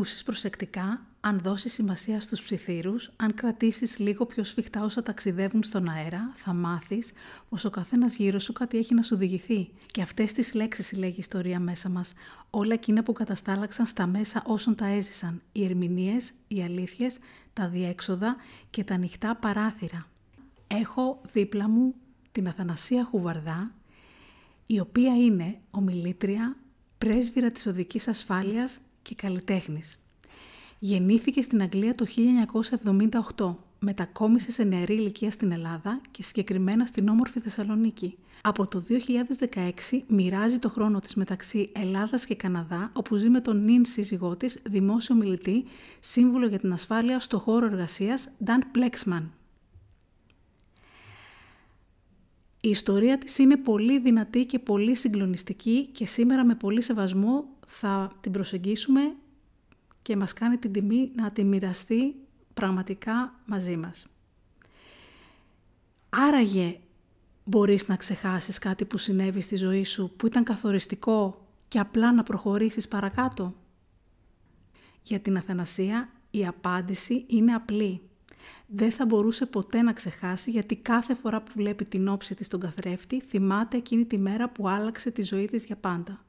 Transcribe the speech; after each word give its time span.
Αν 0.00 0.06
ακούσεις 0.06 0.24
προσεκτικά, 0.24 1.06
αν 1.20 1.38
δώσεις 1.38 1.72
σημασία 1.72 2.20
στους 2.20 2.42
ψιθύρους, 2.42 3.10
αν 3.16 3.34
κρατήσεις 3.34 3.98
λίγο 3.98 4.26
πιο 4.26 4.44
σφιχτά 4.44 4.84
όσα 4.84 5.02
ταξιδεύουν 5.02 5.62
στον 5.62 5.88
αέρα, 5.88 6.32
θα 6.34 6.52
μάθεις 6.52 7.12
πως 7.48 7.64
ο 7.64 7.70
καθένας 7.70 8.16
γύρω 8.16 8.38
σου 8.38 8.52
κάτι 8.52 8.78
έχει 8.78 8.94
να 8.94 9.02
σου 9.02 9.16
διηγηθεί. 9.16 9.70
Και 9.86 10.02
αυτές 10.02 10.32
τις 10.32 10.54
λέξεις 10.54 10.92
λέγει 10.92 11.12
η 11.12 11.18
ιστορία 11.18 11.60
μέσα 11.60 11.88
μας. 11.88 12.12
Όλα 12.50 12.72
εκείνα 12.72 13.02
που 13.02 13.12
καταστάλαξαν 13.12 13.86
στα 13.86 14.06
μέσα 14.06 14.42
όσων 14.46 14.74
τα 14.74 14.86
έζησαν. 14.86 15.42
Οι 15.52 15.64
ερμηνείες, 15.64 16.32
οι 16.48 16.62
αλήθειες, 16.62 17.18
τα 17.52 17.68
διέξοδα 17.68 18.36
και 18.70 18.84
τα 18.84 18.94
ανοιχτά 18.94 19.36
παράθυρα. 19.36 20.06
Έχω 20.66 21.20
δίπλα 21.32 21.68
μου 21.68 21.94
την 22.32 22.48
Αθανασία 22.48 23.04
Χουβαρδά, 23.04 23.74
η 24.66 24.80
οποία 24.80 25.16
είναι 25.16 25.58
ομιλήτρια, 25.70 26.54
πρέσβυρα 26.98 27.50
της 27.50 27.66
οδικής 27.66 28.08
ασφάλειας 28.08 28.78
και 29.02 29.14
καλλιτέχνης. 29.14 29.98
Γεννήθηκε 30.78 31.42
στην 31.42 31.62
Αγγλία 31.62 31.94
το 31.94 32.06
1978, 33.36 33.54
μετακόμισε 33.78 34.50
σε 34.50 34.64
νεαρή 34.64 34.94
ηλικία 34.94 35.30
στην 35.30 35.52
Ελλάδα 35.52 36.00
και 36.10 36.22
συγκεκριμένα 36.22 36.86
στην 36.86 37.08
όμορφη 37.08 37.40
Θεσσαλονίκη. 37.40 38.18
Από 38.42 38.66
το 38.66 38.82
2016 38.88 40.02
μοιράζει 40.06 40.58
το 40.58 40.68
χρόνο 40.68 41.00
της 41.00 41.14
μεταξύ 41.14 41.70
Ελλάδας 41.74 42.26
και 42.26 42.34
Καναδά, 42.34 42.90
όπου 42.92 43.16
ζει 43.16 43.28
με 43.28 43.40
τον 43.40 43.64
νυν 43.64 43.84
σύζυγό 43.84 44.36
της, 44.36 44.58
δημόσιο 44.62 45.14
μιλητή, 45.14 45.64
σύμβουλο 46.00 46.46
για 46.46 46.58
την 46.58 46.72
ασφάλεια 46.72 47.20
στο 47.20 47.38
χώρο 47.38 47.66
εργασίας, 47.66 48.28
Dan 48.44 48.78
Plexman. 48.78 49.22
Η 52.60 52.68
ιστορία 52.68 53.18
της 53.18 53.38
είναι 53.38 53.56
πολύ 53.56 53.98
δυνατή 53.98 54.46
και 54.46 54.58
πολύ 54.58 54.94
συγκλονιστική 54.94 55.86
και 55.86 56.06
σήμερα 56.06 56.44
με 56.44 56.54
πολύ 56.54 56.82
σεβασμό 56.82 57.44
θα 57.72 58.10
την 58.20 58.32
προσεγγίσουμε 58.32 59.14
και 60.02 60.16
μας 60.16 60.32
κάνει 60.32 60.56
την 60.56 60.72
τιμή 60.72 61.10
να 61.14 61.30
τη 61.30 61.44
μοιραστεί 61.44 62.14
πραγματικά 62.54 63.40
μαζί 63.46 63.76
μας. 63.76 64.06
Άραγε 66.08 66.78
μπορείς 67.44 67.88
να 67.88 67.96
ξεχάσεις 67.96 68.58
κάτι 68.58 68.84
που 68.84 68.98
συνέβη 68.98 69.40
στη 69.40 69.56
ζωή 69.56 69.84
σου 69.84 70.12
που 70.16 70.26
ήταν 70.26 70.44
καθοριστικό 70.44 71.46
και 71.68 71.78
απλά 71.78 72.12
να 72.12 72.22
προχωρήσεις 72.22 72.88
παρακάτω; 72.88 73.54
Για 75.02 75.20
την 75.20 75.36
Αθανασία 75.36 76.10
η 76.30 76.46
απάντηση 76.46 77.24
είναι 77.26 77.54
απλή 77.54 78.00
δεν 78.66 78.92
θα 78.92 79.06
μπορούσε 79.06 79.46
ποτέ 79.46 79.82
να 79.82 79.92
ξεχάσει 79.92 80.50
γιατί 80.50 80.76
κάθε 80.76 81.14
φορά 81.14 81.42
που 81.42 81.52
βλέπει 81.54 81.84
την 81.84 82.08
όψη 82.08 82.34
της 82.34 82.46
στον 82.46 82.60
καθρέφτη 82.60 83.20
θυμάται 83.20 83.76
εκείνη 83.76 84.04
τη 84.04 84.18
μέρα 84.18 84.48
που 84.48 84.68
άλλαξε 84.68 85.10
τη 85.10 85.22
ζωή 85.22 85.44
της 85.44 85.64
για 85.64 85.76
πάντα. 85.76 86.24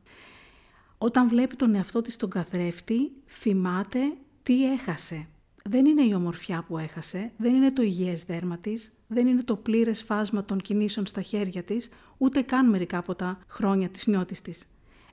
Όταν 1.03 1.27
βλέπει 1.27 1.55
τον 1.55 1.75
εαυτό 1.75 2.01
της 2.01 2.13
στον 2.13 2.29
καθρέφτη 2.29 3.11
θυμάται 3.25 3.99
τι 4.43 4.71
έχασε. 4.71 5.27
Δεν 5.69 5.85
είναι 5.85 6.01
η 6.03 6.13
ομορφιά 6.13 6.63
που 6.67 6.77
έχασε, 6.77 7.31
δεν 7.37 7.55
είναι 7.55 7.71
το 7.71 7.81
υγιές 7.81 8.23
δέρμα 8.23 8.57
της, 8.57 8.91
δεν 9.07 9.27
είναι 9.27 9.43
το 9.43 9.55
πλήρες 9.55 10.01
φάσμα 10.03 10.45
των 10.45 10.59
κινήσεων 10.61 11.05
στα 11.05 11.21
χέρια 11.21 11.63
της, 11.63 11.89
ούτε 12.17 12.41
καν 12.41 12.69
μερικά 12.69 12.97
από 12.97 13.15
τα 13.15 13.39
χρόνια 13.47 13.89
της 13.89 14.07
νιώτης 14.07 14.41
της. 14.41 14.65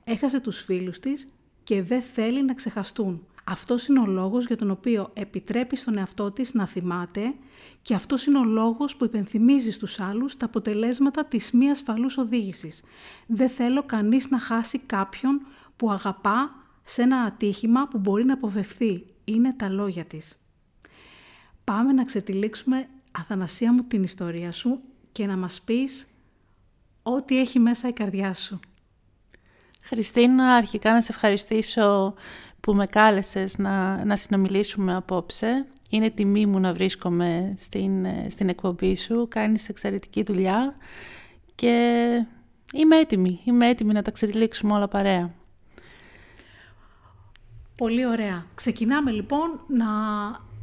Έχασε 0.03 0.39
τους 0.39 0.61
φίλους 0.61 0.99
της 0.99 1.27
και 1.63 1.81
δεν 1.81 2.01
θέλει 2.01 2.43
να 2.43 2.53
ξεχαστούν. 2.53 3.25
Αυτός 3.43 3.87
είναι 3.87 3.99
ο 3.99 4.05
λόγος 4.05 4.45
για 4.45 4.57
τον 4.57 4.71
οποίο 4.71 5.09
επιτρέπει 5.13 5.75
στον 5.75 5.97
εαυτό 5.97 6.31
της 6.31 6.53
να 6.53 6.65
θυμάται 6.65 7.33
και 7.81 7.93
αυτός 7.93 8.25
είναι 8.25 8.37
ο 8.37 8.43
λόγος 8.43 8.95
που 8.95 9.05
υπενθυμίζει 9.05 9.71
στους 9.71 9.99
άλλους 9.99 10.37
τα 10.37 10.45
αποτελέσματα 10.45 11.25
της 11.25 11.51
μη 11.51 11.69
ασφαλούς 11.69 12.17
οδήγησης. 12.17 12.83
Δεν 13.27 13.49
θέλω 13.49 13.83
κανείς 13.83 14.29
να 14.29 14.39
χάσει 14.39 14.79
κάποιον 14.79 15.41
που 15.79 15.91
αγαπά 15.91 16.55
σε 16.83 17.01
ένα 17.01 17.17
ατύχημα 17.17 17.87
που 17.87 17.97
μπορεί 17.97 18.25
να 18.25 18.33
αποφευθεί. 18.33 19.05
Είναι 19.23 19.53
τα 19.53 19.69
λόγια 19.69 20.05
της. 20.05 20.37
Πάμε 21.63 21.91
να 21.91 22.03
ξετυλίξουμε, 22.03 22.87
Αθανασία 23.11 23.73
μου, 23.73 23.83
την 23.83 24.03
ιστορία 24.03 24.51
σου 24.51 24.79
και 25.11 25.25
να 25.25 25.37
μας 25.37 25.61
πεις 25.61 26.07
ό,τι 27.03 27.39
έχει 27.39 27.59
μέσα 27.59 27.87
η 27.87 27.93
καρδιά 27.93 28.33
σου. 28.33 28.59
Χριστίνα, 29.83 30.53
αρχικά 30.53 30.93
να 30.93 31.01
σε 31.01 31.11
ευχαριστήσω 31.11 32.13
που 32.59 32.73
με 32.73 32.85
κάλεσες 32.85 33.57
να, 33.57 34.05
να 34.05 34.15
συνομιλήσουμε 34.15 34.95
απόψε. 34.95 35.65
Είναι 35.89 36.09
τιμή 36.09 36.45
μου 36.45 36.59
να 36.59 36.73
βρίσκομαι 36.73 37.55
στην, 37.57 38.05
στην 38.29 38.49
εκπομπή 38.49 38.95
σου. 38.95 39.27
Κάνεις 39.29 39.69
εξαιρετική 39.69 40.23
δουλειά 40.23 40.75
και 41.55 42.07
είμαι 42.73 42.97
έτοιμη. 42.97 43.41
Είμαι 43.43 43.67
έτοιμη 43.67 43.93
να 43.93 44.01
τα 44.01 44.11
ξετυλίξουμε 44.11 44.73
όλα 44.73 44.87
παρέα. 44.87 45.38
Πολύ 47.79 48.05
ωραία. 48.05 48.45
Ξεκινάμε 48.55 49.11
λοιπόν 49.11 49.61
να 49.67 49.87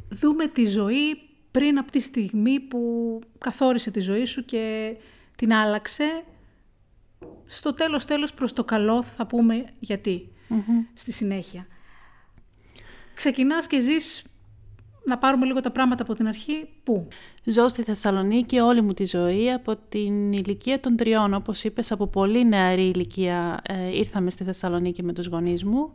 δούμε 0.09 0.47
τη 0.47 0.65
ζωή 0.65 1.19
πριν 1.51 1.77
από 1.77 1.91
τη 1.91 1.99
στιγμή 1.99 2.59
που 2.59 3.19
καθόρισε 3.37 3.91
τη 3.91 3.99
ζωή 3.99 4.25
σου 4.25 4.45
και 4.45 4.95
την 5.35 5.53
άλλαξε. 5.53 6.23
Στο 7.45 7.73
τέλος 7.73 8.05
τέλος 8.05 8.33
προς 8.33 8.53
το 8.53 8.63
καλό 8.63 9.03
θα 9.03 9.25
πούμε 9.25 9.65
στη 10.93 11.11
συνέχεια 11.11 11.67
ξεκινάς 13.17 13.67
και 13.67 13.79
ζεις 13.79 14.23
να 15.05 15.17
πάρουμε 15.17 15.45
λίγο 15.45 15.59
τα 15.59 15.71
πράγματα 15.71 16.03
από 16.03 16.13
την 16.13 16.27
αρχή. 16.27 16.69
Πού; 16.83 17.07
Ζω 17.43 17.67
στη 17.67 17.83
Θεσσαλονίκη 17.83 18.59
όλη 18.59 18.81
μου 18.81 18.93
τη 18.93 19.05
ζωή 19.05 19.51
από 19.51 19.75
την 19.89 20.31
ηλικία 20.31 20.79
των 20.79 20.95
τριών. 20.95 21.33
Όπως 21.33 21.63
είπες, 21.63 21.91
από 21.91 22.07
πολύ 22.07 22.47
νεαρή 22.47 22.81
ηλικία 22.81 23.61
ε, 23.63 23.97
ήρθαμε 23.97 24.29
στη 24.29 24.43
Θεσσαλονίκη 24.43 25.03
με 25.03 25.13
τους 25.13 25.27
γονείς 25.27 25.63
μου 25.63 25.93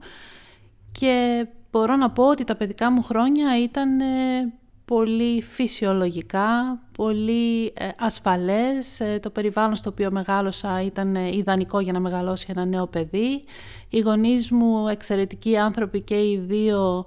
και 0.92 1.47
μπορώ 1.70 1.97
να 1.97 2.10
πω 2.10 2.28
ότι 2.28 2.44
τα 2.44 2.56
παιδικά 2.56 2.91
μου 2.91 3.03
χρόνια 3.03 3.62
ήταν 3.62 4.00
ε, 4.00 4.53
πολύ 4.84 5.42
φυσιολογικά, 5.42 6.80
πολύ 6.97 7.64
ε, 7.66 7.88
ασφαλές. 7.98 9.00
Ε, 9.00 9.19
το 9.22 9.30
περιβάλλον 9.30 9.76
στο 9.76 9.91
οποίο 9.91 10.10
μεγάλωσα 10.10 10.82
ήταν 10.82 11.14
ιδανικό 11.14 11.80
για 11.80 11.92
να 11.92 12.00
μεγαλώσει 12.00 12.47
ένα 12.48 12.64
νέο 12.64 12.86
παιδί. 12.86 13.44
Οι 13.88 13.98
γονείς 13.98 14.50
μου, 14.50 14.88
εξαιρετικοί 14.88 15.56
άνθρωποι 15.56 16.00
και 16.00 16.14
οι 16.14 16.42
δύο 16.47 17.04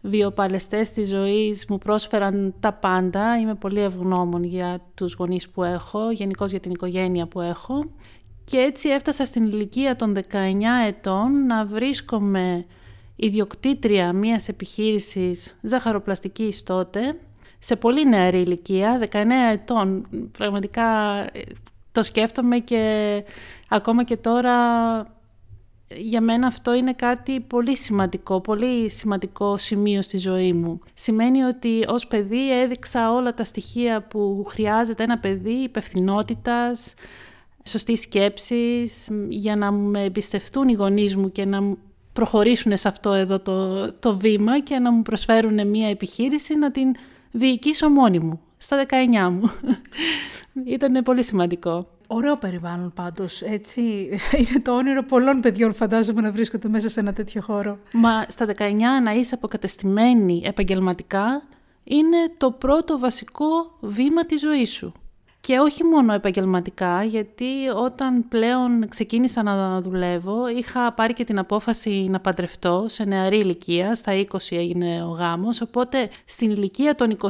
βιοπαλαιστές 0.00 0.92
της 0.92 1.08
ζωής 1.08 1.66
μου 1.68 1.78
πρόσφεραν 1.78 2.54
τα 2.60 2.72
πάντα. 2.72 3.38
Είμαι 3.38 3.54
πολύ 3.54 3.80
ευγνώμων 3.80 4.44
για 4.44 4.80
τους 4.94 5.14
γονείς 5.14 5.48
που 5.48 5.62
έχω, 5.62 6.10
γενικώς 6.10 6.50
για 6.50 6.60
την 6.60 6.70
οικογένεια 6.70 7.26
που 7.26 7.40
έχω. 7.40 7.84
Και 8.44 8.56
έτσι 8.56 8.88
έφτασα 8.88 9.24
στην 9.24 9.44
ηλικία 9.44 9.96
των 9.96 10.14
19 10.14 10.20
ετών 10.86 11.46
να 11.46 11.66
βρίσκομαι 11.66 12.66
ιδιοκτήτρια 13.16 14.12
μιας 14.12 14.48
επιχείρησης 14.48 15.56
ζαχαροπλαστικής 15.62 16.62
τότε, 16.62 17.18
σε 17.58 17.76
πολύ 17.76 18.08
νεαρή 18.08 18.40
ηλικία, 18.40 19.08
19 19.12 19.16
ετών. 19.52 20.06
Πραγματικά 20.38 21.18
ε, 21.32 21.42
το 21.92 22.02
σκέφτομαι 22.02 22.58
και 22.58 23.24
ακόμα 23.68 24.04
και 24.04 24.16
τώρα 24.16 24.56
για 25.96 26.20
μένα 26.20 26.46
αυτό 26.46 26.74
είναι 26.74 26.92
κάτι 26.92 27.40
πολύ 27.40 27.76
σημαντικό, 27.76 28.40
πολύ 28.40 28.90
σημαντικό 28.90 29.56
σημείο 29.56 30.02
στη 30.02 30.18
ζωή 30.18 30.52
μου. 30.52 30.80
Σημαίνει 30.94 31.42
ότι 31.42 31.84
ως 31.88 32.06
παιδί 32.06 32.60
έδειξα 32.60 33.12
όλα 33.12 33.34
τα 33.34 33.44
στοιχεία 33.44 34.02
που 34.02 34.44
χρειάζεται 34.48 35.02
ένα 35.02 35.18
παιδί 35.18 35.52
υπευθυνότητας, 35.52 36.94
σωστής 37.64 38.00
σκέψης, 38.00 39.08
για 39.28 39.56
να 39.56 39.70
με 39.70 40.04
εμπιστευτούν 40.04 40.68
οι 40.68 40.72
γονείς 40.72 41.16
μου 41.16 41.32
και 41.32 41.44
να 41.44 41.76
προχωρήσουν 42.14 42.76
σε 42.76 42.88
αυτό 42.88 43.12
εδώ 43.12 43.40
το, 43.40 43.92
το 43.92 44.16
βήμα 44.16 44.60
και 44.60 44.78
να 44.78 44.92
μου 44.92 45.02
προσφέρουν 45.02 45.68
μια 45.68 45.88
επιχείρηση 45.88 46.58
να 46.58 46.70
την 46.70 46.94
διοικήσω 47.30 47.88
μόνη 47.88 48.18
μου, 48.18 48.40
στα 48.56 48.86
19 49.26 49.30
μου. 49.30 49.50
Ήταν 50.74 51.02
πολύ 51.02 51.22
σημαντικό. 51.22 51.88
Ωραίο 52.06 52.36
περιβάλλον 52.36 52.92
πάντως, 52.94 53.42
έτσι. 53.42 53.80
Είναι 54.38 54.60
το 54.62 54.76
όνειρο 54.76 55.02
πολλών 55.02 55.40
παιδιών 55.40 55.74
φαντάζομαι 55.74 56.20
να 56.20 56.30
βρίσκονται 56.30 56.68
μέσα 56.68 56.88
σε 56.88 57.00
ένα 57.00 57.12
τέτοιο 57.12 57.42
χώρο. 57.42 57.78
Μα 57.92 58.24
στα 58.28 58.46
19 58.46 58.50
να 59.02 59.12
είσαι 59.12 59.34
αποκατεστημένη 59.34 60.42
επαγγελματικά 60.44 61.42
είναι 61.84 62.16
το 62.36 62.50
πρώτο 62.50 62.98
βασικό 62.98 63.46
βήμα 63.80 64.26
της 64.26 64.40
ζωής 64.40 64.72
σου. 64.72 64.92
Και 65.46 65.58
όχι 65.58 65.84
μόνο 65.84 66.12
επαγγελματικά, 66.12 67.04
γιατί 67.04 67.68
όταν 67.76 68.28
πλέον 68.28 68.88
ξεκίνησα 68.88 69.42
να 69.42 69.80
δουλεύω, 69.80 70.48
είχα 70.48 70.92
πάρει 70.92 71.12
και 71.12 71.24
την 71.24 71.38
απόφαση 71.38 71.90
να 71.90 72.20
παντρευτώ 72.20 72.84
σε 72.88 73.04
νεαρή 73.04 73.38
ηλικία, 73.38 73.94
στα 73.94 74.12
20 74.30 74.36
έγινε 74.50 75.02
ο 75.04 75.08
γάμος, 75.08 75.60
οπότε 75.60 76.10
στην 76.24 76.50
ηλικία 76.50 76.94
των 76.94 77.16
23 77.20 77.28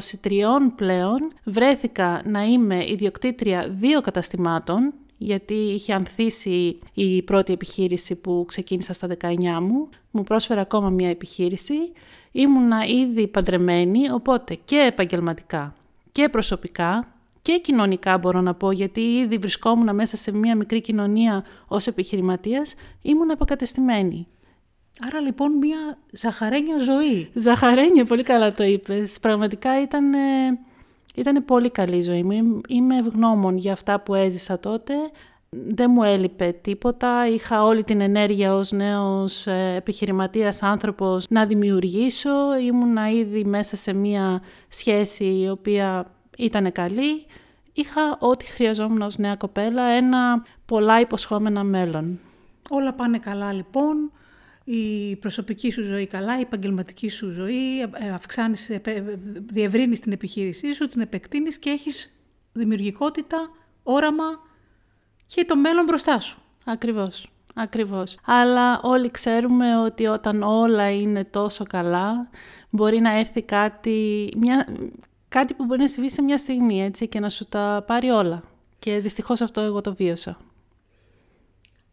πλέον 0.77 1.33
βρέθηκα 1.45 2.23
να 2.25 2.43
είμαι 2.43 2.85
ιδιοκτήτρια 2.89 3.69
δύο 3.71 4.01
καταστημάτων, 4.01 4.93
γιατί 5.19 5.55
είχε 5.55 5.93
ανθίσει 5.93 6.79
η 6.93 7.23
πρώτη 7.23 7.53
επιχείρηση 7.53 8.15
που 8.15 8.45
ξεκίνησα 8.49 8.93
στα 8.93 9.09
19 9.21 9.37
μου. 9.61 9.89
Μου 10.11 10.23
πρόσφερε 10.23 10.61
ακόμα 10.61 10.89
μια 10.89 11.09
επιχείρηση. 11.09 11.93
Ήμουνα 12.33 12.85
ήδη 12.85 13.27
παντρεμένη, 13.27 14.11
οπότε 14.11 14.59
και 14.65 14.87
επαγγελματικά 14.89 15.75
και 16.13 16.29
προσωπικά 16.29 17.14
και 17.45 17.59
κοινωνικά 17.59 18.19
μπορώ 18.19 18.41
να 18.41 18.55
πω, 18.55 18.71
γιατί 18.71 19.01
ήδη 19.01 19.39
βρισκόμουν 19.39 19.95
μέσα 19.95 20.17
σε 20.17 20.33
μια 20.33 20.57
μικρή 20.57 20.81
κοινωνία 20.81 21.45
ως 21.69 21.87
επιχειρηματίας, 21.87 22.75
ήμουν 23.03 23.31
αποκατεστημένη. 23.31 24.27
Άρα 25.07 25.21
λοιπόν 25.21 25.53
μια 25.53 25.99
ζαχαρένια 26.11 26.79
ζωή. 26.79 27.31
Ζαχαρένια, 27.35 28.05
πολύ 28.05 28.23
καλά 28.23 28.53
το 28.53 28.65
είπες. 28.65 29.21
Πραγματικά 29.21 29.83
ήταν, 29.83 30.13
ήταν 31.15 31.45
πολύ 31.45 31.71
καλή 31.71 31.97
η 31.97 32.03
ζωή 32.03 32.23
μου. 32.23 32.61
Είμαι 32.69 32.97
ευγνώμων 32.97 33.57
για 33.57 33.73
αυτά 33.73 34.01
που 34.01 34.15
έζησα 34.15 34.59
τότε. 34.59 34.95
Δεν 35.49 35.91
μου 35.91 36.03
έλειπε 36.03 36.59
τίποτα. 36.63 37.29
Είχα 37.29 37.65
όλη 37.65 37.85
την 37.85 38.01
ενέργεια 38.01 38.55
ως 38.55 38.73
νέος 38.73 39.47
ε, 39.47 39.75
επιχειρηματίας 39.77 40.63
άνθρωπος 40.63 41.27
να 41.29 41.47
δημιουργήσω. 41.47 42.59
Ήμουνα 42.67 43.11
ήδη 43.11 43.45
μέσα 43.45 43.77
σε 43.77 43.93
μια 43.93 44.43
σχέση 44.69 45.25
η 45.25 45.49
οποία 45.49 46.07
ήταν 46.39 46.73
καλή. 46.73 47.27
Είχα 47.73 48.17
ό,τι 48.19 48.45
χρειαζόμουν 48.45 49.01
ως 49.01 49.19
νέα 49.19 49.37
κοπέλα, 49.37 49.83
ένα 49.83 50.45
πολλά 50.67 51.01
υποσχόμενα 51.01 51.65
μέλλον. 51.65 52.21
Όλα 52.71 52.93
πάνε 52.93 53.19
καλά 53.19 53.53
λοιπόν 53.53 54.13
η 54.65 55.17
προσωπική 55.17 55.71
σου 55.71 55.83
ζωή 55.83 56.07
καλά, 56.07 56.39
η 56.39 56.41
επαγγελματική 56.41 57.09
σου 57.09 57.31
ζωή, 57.31 57.81
ε, 57.81 58.11
αυξάνεις, 58.15 58.71
διευρύνεις 59.47 60.01
την 60.01 60.13
επιχείρησή 60.13 60.73
σου, 60.73 60.87
την 60.87 61.01
επεκτείνεις 61.01 61.59
και 61.59 61.71
έχεις 61.71 62.21
δημιουργικότητα, 62.53 63.51
όραμα 63.83 64.25
και 65.27 65.45
το 65.45 65.57
μέλλον 65.57 65.85
μπροστά 65.85 66.21
σου. 66.21 66.39
Ακριβώς. 66.65 67.29
Ακριβώς. 67.55 68.19
Αλλά 68.25 68.81
όλοι 68.83 69.11
ξέρουμε 69.11 69.79
ότι 69.79 70.07
όταν 70.07 70.43
όλα 70.43 70.91
είναι 70.91 71.25
τόσο 71.25 71.65
καλά, 71.65 72.29
μπορεί 72.71 72.99
να 72.99 73.19
έρθει 73.19 73.43
κάτι, 73.43 74.29
μια, 74.37 74.67
κάτι 75.35 75.55
που 75.55 75.65
μπορεί 75.65 75.81
να 75.81 75.89
συμβεί 75.89 76.11
σε 76.11 76.23
μια 76.23 76.39
στιγμή 76.39 76.83
έτσι, 76.83 77.09
και 77.09 77.21
να 77.21 77.29
σου 77.29 77.45
τα 77.45 77.85
πάρει 77.87 78.11
όλα. 78.11 78.43
Και 78.79 78.99
δυστυχώς 78.99 79.41
αυτό 79.41 79.61
εγώ 79.61 79.81
το 79.81 79.95
βίωσα. 79.95 80.37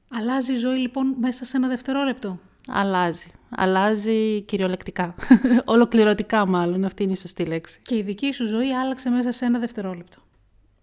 Αλλάζει 0.09 0.53
η 0.53 0.55
ζωή 0.55 0.77
λοιπόν 0.77 1.15
μέσα 1.19 1.45
σε 1.45 1.57
ένα 1.57 1.67
δευτερόλεπτο; 1.67 2.39
Αλλάζει. 2.67 3.31
Αλλάζει 3.49 4.41
κυριολεκτικά. 4.41 5.15
Ολοκληρωτικά 5.65 6.47
μάλλον, 6.47 6.85
αυτή 6.85 7.03
είναι 7.03 7.11
η 7.11 7.15
σωστή 7.15 7.45
λέξη. 7.45 7.79
Και 7.81 7.95
η 7.95 8.01
δική 8.01 8.31
σου 8.31 8.45
ζωή 8.45 8.73
άλλαξε 8.73 9.09
μέσα 9.09 9.31
σε 9.31 9.45
ένα 9.45 9.59
δευτερόλεπτο; 9.59 10.17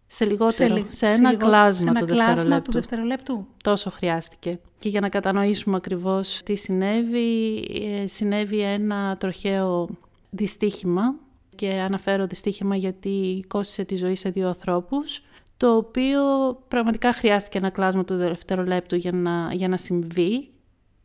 Σε 0.07 0.25
λιγότερο, 0.25 0.85
σε, 0.89 1.07
ένα 1.07 1.37
κλάσμα, 1.37 1.93
σε 1.93 1.99
του, 1.99 2.07
κλάσμα 2.07 2.27
δευτερολέπτου. 2.27 2.63
του 2.63 2.73
δευτερολέπτου; 2.73 3.47
Τόσο 3.63 3.91
χρειάστηκε. 3.91 4.61
Και 4.79 4.89
για 4.89 5.01
να 5.01 5.09
κατανοήσουμε 5.09 5.77
ακριβώς 5.77 6.41
τι 6.45 6.57
συνέβη, 6.57 7.59
ε, 8.03 8.07
συνέβη 8.07 8.61
ένα 8.61 9.17
τροχαίο 9.17 9.89
δυστύχημα 10.31 11.15
και 11.59 11.71
αναφέρω 11.71 12.27
δυστύχημα 12.27 12.77
γιατί 12.77 13.45
κόστησε 13.49 13.85
τη 13.85 13.97
ζωή 13.97 14.15
σε 14.15 14.31
δύο 14.31 14.49
ανθρώπους 14.49 15.23
το 15.59 15.77
οποίο 15.77 16.23
πραγματικά 16.69 17.13
χρειάστηκε 17.13 17.59
ένα 17.59 17.71
κλάσμα 17.71 18.05
του 18.05 18.17
δευτερολέπτου 18.17 18.97
για 18.97 19.13
να, 19.13 19.49
για 19.53 19.69
να 19.69 19.77
συμβεί 19.77 20.51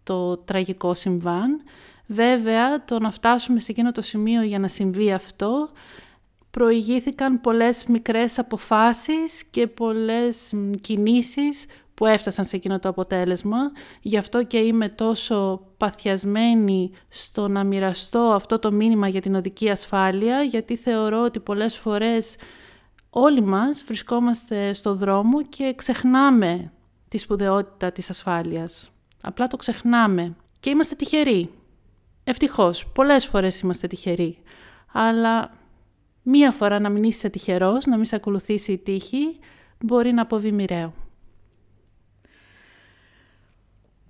το 0.04 0.38
τραγικό 0.38 0.94
συμβάν. 0.94 1.62
Βέβαια, 2.08 2.86
το 2.86 3.00
να 3.00 3.12
φτάσουμε 3.12 3.60
σε 3.60 3.72
εκείνο 3.72 3.92
το 3.92 4.02
σημείο 4.02 4.42
για 4.42 4.60
να 4.60 4.68
συμβεί 4.68 5.12
αυτό, 5.12 5.70
προηγήθηκαν 6.52 7.42
πολλές 7.42 7.86
μικρές 7.86 8.40
αποφάσεις 8.40 9.44
και 9.44 9.68
πολλές 9.68 10.54
κινήσεις 10.82 11.66
που 11.94 12.06
έφτασαν 12.06 12.46
σε 12.46 12.56
εκείνο 12.56 12.80
το 12.80 12.90
αποτέλεσμα. 12.90 13.58
Γι' 14.02 14.18
αυτό 14.18 14.44
και 14.44 14.58
είμαι 14.58 14.90
τόσο 14.90 15.68
παθιασμένη 15.78 16.92
στο 17.10 17.48
να 17.48 17.64
μοιραστώ 17.64 18.20
αυτό 18.20 18.60
το 18.60 18.72
μήνυμα 18.72 19.08
για 19.08 19.22
την 19.22 19.36
οδική 19.36 19.70
ασφάλεια, 19.70 20.42
γιατί 20.42 20.76
θεωρώ 20.76 21.24
ότι 21.24 21.40
πολλές 21.40 21.78
φορές 21.78 22.36
όλοι 23.10 23.42
μας 23.42 23.84
βρισκόμαστε 23.84 24.74
στο 24.74 24.96
δρόμο 24.96 25.44
και 25.44 25.74
ξεχνάμε 25.76 26.72
τη 27.08 27.18
σπουδαιότητα 27.18 27.92
της 27.92 28.10
ασφάλειας. 28.10 28.90
Απλά 29.22 29.48
το 29.48 29.58
ξεχνάμε 29.58 30.36
και 30.60 30.70
είμαστε 30.70 30.96
τυχεροί. 30.96 31.50
Ευτυχώς, 32.24 32.88
πολλές 32.88 33.26
φορές 33.26 33.60
είμαστε 33.60 33.88
τυχεροί. 33.88 34.38
Αλλά 34.92 35.52
μία 36.22 36.52
φορά 36.52 36.80
να 36.80 36.90
μην 36.90 37.04
είσαι 37.04 37.30
τυχερός, 37.30 37.86
να 37.86 37.96
μην 37.96 38.06
σε 38.06 38.16
ακολουθήσει 38.16 38.72
η 38.72 38.78
τύχη, 38.78 39.40
μπορεί 39.80 40.12
να 40.12 40.22
αποβεί 40.22 40.52
μοιραίο. 40.52 40.94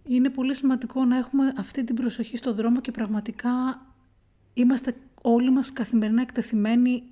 Είναι 0.03 0.29
πολύ 0.29 0.55
σημαντικό 0.55 1.05
να 1.05 1.17
έχουμε 1.17 1.53
αυτή 1.57 1.83
την 1.83 1.95
προσοχή 1.95 2.37
στο 2.37 2.53
δρόμο 2.53 2.81
και 2.81 2.91
πραγματικά 2.91 3.51
είμαστε 4.53 4.95
όλοι 5.21 5.51
μας 5.51 5.73
καθημερινά 5.73 6.21
εκτεθειμένοι 6.21 7.03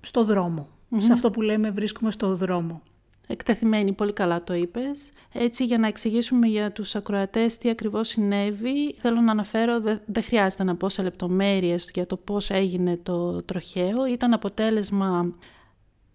στο 0.00 0.24
δρομο 0.24 0.68
Σε 0.98 1.12
αυτό 1.12 1.30
που 1.30 1.40
λέμε 1.40 1.70
βρίσκουμε 1.70 2.10
στο 2.10 2.34
δρόμο. 2.34 2.82
Εκτεθειμένη, 3.26 3.92
πολύ 3.92 4.12
καλά 4.12 4.44
το 4.44 4.54
είπες. 4.54 5.10
Έτσι, 5.32 5.64
για 5.64 5.78
να 5.78 5.86
εξηγήσουμε 5.86 6.46
για 6.46 6.72
τους 6.72 6.94
ακροατές 6.94 7.58
τι 7.58 7.70
ακριβώς 7.70 8.08
συνέβη, 8.08 8.94
θέλω 8.96 9.20
να 9.20 9.30
αναφέρω, 9.30 9.80
δεν 10.06 10.22
χρειάζεται 10.22 10.64
να 10.64 10.76
πω 10.76 10.88
σε 10.88 11.02
λεπτομέρειες 11.02 11.90
για 11.94 12.06
το 12.06 12.16
πώς 12.16 12.50
έγινε 12.50 12.96
το 12.96 13.42
τροχαίο. 13.42 14.06
Ήταν 14.06 14.32
αποτέλεσμα 14.32 15.34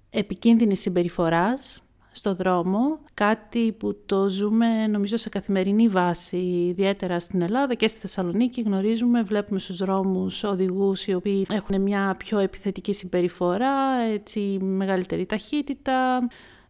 επικίνδυνης 0.10 0.80
συμπεριφοράς 0.80 1.82
στο 2.12 2.34
δρόμο, 2.34 3.00
κάτι 3.14 3.72
που 3.72 3.98
το 4.06 4.30
ζούμε 4.30 4.88
νομίζω 4.88 5.18
σε 5.18 5.30
καθημερινή 5.30 5.88
βάση, 5.88 6.38
ιδιαίτερα 6.38 7.20
στην 7.20 7.42
Ελλάδα 7.42 7.74
και 7.74 7.88
στη 7.88 8.00
Θεσσαλονίκη. 8.00 8.62
Γνωρίζουμε, 8.62 9.24
βλέπουμε 9.24 9.60
στους 9.60 9.78
δρόμους 9.78 10.44
οδηγούς 10.44 11.08
οι 11.08 11.14
οποίοι 11.14 11.48
έχουν 11.52 11.82
μια 11.82 12.16
πιο 12.18 12.40
επιθετική 12.40 12.94
συμπεριφορά, 12.94 14.02
έτσι 14.14 14.40
μεγαλύτερη 14.62 15.26
ταχύτητα, 15.26 16.28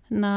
να 0.08 0.30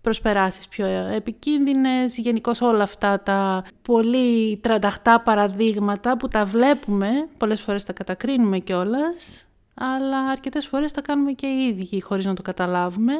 προσπεράσεις 0.00 0.68
πιο 0.68 0.86
επικίνδυνες, 1.14 2.16
γενικώς 2.16 2.60
όλα 2.60 2.82
αυτά 2.82 3.20
τα 3.20 3.64
πολύ 3.82 4.56
τρανταχτά 4.56 5.20
παραδείγματα 5.20 6.16
που 6.16 6.28
τα 6.28 6.44
βλέπουμε, 6.44 7.08
πολλές 7.38 7.60
φορές 7.60 7.84
τα 7.84 7.92
κατακρίνουμε 7.92 8.58
κιόλας, 8.58 9.44
αλλά 9.74 10.18
αρκετές 10.18 10.66
φορές 10.66 10.92
τα 10.92 11.00
κάνουμε 11.00 11.32
και 11.32 11.46
οι 11.46 11.66
ίδιοι 11.66 12.00
χωρίς 12.00 12.24
να 12.24 12.34
το 12.34 12.42
καταλάβουμε 12.42 13.12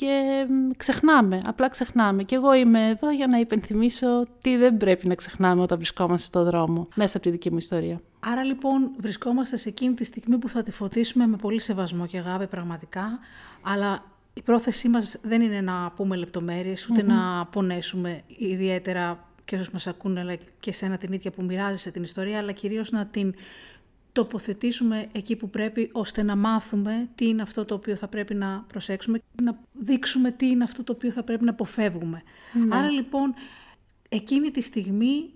και 0.00 0.46
ξεχνάμε, 0.76 1.40
απλά 1.46 1.68
ξεχνάμε. 1.68 2.22
Και 2.22 2.34
εγώ 2.34 2.54
είμαι 2.54 2.88
εδώ 2.88 3.10
για 3.10 3.26
να 3.26 3.38
υπενθυμίσω 3.38 4.26
τι 4.40 4.56
δεν 4.56 4.76
πρέπει 4.76 5.08
να 5.08 5.14
ξεχνάμε 5.14 5.62
όταν 5.62 5.78
βρισκόμαστε 5.78 6.26
στο 6.26 6.44
δρόμο, 6.44 6.88
μέσα 6.94 7.16
από 7.16 7.26
τη 7.26 7.32
δική 7.32 7.50
μου 7.50 7.56
ιστορία. 7.56 8.00
Άρα 8.20 8.44
λοιπόν 8.44 8.90
βρισκόμαστε 8.98 9.56
σε 9.56 9.68
εκείνη 9.68 9.94
τη 9.94 10.04
στιγμή 10.04 10.38
που 10.38 10.48
θα 10.48 10.62
τη 10.62 10.70
φωτίσουμε 10.70 11.26
με 11.26 11.36
πολύ 11.36 11.60
σεβασμό 11.60 12.06
και 12.06 12.18
αγάπη 12.18 12.46
πραγματικά, 12.46 13.18
αλλά 13.62 14.02
η 14.34 14.42
πρόθεσή 14.42 14.88
μας 14.88 15.16
δεν 15.22 15.42
είναι 15.42 15.60
να 15.60 15.92
πούμε 15.96 16.16
λεπτομέρειες, 16.16 16.88
να 17.04 17.46
πονέσουμε 17.46 18.22
ιδιαίτερα 18.38 19.28
και 19.44 19.54
όσους 19.54 19.70
μας 19.70 19.86
ακούνε, 19.86 20.20
αλλά 20.20 20.36
και 20.60 20.72
σένα 20.72 20.98
την 20.98 21.12
ίδια 21.12 21.30
που 21.30 21.44
μοιράζεσαι 21.44 21.90
την 21.90 22.02
ιστορία, 22.02 22.38
αλλά 22.38 22.52
κυρίως 22.52 22.90
να 22.90 23.06
την 23.06 23.34
τοποθετήσουμε 24.16 25.06
εκεί 25.12 25.36
που 25.36 25.50
πρέπει, 25.50 25.90
ώστε 25.92 26.22
να 26.22 26.36
μάθουμε 26.36 27.08
τι 27.14 27.28
είναι 27.28 27.42
αυτό 27.42 27.64
το 27.64 27.74
οποίο 27.74 27.96
θα 27.96 28.08
πρέπει 28.08 28.34
να 28.34 28.64
προσέξουμε, 28.66 29.22
να 29.42 29.58
δείξουμε 29.72 30.30
τι 30.30 30.46
είναι 30.46 30.64
αυτό 30.64 30.82
το 30.82 30.92
οποίο 30.92 31.10
θα 31.10 31.22
πρέπει 31.22 31.44
να 31.44 31.50
αποφεύγουμε. 31.50 32.22
Ναι. 32.52 32.76
Άρα 32.76 32.90
λοιπόν, 32.90 33.34
εκείνη 34.08 34.50
τη 34.50 34.60
στιγμή 34.60 35.32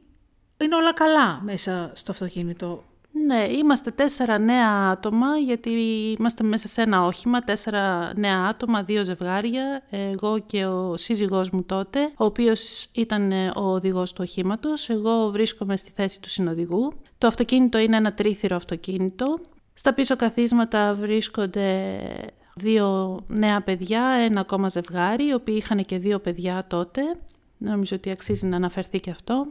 είναι 0.62 0.74
όλα 0.74 0.92
καλά 0.92 1.40
μέσα 1.42 1.92
στο 1.94 2.10
αυτοκίνητο. 2.10 2.84
Ναι, 3.12 3.46
είμαστε 3.50 3.90
τέσσερα 3.90 4.38
νέα 4.38 4.90
άτομα, 4.90 5.36
γιατί 5.36 5.70
είμαστε 6.18 6.44
μέσα 6.44 6.68
σε 6.68 6.82
ένα 6.82 7.04
όχημα, 7.04 7.40
τέσσερα 7.40 8.12
νέα 8.16 8.46
άτομα, 8.48 8.82
δύο 8.82 9.04
ζευγάρια, 9.04 9.82
εγώ 9.90 10.38
και 10.38 10.66
ο 10.66 10.96
σύζυγός 10.96 11.50
μου 11.50 11.62
τότε, 11.62 12.00
ο 12.16 12.24
οποίος 12.24 12.86
ήταν 12.92 13.32
ο 13.32 13.72
οδηγός 13.72 14.12
του 14.12 14.20
οχήματος, 14.22 14.88
εγώ 14.88 15.30
βρίσκομαι 15.30 15.76
στη 15.76 15.90
θέση 15.90 16.20
του 16.20 16.28
συνοδηγού. 16.28 16.92
Το 17.18 17.26
αυτοκίνητο 17.26 17.78
είναι 17.78 17.96
ένα 17.96 18.14
τρίθυρο 18.14 18.56
αυτοκίνητο. 18.56 19.38
Στα 19.74 19.94
πίσω 19.94 20.16
καθίσματα 20.16 20.94
βρίσκονται 20.94 21.98
δύο 22.54 23.18
νέα 23.26 23.62
παιδιά, 23.62 24.02
ένα 24.02 24.40
ακόμα 24.40 24.68
ζευγάρι, 24.68 25.26
οι 25.26 25.32
οποίοι 25.32 25.54
είχαν 25.58 25.84
και 25.84 25.98
δύο 25.98 26.18
παιδιά 26.18 26.62
τότε. 26.66 27.02
Νομίζω 27.58 27.96
ότι 27.96 28.10
αξίζει 28.10 28.46
να 28.46 28.56
αναφερθεί 28.56 29.00
και 29.00 29.10
αυτό 29.10 29.46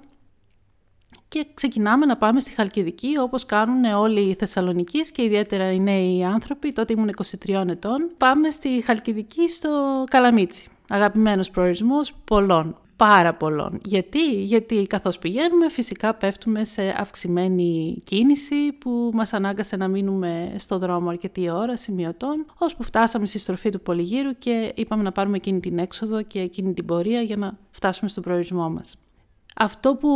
και 1.30 1.46
ξεκινάμε 1.54 2.06
να 2.06 2.18
πάμε 2.18 2.40
στη 2.40 2.52
Χαλκιδική 2.52 3.18
όπως 3.20 3.46
κάνουν 3.46 3.84
όλοι 3.84 4.20
οι 4.20 4.34
Θεσσαλονικείς 4.34 5.12
και 5.12 5.24
ιδιαίτερα 5.24 5.72
οι 5.72 5.80
νέοι 5.80 6.24
άνθρωποι, 6.24 6.74
τότε 6.74 6.94
ήμουν 6.94 7.10
23 7.46 7.64
ετών. 7.68 8.10
Πάμε 8.18 8.50
στη 8.50 8.82
Χαλκιδική 8.86 9.50
στο 9.50 10.04
Καλαμίτσι, 10.10 10.68
αγαπημένος 10.90 11.50
προορισμός 11.50 12.14
πολλών, 12.24 12.78
πάρα 12.96 13.34
πολλών. 13.34 13.80
Γιατί, 13.86 14.44
Γιατί 14.44 14.88
καθώς 14.88 15.20
πηγαίνουμε 15.20 15.70
φυσικά 15.70 16.14
πέφτουμε 16.14 16.66
σε 16.66 16.94
αυξημένη 16.98 18.02
κίνηση 18.04 18.72
που 18.72 19.10
μας 19.14 19.34
ανάγκασε 19.34 19.76
να 19.76 19.88
μείνουμε 19.88 20.54
στο 20.58 20.78
δρόμο 20.78 21.10
αρκετή 21.10 21.52
ώρα 21.52 21.78
σημειωτών, 21.78 22.46
ώσπου 22.58 22.84
φτάσαμε 22.84 23.26
στη 23.26 23.40
στροφή 23.40 23.70
του 23.70 23.82
Πολυγύρου 23.82 24.38
και 24.38 24.72
είπαμε 24.76 25.04
να 25.04 25.12
πάρουμε 25.12 25.36
εκείνη 25.36 25.60
την 25.60 25.78
έξοδο 25.78 26.22
και 26.22 26.40
εκείνη 26.40 26.74
την 26.74 26.86
πορεία 26.86 27.22
για 27.22 27.38
να 27.38 27.58
φτάσουμε 27.72 28.10
στον 28.10 28.24
προορισμό 28.24 28.70
μας. 28.70 28.96
Αυτό 29.56 29.96
που 29.96 30.10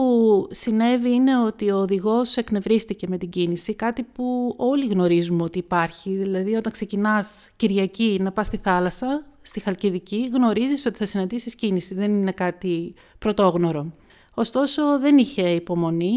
συνέβη 0.51 1.11
είναι 1.11 1.45
ότι 1.45 1.71
ο 1.71 1.77
οδηγός 1.77 2.37
εκνευρίστηκε 2.37 3.07
με 3.09 3.17
την 3.17 3.29
κίνηση, 3.29 3.73
κάτι 3.73 4.03
που 4.03 4.53
όλοι 4.57 4.87
γνωρίζουμε 4.87 5.43
ότι 5.43 5.57
υπάρχει. 5.57 6.09
Δηλαδή 6.09 6.55
όταν 6.55 6.71
ξεκινάς 6.71 7.49
Κυριακή 7.55 8.17
να 8.21 8.31
πας 8.31 8.45
στη 8.45 8.57
θάλασσα, 8.57 9.25
στη 9.41 9.59
Χαλκιδική, 9.59 10.29
γνωρίζεις 10.33 10.85
ότι 10.85 10.97
θα 10.97 11.05
συναντήσεις 11.05 11.55
κίνηση, 11.55 11.93
δεν 11.93 12.11
είναι 12.13 12.31
κάτι 12.31 12.93
πρωτόγνωρο. 13.19 13.93
Ωστόσο 14.33 14.99
δεν 14.99 15.17
είχε 15.17 15.49
υπομονή. 15.49 16.15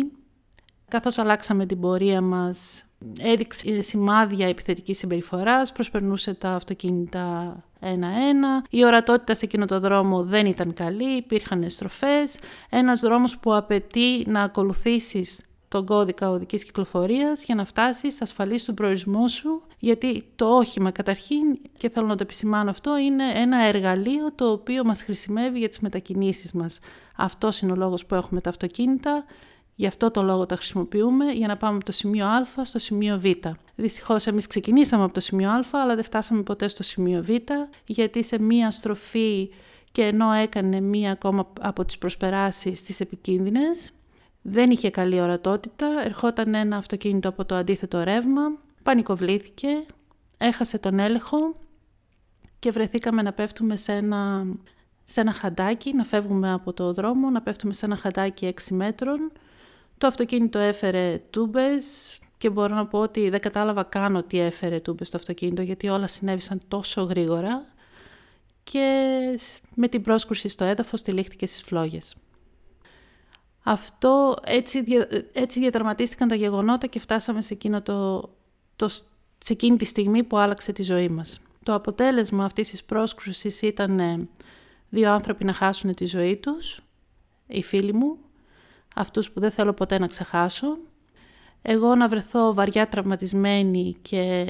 Καθώς 0.88 1.18
αλλάξαμε 1.18 1.66
την 1.66 1.80
πορεία 1.80 2.20
μας, 2.20 2.85
έδειξε 3.20 3.80
σημάδια 3.80 4.49
επιθετικής 4.49 4.99
συμπεριφοράς, 4.99 5.73
προσπερνούσε 5.73 6.35
τα 6.35 6.50
αυτοκίνητα 6.50 7.56
ένα-ένα. 7.80 8.64
Η 8.71 8.85
ορατότητα 8.85 9.35
σε 9.35 9.45
εκείνο 9.45 9.64
το 9.64 9.80
δρόμο 9.80 10.23
δεν 10.23 10.47
ήταν 10.47 10.73
καλή, 10.73 11.16
υπήρχαν 11.16 11.71
στροφές. 11.71 12.38
Ένας 12.71 13.00
δρόμος 13.00 13.38
που 13.38 13.54
απαιτεί 13.54 14.25
να 14.26 14.42
ακολουθήσεις 14.42 15.40
τον 15.68 15.87
κώδικα 15.87 16.30
οδικής 16.30 16.64
κυκλοφορίας 16.64 17.45
για 17.45 17.54
να 17.54 17.64
φτάσεις 17.64 18.23
ασφαλής 18.23 18.62
στον 18.62 18.75
προορισμό 18.75 19.28
σου, 19.28 19.62
γιατί 19.78 20.25
το 20.37 20.56
όχημα 20.56 20.90
καταρχήν, 20.90 21.59
και 21.76 21.88
θέλω 21.88 22.06
να 22.06 22.16
το 22.16 22.23
επισημάνω 22.23 22.71
αυτό, 22.71 22.99
είναι 22.99 23.25
ένα 23.35 23.64
εργαλείο 23.64 24.33
το 24.35 24.50
οποίο 24.50 24.85
μας 24.85 25.02
χρησιμεύει 25.02 25.59
για 25.59 25.68
τις 25.68 25.78
μετακινήσεις 25.78 26.52
μας. 26.52 26.78
Αυτός 27.16 27.61
είναι 27.61 27.73
ο 27.73 27.76
λόγος 27.76 28.06
που 28.06 28.14
έχουμε 28.14 28.40
τα 28.40 28.50
αυτοκίνητα, 28.50 29.25
Γι' 29.78 29.87
αυτό 29.87 30.11
το 30.11 30.23
λόγο 30.23 30.47
τα 30.47 30.56
χρησιμοποιούμε 30.56 31.33
για 31.33 31.47
να 31.47 31.56
πάμε 31.56 31.76
από 31.76 31.85
το 31.85 31.92
σημείο 31.92 32.26
Α 32.26 32.45
στο 32.62 32.78
σημείο 32.78 33.18
Β. 33.18 33.25
Δυστυχώς, 33.75 34.26
εμείς 34.26 34.47
ξεκινήσαμε 34.47 35.04
από 35.04 35.12
το 35.12 35.21
σημείο 35.21 35.50
Α, 35.50 35.64
αλλά 35.73 35.95
δεν 35.95 36.04
φτάσαμε 36.04 36.42
ποτέ 36.42 36.68
στο 36.68 36.83
σημείο 36.83 37.23
Β, 37.23 37.30
γιατί 37.87 38.25
σε 38.25 38.38
μία 38.38 38.71
στροφή 38.71 39.50
και 39.92 40.02
ενώ 40.02 40.33
έκανε 40.33 40.80
μία 40.80 41.12
ακόμα 41.12 41.52
από 41.61 41.85
τις 41.85 41.99
προσπεράσεις 41.99 42.83
τις 42.83 43.00
επικίνδυνες, 43.00 43.90
δεν 44.42 44.71
είχε 44.71 44.90
καλή 44.90 45.21
ορατότητα, 45.21 45.87
ερχόταν 46.04 46.54
ένα 46.54 46.76
αυτοκίνητο 46.76 47.28
από 47.28 47.45
το 47.45 47.54
αντίθετο 47.54 48.02
ρεύμα, 48.02 48.42
πανικοβλήθηκε, 48.83 49.68
έχασε 50.38 50.78
τον 50.78 50.99
έλεγχο 50.99 51.54
και 52.59 52.71
βρεθήκαμε 52.71 53.23
να 53.23 53.33
πέφτουμε 53.33 53.76
σε 53.76 53.92
ένα, 53.92 54.47
σε 55.04 55.21
ένα 55.21 55.33
χαντάκι, 55.33 55.95
να 55.95 56.04
φεύγουμε 56.04 56.52
από 56.52 56.73
το 56.73 56.92
δρόμο, 56.92 57.30
να 57.30 57.42
πέφτουμε 57.42 57.73
σε 57.73 57.87
ένα 57.87 57.97
χαντάκι 57.97 58.54
6 58.68 58.75
μέτρων. 58.75 59.33
Το 59.99 60.07
αυτοκίνητο 60.07 60.59
έφερε 60.59 61.23
τούμπες 61.31 62.19
και 62.38 62.50
μπορώ 62.50 62.75
να 62.75 62.87
πω 62.87 62.99
ότι 62.99 63.29
δεν 63.29 63.41
κατάλαβα 63.41 63.83
καν 63.83 64.17
ότι 64.17 64.38
έφερε 64.41 64.81
τούμπες 64.81 65.11
το 65.11 65.17
αυτοκίνητο 65.17 65.62
γιατί 65.62 65.88
όλα 65.88 66.07
συνέβησαν 66.07 66.61
τόσο 66.69 67.03
γρήγορα 67.03 67.65
και 68.62 69.38
με 69.75 69.88
την 69.88 70.03
πρόσκουρση 70.03 70.49
στο 70.49 70.65
έδαφος 70.65 71.03
τυλίχτηκε 71.03 71.47
στις 71.47 71.62
φλόγες. 71.62 72.15
Αυτό 73.62 74.37
έτσι, 74.45 74.85
έτσι 75.33 75.61
διαδραματίστηκαν 75.61 76.29
τα 76.29 76.35
γεγονότα 76.35 76.87
και 76.87 76.99
φτάσαμε 76.99 77.43
σε, 77.43 77.55
εκείνο 77.55 77.83
το, 77.83 78.31
το, 78.76 78.88
σε 79.38 79.53
εκείνη 79.53 79.76
τη 79.76 79.85
στιγμή 79.85 80.25
που 80.25 80.38
άλλαξε 80.38 80.73
τη 80.73 80.83
ζωή 80.83 81.09
μας. 81.09 81.41
Το 81.62 81.75
αποτέλεσμα 81.75 82.45
αυτής 82.45 82.71
της 82.71 82.85
πρόσκρουσης 82.85 83.62
ήταν 83.62 83.99
ε, 83.99 84.29
δύο 84.88 85.12
άνθρωποι 85.12 85.45
να 85.45 85.53
χάσουν 85.53 85.95
τη 85.95 86.07
ζωή 86.07 86.37
τους, 86.37 86.81
οι 87.47 87.62
φίλοι 87.62 87.93
μου, 87.93 88.19
αυτούς 88.97 89.31
που 89.31 89.41
δεν 89.41 89.50
θέλω 89.50 89.73
ποτέ 89.73 89.99
να 89.99 90.07
ξεχάσω, 90.07 90.76
εγώ 91.62 91.95
να 91.95 92.09
βρεθώ 92.09 92.55
βαριά 92.55 92.88
τραυματισμένη 92.88 93.97
και 94.03 94.45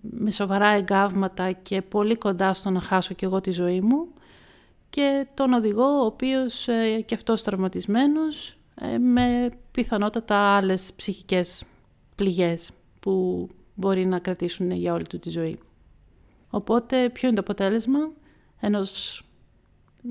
με 0.00 0.30
σοβαρά 0.30 0.68
εγκάβματα 0.68 1.52
και 1.52 1.82
πολύ 1.82 2.16
κοντά 2.16 2.52
στο 2.52 2.70
να 2.70 2.80
χάσω 2.80 3.14
κι 3.14 3.24
εγώ 3.24 3.40
τη 3.40 3.50
ζωή 3.50 3.80
μου 3.80 4.08
και 4.90 5.26
τον 5.34 5.52
οδηγό 5.52 5.84
ο 5.84 6.04
οποίος 6.04 6.68
ε, 6.68 7.00
και 7.00 7.14
αυτός 7.14 7.42
τραυματισμένος 7.42 8.58
ε, 8.74 8.98
με 8.98 9.48
πιθανότατα 9.70 10.36
άλλες 10.36 10.90
ψυχικές 10.96 11.64
πληγές 12.14 12.70
που 13.00 13.46
μπορεί 13.74 14.06
να 14.06 14.18
κρατήσουν 14.18 14.70
για 14.70 14.92
όλη 14.92 15.06
του 15.06 15.18
τη 15.18 15.30
ζωή. 15.30 15.58
Οπότε 16.50 17.08
ποιο 17.08 17.28
είναι 17.28 17.36
το 17.36 17.42
αποτέλεσμα; 17.42 17.98
Ενός, 18.60 19.24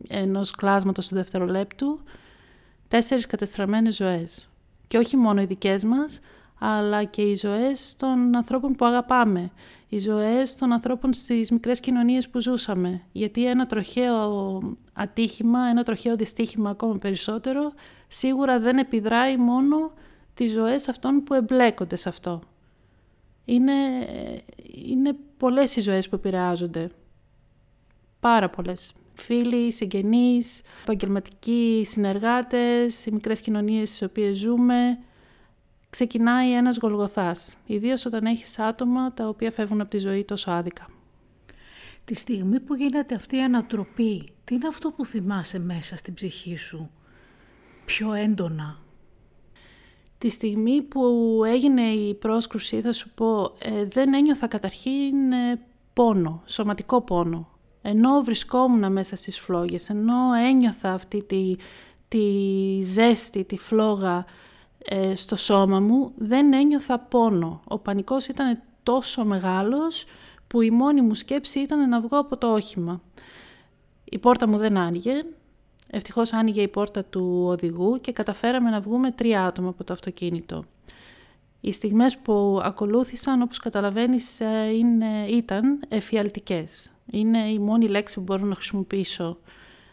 ενός 0.08 0.52
κλάσματος 0.52 1.08
του 1.08 1.16
δευτερολέπτου, 1.16 2.00
τέσσερις 2.90 3.26
κατεστραμμένες 3.26 3.96
ζωές. 3.96 4.50
Και 4.88 4.98
όχι 4.98 5.18
μόνο 5.18 5.42
οι 5.42 5.46
δικές 5.46 5.84
μας, 5.84 6.20
αλλά 6.60 7.04
και 7.04 7.22
οι 7.22 7.36
ζωές 7.36 7.96
των 7.96 8.36
ανθρώπων 8.36 8.74
που 8.74 8.86
αγαπάμε, 8.86 9.52
οι 9.90 10.00
ζωές 10.00 10.56
των 10.56 10.72
ανθρώπων 10.72 11.14
στις 11.14 11.52
μικρές 11.52 11.80
κοινωνίες 11.80 12.30
που 12.30 12.40
ζούσαμε. 12.40 13.02
Γιατί 13.12 13.46
ένα 13.46 13.66
τροχαίο 13.66 14.62
ατύχημα, 14.94 15.60
ένα 15.70 15.84
τροχαίο 15.84 16.16
δυστύχημα 16.16 16.70
ακόμα 16.70 16.96
περισσότερο, 16.96 17.74
σίγουρα 18.08 18.60
δεν 18.60 18.78
επιδράει 18.78 19.38
μόνο 19.38 19.92
τις 20.34 20.52
ζωές 20.52 20.88
αυτών 20.88 21.24
που 21.24 21.34
εμπλέκονται 21.34 21.96
σε 21.96 22.10
αυτό. 22.10 22.40
Είναι, 23.46 23.74
είναι 24.86 25.16
πολλές 25.38 25.76
οι 25.76 25.82
ζωές 25.82 26.10
που 26.10 26.16
επηρεάζονται. 26.16 26.90
Πάρα 28.20 28.50
πολλές. 28.50 28.92
Φίλοι, 29.20 29.72
συγγενείς, 29.72 30.62
επαγγελματικοί 30.82 31.84
συνεργάτες, 31.86 33.06
οι 33.06 33.12
μικρές 33.12 33.42
κοινωνίες 33.42 33.90
στις 33.90 34.02
οποίες 34.02 34.38
ζούμε, 34.38 34.98
ξεκινάει 35.90 36.54
ένας 36.54 36.78
γολγοθάς, 36.78 37.56
ιδίως 37.66 38.06
όταν 38.06 38.26
έχεις 38.26 38.60
άτομα 38.60 39.14
τα 39.14 39.28
οποία 39.28 39.52
φεύγουν 39.52 39.82
από 39.82 39.90
τη 39.90 39.98
ζωή 39.98 40.26
τόσο 40.26 40.52
άδικα. 40.52 40.86
Τη 42.06 42.16
στιγμή 42.16 42.60
που 42.60 42.76
γίνεται 42.76 43.16
αυτή 43.16 43.36
η 43.36 43.42
ανατροπή, 43.42 44.30
τι 44.44 44.56
είναι 44.56 44.68
αυτό 44.68 44.92
που 44.92 45.06
θυμάσαι 45.06 45.60
μέσα 45.60 45.96
στην 45.96 46.14
ψυχή 46.14 46.56
σου, 46.56 46.90
πιο 47.86 48.14
έντονα; 48.14 48.78
Τη 50.18 50.30
στιγμή 50.30 50.82
που 50.82 51.02
έγινε 51.46 51.82
η 51.82 52.14
πρόσκρουση, 52.14 52.82
θα 52.82 52.94
σου 52.94 53.10
πω, 53.14 53.54
ε, 53.60 53.86
δεν 53.86 54.14
ένιωθα 54.14 54.48
καταρχήν 54.48 55.32
ε, 55.32 55.62
πόνο, 55.94 56.44
σωματικό 56.46 57.02
πόνο. 57.02 57.59
Ενώ 57.82 58.22
βρισκόμουν 58.22 58.92
μέσα 58.92 59.16
στις 59.16 59.40
φλόγες, 59.40 59.90
ενώ 59.90 60.34
ένιωθα 60.34 60.94
αυτή 60.94 61.24
τη, 61.24 61.56
τη 62.08 62.24
ζέστη, 62.82 63.44
τη 63.44 63.58
φλόγα 63.58 64.26
ε, 64.78 65.16
στο 65.16 65.36
σώμα 65.36 65.80
μου 65.80 66.12
δεν 66.18 66.54
ένιωθα 66.54 67.00
πόνο. 67.00 67.62
Ο 67.68 67.78
πανικός 67.78 68.28
ήταν 68.28 68.60
τόσο 68.84 69.26
μεγάλος 69.26 70.06
που 70.48 70.62
η 70.62 70.72
μόνη 70.72 71.02
μου 71.02 71.14
σκέψη 71.14 71.60
ήταν 71.60 71.90
να 71.90 72.02
βγω 72.02 72.20
από 72.20 72.38
το 72.38 72.54
όχημα. 72.54 73.02
Η 74.04 74.18
πόρτα 74.18 74.48
μου 74.48 74.58
δεν 74.58 74.78
άνοιγε. 74.78 75.24
Ευτυχώς 75.90 76.34
άνοιγε 76.34 76.62
η 76.62 76.68
πόρτα 76.68 77.04
του 77.04 77.44
οδηγού 77.46 78.02
και 78.02 78.12
καταφέραμε 78.12 78.70
να 78.70 78.80
βγούμε 78.80 79.12
τρία 79.12 79.46
άτομα 79.46 79.70
από 79.70 79.84
το 79.84 79.94
αυτοκίνητο. 79.94 80.64
Οι 81.62 81.72
στιγμές 81.72 82.18
που 82.18 82.60
ακολούθησαν, 82.64 83.42
όπως 83.42 83.58
καταλαβαίνεις, 83.58 84.40
ε, 84.40 84.70
είναι, 84.78 85.26
ήταν 85.28 85.80
εφιαλτικές. 85.88 86.92
Είναι 87.12 87.50
η 87.50 87.60
μόνη 87.60 87.88
λέξη 87.88 88.16
που 88.16 88.22
μπορώ 88.22 88.46
να 88.46 88.56
χρησιμοποιήσω. 88.56 89.38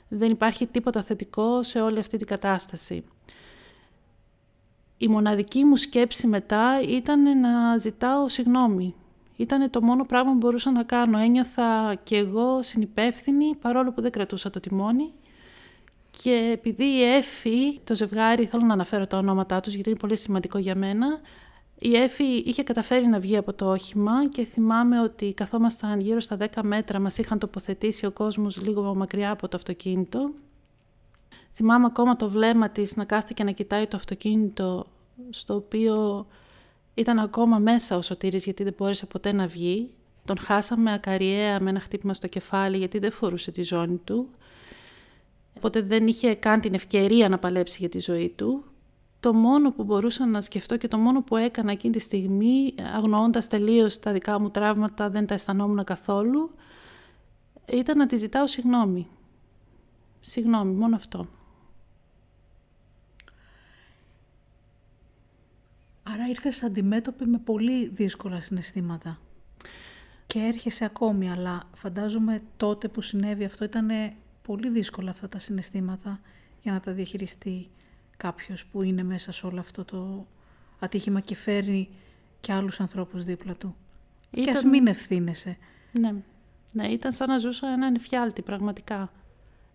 Δεν 0.08 0.30
υπάρχει 0.30 0.66
τίποτα 0.66 1.02
θετικό 1.02 1.62
σε 1.62 1.80
όλη 1.80 1.98
αυτή 1.98 2.16
την 2.16 2.26
κατάσταση 2.26 3.04
η 4.98 5.08
μοναδική 5.08 5.64
μου 5.64 5.76
σκέψη 5.76 6.26
μετά 6.26 6.80
ήταν 6.88 7.40
να 7.40 7.78
ζητάω 7.78 8.28
συγνώμη. 8.28 8.94
Ήταν 9.36 9.70
το 9.70 9.82
μόνο 9.82 10.02
πράγμα 10.08 10.30
που 10.30 10.36
μπορούσα 10.36 10.70
να 10.70 10.82
κάνω. 10.82 11.18
Ένιωθα 11.18 11.94
και 12.02 12.16
εγώ 12.16 12.62
συνυπεύθυνη, 12.62 13.56
παρόλο 13.60 13.92
που 13.92 14.00
δεν 14.00 14.10
κρατούσα 14.10 14.50
το 14.50 14.60
τιμόνι. 14.60 15.12
Και 16.22 16.50
επειδή 16.52 16.84
η 16.84 17.02
Έφη, 17.02 17.80
το 17.84 17.94
ζευγάρι, 17.94 18.46
θέλω 18.46 18.64
να 18.64 18.72
αναφέρω 18.72 19.06
τα 19.06 19.18
ονόματά 19.18 19.60
τους 19.60 19.74
γιατί 19.74 19.88
είναι 19.88 19.98
πολύ 19.98 20.16
σημαντικό 20.16 20.58
για 20.58 20.74
μένα, 20.74 21.20
η 21.78 21.96
Έφη 21.96 22.24
είχε 22.24 22.62
καταφέρει 22.62 23.06
να 23.06 23.20
βγει 23.20 23.36
από 23.36 23.52
το 23.52 23.70
όχημα 23.70 24.28
και 24.28 24.44
θυμάμαι 24.44 25.00
ότι 25.00 25.32
καθόμασταν 25.32 26.00
γύρω 26.00 26.20
στα 26.20 26.36
10 26.54 26.60
μέτρα, 26.62 27.00
μας 27.00 27.18
είχαν 27.18 27.38
τοποθετήσει 27.38 28.06
ο 28.06 28.10
κόσμος 28.10 28.62
λίγο 28.62 28.94
μακριά 28.94 29.30
από 29.30 29.48
το 29.48 29.56
αυτοκίνητο 29.56 30.30
Θυμάμαι 31.56 31.86
ακόμα 31.86 32.16
το 32.16 32.28
βλέμμα 32.28 32.70
της 32.70 32.96
να 32.96 33.04
κάθεται 33.04 33.32
και 33.32 33.44
να 33.44 33.50
κοιτάει 33.50 33.86
το 33.86 33.96
αυτοκίνητο 33.96 34.86
στο 35.30 35.54
οποίο 35.54 36.26
ήταν 36.94 37.18
ακόμα 37.18 37.58
μέσα 37.58 37.96
ο 37.96 38.02
Σωτήρης 38.02 38.44
γιατί 38.44 38.62
δεν 38.62 38.74
μπόρεσε 38.78 39.06
ποτέ 39.06 39.32
να 39.32 39.46
βγει. 39.46 39.90
Τον 40.24 40.38
χάσαμε 40.38 40.92
ακαριέα 40.92 41.60
με 41.60 41.70
ένα 41.70 41.80
χτύπημα 41.80 42.14
στο 42.14 42.26
κεφάλι 42.26 42.76
γιατί 42.76 42.98
δεν 42.98 43.10
φορούσε 43.10 43.50
τη 43.50 43.62
ζώνη 43.62 44.00
του. 44.04 44.28
Οπότε 45.56 45.82
δεν 45.82 46.06
είχε 46.06 46.34
καν 46.34 46.60
την 46.60 46.74
ευκαιρία 46.74 47.28
να 47.28 47.38
παλέψει 47.38 47.76
για 47.80 47.88
τη 47.88 48.00
ζωή 48.00 48.32
του. 48.36 48.64
Το 49.20 49.32
μόνο 49.32 49.70
που 49.70 49.84
μπορούσα 49.84 50.26
να 50.26 50.40
σκεφτώ 50.40 50.76
και 50.76 50.88
το 50.88 50.98
μόνο 50.98 51.22
που 51.22 51.36
έκανα 51.36 51.72
εκείνη 51.72 51.92
τη 51.92 51.98
στιγμή, 51.98 52.74
αγνοώντας 52.94 53.46
τελείως 53.46 53.98
τα 53.98 54.12
δικά 54.12 54.40
μου 54.40 54.50
τραύματα, 54.50 55.10
δεν 55.10 55.26
τα 55.26 55.34
αισθανόμουν 55.34 55.84
καθόλου, 55.84 56.50
ήταν 57.72 57.98
να 57.98 58.06
τη 58.06 58.16
ζητάω 58.16 58.46
συγγνώμη. 58.46 59.08
Συγγνώμη, 60.20 60.72
μόνο 60.74 60.96
αυτό. 60.96 61.26
Άρα 66.02 66.28
ήρθες 66.28 66.62
αντιμέτωπη 66.62 67.26
με 67.26 67.38
πολύ 67.38 67.88
δύσκολα 67.88 68.40
συναισθήματα. 68.40 69.18
Και 70.26 70.38
έρχεσαι 70.38 70.84
ακόμη, 70.84 71.30
αλλά 71.30 71.62
φαντάζομαι 71.74 72.42
τότε 72.56 72.88
που 72.88 73.00
συνέβη 73.00 73.44
αυτό 73.44 73.64
ήταν 73.64 73.90
πολύ 74.42 74.70
δύσκολα 74.70 75.10
αυτά 75.10 75.28
τα 75.28 75.38
συναισθήματα 75.38 76.20
για 76.62 76.72
να 76.72 76.80
τα 76.80 76.92
διαχειριστεί 76.92 77.68
κάποιος 78.16 78.66
που 78.66 78.82
είναι 78.82 79.02
μέσα 79.02 79.32
σε 79.32 79.46
όλο 79.46 79.60
αυτό 79.60 79.84
το 79.84 80.26
ατύχημα 80.78 81.20
και 81.20 81.34
φέρνει 81.34 81.88
και 82.40 82.52
άλλους 82.52 82.80
ανθρώπους 82.80 83.24
δίπλα 83.24 83.54
του. 83.54 83.76
Ήταν... 84.30 84.44
Και 84.44 84.50
ας 84.50 84.64
μην 84.64 84.86
ευθύνεσαι. 84.86 85.56
Ναι. 85.92 86.14
ναι, 86.72 86.86
ήταν 86.86 87.12
σαν 87.12 87.28
να 87.28 87.38
ζούσα 87.38 87.68
έναν 87.68 87.94
εφιάλτη 87.94 88.42
πραγματικά. 88.42 89.12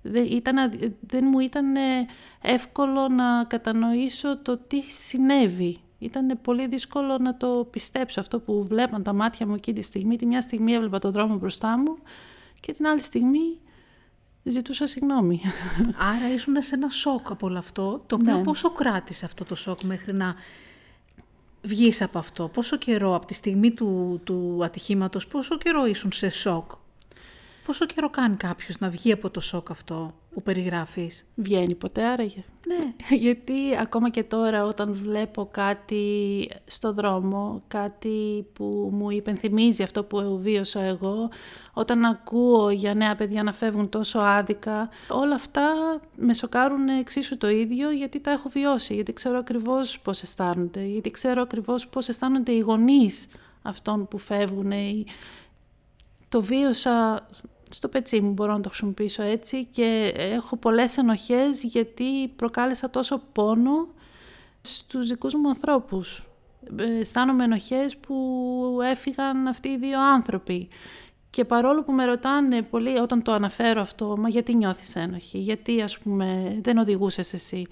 Δεν, 0.02 0.26
ήταν, 0.26 0.56
δεν 1.00 1.26
μου 1.32 1.40
ήταν 1.40 1.76
εύκολο 2.42 3.08
να 3.08 3.44
κατανοήσω 3.44 4.38
το 4.38 4.58
τι 4.58 4.82
συνέβη. 4.82 5.80
Ήταν 6.00 6.40
πολύ 6.42 6.68
δύσκολο 6.68 7.18
να 7.18 7.38
το 7.38 7.68
πιστέψω 7.72 8.20
αυτό 8.20 8.40
που 8.40 8.64
βλέπαν 8.68 9.04
τα 9.04 9.14
μάτια 9.14 9.48
μου 9.48 9.54
εκεί 9.54 9.74
τη 9.74 9.82
στιγμή. 9.82 10.18
Τη 10.18 10.26
μια 10.26 10.42
στιγμή 10.42 10.74
έβλεπα 10.74 11.00
το 11.00 11.12
δρόμο 11.12 11.36
μπροστά 11.36 11.78
μου 11.78 11.98
και 12.60 12.74
την 12.74 12.88
άλλη 12.88 13.02
στιγμή 13.02 13.60
ζητούσα 14.44 14.88
συγγνώμη. 14.88 15.42
Άρα 16.16 16.34
ήσουν 16.34 16.62
σε 16.62 16.76
ένα 16.76 16.90
σοκ 16.90 17.32
από 17.32 17.48
όλο 17.48 17.58
αυτό, 17.58 18.04
το 18.08 18.16
οποίο 18.16 18.36
ναι. 18.36 18.44
πόσο 18.44 18.72
κράτησε 18.72 19.26
αυτό 19.26 19.46
το 19.46 19.56
σοκ 19.56 19.82
μέχρι 19.82 20.14
να 20.14 20.36
βγεις 21.62 22.02
από 22.02 22.18
αυτό; 22.18 22.48
Πόσο 22.48 22.78
καιρό 22.78 23.16
από 23.16 23.26
τη 23.26 23.34
στιγμή 23.34 23.72
του, 23.72 24.22
του 24.24 24.60
ατυχήματος, 24.64 25.28
πόσο 25.28 25.58
καιρό 25.58 25.86
ήσουν 25.86 26.12
σε 26.12 26.30
σοκ; 26.30 26.72
Πόσο 27.66 27.86
καιρό 27.86 28.10
κάνει 28.10 28.36
κάποιος 28.36 28.80
να 28.80 28.90
βγει 28.90 29.12
από 29.12 29.30
το 29.30 29.40
σοκ 29.40 29.70
αυτό 29.70 30.14
που 30.34 30.42
περιγράφεις; 30.42 31.26
Βγαίνει 31.36 31.76
ποτέ 31.76 32.04
άραγε. 32.04 32.44
Ναι. 32.68 32.94
Γιατί 33.26 33.54
ακόμα 33.82 34.10
και 34.10 34.24
τώρα 34.24 34.64
όταν 34.64 34.94
βλέπω 34.94 35.50
κάτι 35.52 36.50
στο 36.66 36.94
δρόμο, 36.94 37.64
κάτι 37.68 38.46
που 38.54 38.90
μου 38.94 39.10
υπενθυμίζει 39.10 39.84
αυτό 39.84 40.04
που 40.04 40.40
βίωσα 40.42 40.82
εγώ, 40.82 41.30
όταν 41.74 42.06
ακούω 42.06 42.70
για 42.70 42.94
νέα 42.94 43.16
παιδιά 43.16 43.44
να 43.44 43.52
φεύγουν 43.54 43.90
τόσο 43.90 44.20
άδικα, 44.20 44.90
όλα 45.10 45.36
αυτά 45.36 45.74
με 46.18 46.34
σοκάρουν 46.34 46.88
εξίσου 46.88 47.38
το 47.38 47.50
ίδιο 47.50 47.92
γιατί 47.92 48.20
τα 48.20 48.32
έχω 48.32 48.50
βιώσει, 48.50 48.94
γιατί 48.94 49.14
ξέρω 49.14 49.38
ακριβώς 49.38 50.00
πώς 50.00 50.22
αισθάνονται, 50.22 50.84
γιατί 50.84 51.12
ξέρω 51.12 51.42
ακριβώς 51.42 51.88
πώς 51.88 52.10
αισθάνονται 52.10 52.52
οι 52.52 52.60
γονείς 52.60 53.28
αυτών 53.62 54.08
που 54.08 54.18
φεύγουν. 54.18 54.72
Το 56.32 56.42
βίωσα 56.42 57.28
στο 57.70 57.88
πετσί 57.88 58.22
μου 58.22 58.32
μπορώ 58.32 58.54
να 58.54 58.62
το 58.62 58.70
χρησιμοποιήσω 58.70 59.24
έτσι 59.24 59.66
και 59.66 60.12
έχω 60.16 60.58
πολλές 60.58 60.98
ενοχές 60.98 61.64
γιατί 61.64 62.28
προκάλεσα 62.28 62.90
τόσο 62.90 63.22
πόνο 63.32 63.88
στους 64.62 65.08
δικούς 65.08 65.34
μου 65.36 65.50
ανθρώπους. 65.50 66.28
Αισθάνομαι 66.76 67.44
ενοχές 67.44 67.98
που 67.98 68.80
έφυγαν 68.84 69.48
αυτοί 69.48 69.68
οι 69.70 69.78
δύο 69.78 70.02
άνθρωποι. 70.02 70.68
Και 71.30 71.46
παρόλο 71.46 71.84
που 71.84 71.92
με 71.92 72.06
ρωτάνε 72.06 72.62
πολύ 72.62 72.98
όταν 72.98 73.24
το 73.24 73.32
αναφέρω 73.32 73.82
αυτό, 73.82 74.18
μα 74.18 74.30
γιατί 74.30 74.56
νιώθεις 74.56 74.96
ένοχη, 74.96 75.38
γιατί 75.38 75.82
ας 75.82 75.98
πούμε 75.98 76.58
δεν 76.62 76.78
οδηγούσες 76.78 77.34
εσύ; 77.34 77.68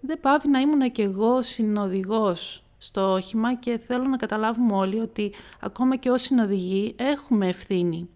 Δεν 0.00 0.20
πάβει 0.20 0.48
να 0.48 0.60
ήμουν 0.60 0.92
και 0.92 1.02
εγώ 1.02 1.42
συνοδηγός 1.42 2.64
στο 2.78 3.12
όχημα 3.12 3.54
και 3.54 3.78
θέλω 3.78 4.04
να 4.04 4.16
καταλάβουμε 4.16 4.74
όλοι 4.74 4.98
ότι 4.98 5.32
ακόμα 5.60 5.96
και 5.96 6.10
όσοι 6.10 6.26
συνοδηγοί 6.26 6.94
έχουμε 6.98 7.48
ευθύνη. 7.48 8.08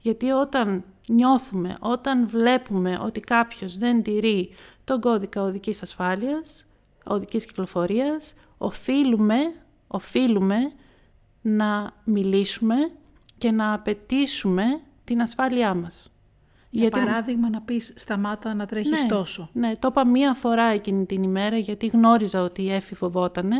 Γιατί 0.00 0.30
όταν 0.30 0.84
νιώθουμε, 1.08 1.76
όταν 1.80 2.28
βλέπουμε 2.28 2.98
ότι 3.02 3.20
κάποιος 3.20 3.78
δεν 3.78 4.02
τηρεί 4.02 4.50
τον 4.84 5.00
κώδικα 5.00 5.42
οδικής 5.42 5.82
ασφάλειας, 5.82 6.66
οδικής 7.04 7.46
κυκλοφορίας, 7.46 8.34
οφείλουμε, 8.58 9.36
οφείλουμε 9.86 10.72
να 11.42 11.92
μιλήσουμε 12.04 12.74
και 13.38 13.50
να 13.50 13.72
απαιτήσουμε 13.72 14.64
την 15.04 15.20
ασφάλειά 15.20 15.74
μας. 15.74 16.10
Για 16.70 16.80
γιατί... 16.80 16.98
παράδειγμα 16.98 17.50
να 17.50 17.60
πεις 17.60 17.92
σταμάτα 17.96 18.54
να 18.54 18.66
τρέχεις 18.66 19.02
ναι, 19.02 19.08
τόσο. 19.08 19.50
Ναι, 19.52 19.72
το 19.78 19.88
είπα 19.90 20.06
μία 20.06 20.34
φορά 20.34 20.64
εκείνη 20.64 21.06
την 21.06 21.22
ημέρα 21.22 21.56
γιατί 21.56 21.86
γνώριζα 21.86 22.42
ότι 22.42 22.62
η 22.62 22.72
Εφη 22.72 22.94
φοβότανε 22.94 23.56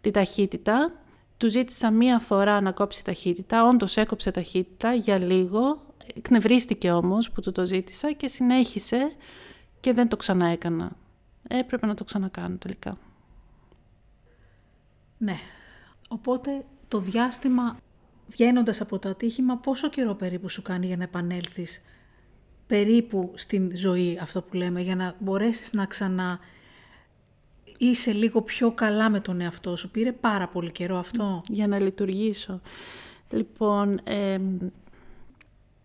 τη 0.00 0.10
ταχύτητα. 0.10 0.92
Του 1.36 1.50
ζήτησα 1.50 1.90
μία 1.90 2.18
φορά 2.18 2.60
να 2.60 2.72
κόψει 2.72 3.04
ταχύτητα, 3.04 3.68
όντως 3.68 3.96
έκοψε 3.96 4.30
ταχύτητα 4.30 4.94
για 4.94 5.18
λίγο, 5.18 5.82
εκνευρίστηκε 6.16 6.90
όμως 6.90 7.30
που 7.30 7.40
του 7.40 7.52
το 7.52 7.66
ζήτησα 7.66 8.12
και 8.12 8.28
συνέχισε 8.28 9.12
και 9.80 9.92
δεν 9.92 10.08
το 10.08 10.16
ξανά 10.16 10.46
έκανα. 10.46 10.96
Έπρεπε 11.48 11.86
να 11.86 11.94
το 11.94 12.04
ξανακάνω 12.04 12.56
τελικά. 12.56 12.98
Ναι, 15.18 15.36
οπότε 16.08 16.64
το 16.88 16.98
διάστημα 16.98 17.76
βγαίνοντας 18.28 18.80
από 18.80 18.98
το 18.98 19.08
ατύχημα, 19.08 19.56
πόσο 19.56 19.88
καιρό 19.88 20.14
περίπου 20.14 20.48
σου 20.48 20.62
κάνει 20.62 20.86
για 20.86 20.96
να 20.96 21.02
επανέλθεις 21.02 21.82
περίπου 22.66 23.32
στην 23.34 23.76
ζωή, 23.76 24.18
αυτό 24.22 24.42
που 24.42 24.56
λέμε, 24.56 24.80
για 24.80 24.96
να 24.96 25.14
μπορέσεις 25.18 25.72
να 25.72 25.86
ξανά 25.86 26.38
είσαι 27.82 28.12
λίγο 28.12 28.42
πιο 28.42 28.72
καλά 28.72 29.10
με 29.10 29.20
τον 29.20 29.40
εαυτό 29.40 29.76
σου. 29.76 29.90
Πήρε 29.90 30.12
πάρα 30.12 30.48
πολύ 30.48 30.72
καιρό 30.72 30.98
αυτό. 30.98 31.40
Για 31.48 31.66
να 31.66 31.80
λειτουργήσω. 31.80 32.60
Λοιπόν, 33.30 34.00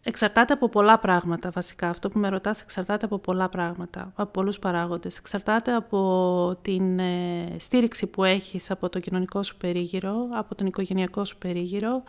εξαρτάται 0.04 0.54
από 0.54 0.70
πολλά 0.70 1.00
πράγματα 1.00 1.50
βασικά. 1.50 1.90
Αυτό 1.90 2.10
που 2.10 2.20
με 2.20 2.30
ρωτάς 2.30 2.62
εξαρτάται 2.62 3.06
από 3.06 3.18
πολλά 3.18 3.50
πράγματα, 3.50 4.12
από 4.16 4.32
πολλούς 4.32 4.60
παράγοντες. 4.60 5.18
Εξαρτάται 5.18 5.74
από 5.74 6.60
την 6.62 7.00
ε, 7.00 7.56
στήριξη 7.58 8.08
που 8.08 8.24
έχεις 8.24 8.72
από 8.72 8.90
το 8.90 9.00
κοινωνικό 9.00 9.44
σου 9.44 9.58
περίγυρο, 9.58 10.16
από 10.32 10.56
τον 10.56 10.68
οικογενειακό 10.68 11.26
σου 11.26 11.38
περίγυρο. 11.38 12.04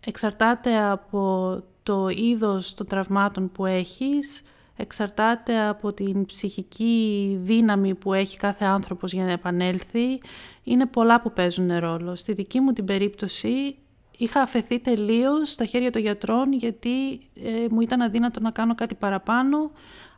Εξαρτάται 0.00 0.82
από 0.82 1.62
το 1.82 2.08
είδος 2.08 2.74
των 2.74 2.86
τραυμάτων 2.86 3.52
που 3.52 3.66
έχεις, 3.66 4.42
εξαρτάται 4.76 5.60
από 5.60 5.92
την 5.92 6.26
ψυχική 6.26 7.38
δύναμη 7.42 7.94
που 7.94 8.12
έχει 8.12 8.36
κάθε 8.36 8.64
άνθρωπος 8.64 9.12
για 9.12 9.24
να 9.24 9.30
επανέλθει. 9.30 10.20
Είναι 10.64 10.86
πολλά 10.86 11.20
που 11.20 11.32
παίζουν 11.32 11.78
ρόλο. 11.78 12.14
Στη 12.14 12.32
δική 12.32 12.60
μου 12.60 12.72
την 12.72 12.84
περίπτωση 12.84 13.76
είχα 14.18 14.40
αφαιθεί 14.40 14.78
τελείως 14.78 15.50
στα 15.50 15.64
χέρια 15.64 15.90
των 15.90 16.00
γιατρών 16.02 16.52
γιατί 16.52 17.20
ε, 17.44 17.66
μου 17.70 17.80
ήταν 17.80 18.00
αδύνατο 18.00 18.40
να 18.40 18.50
κάνω 18.50 18.74
κάτι 18.74 18.94
παραπάνω 18.94 19.70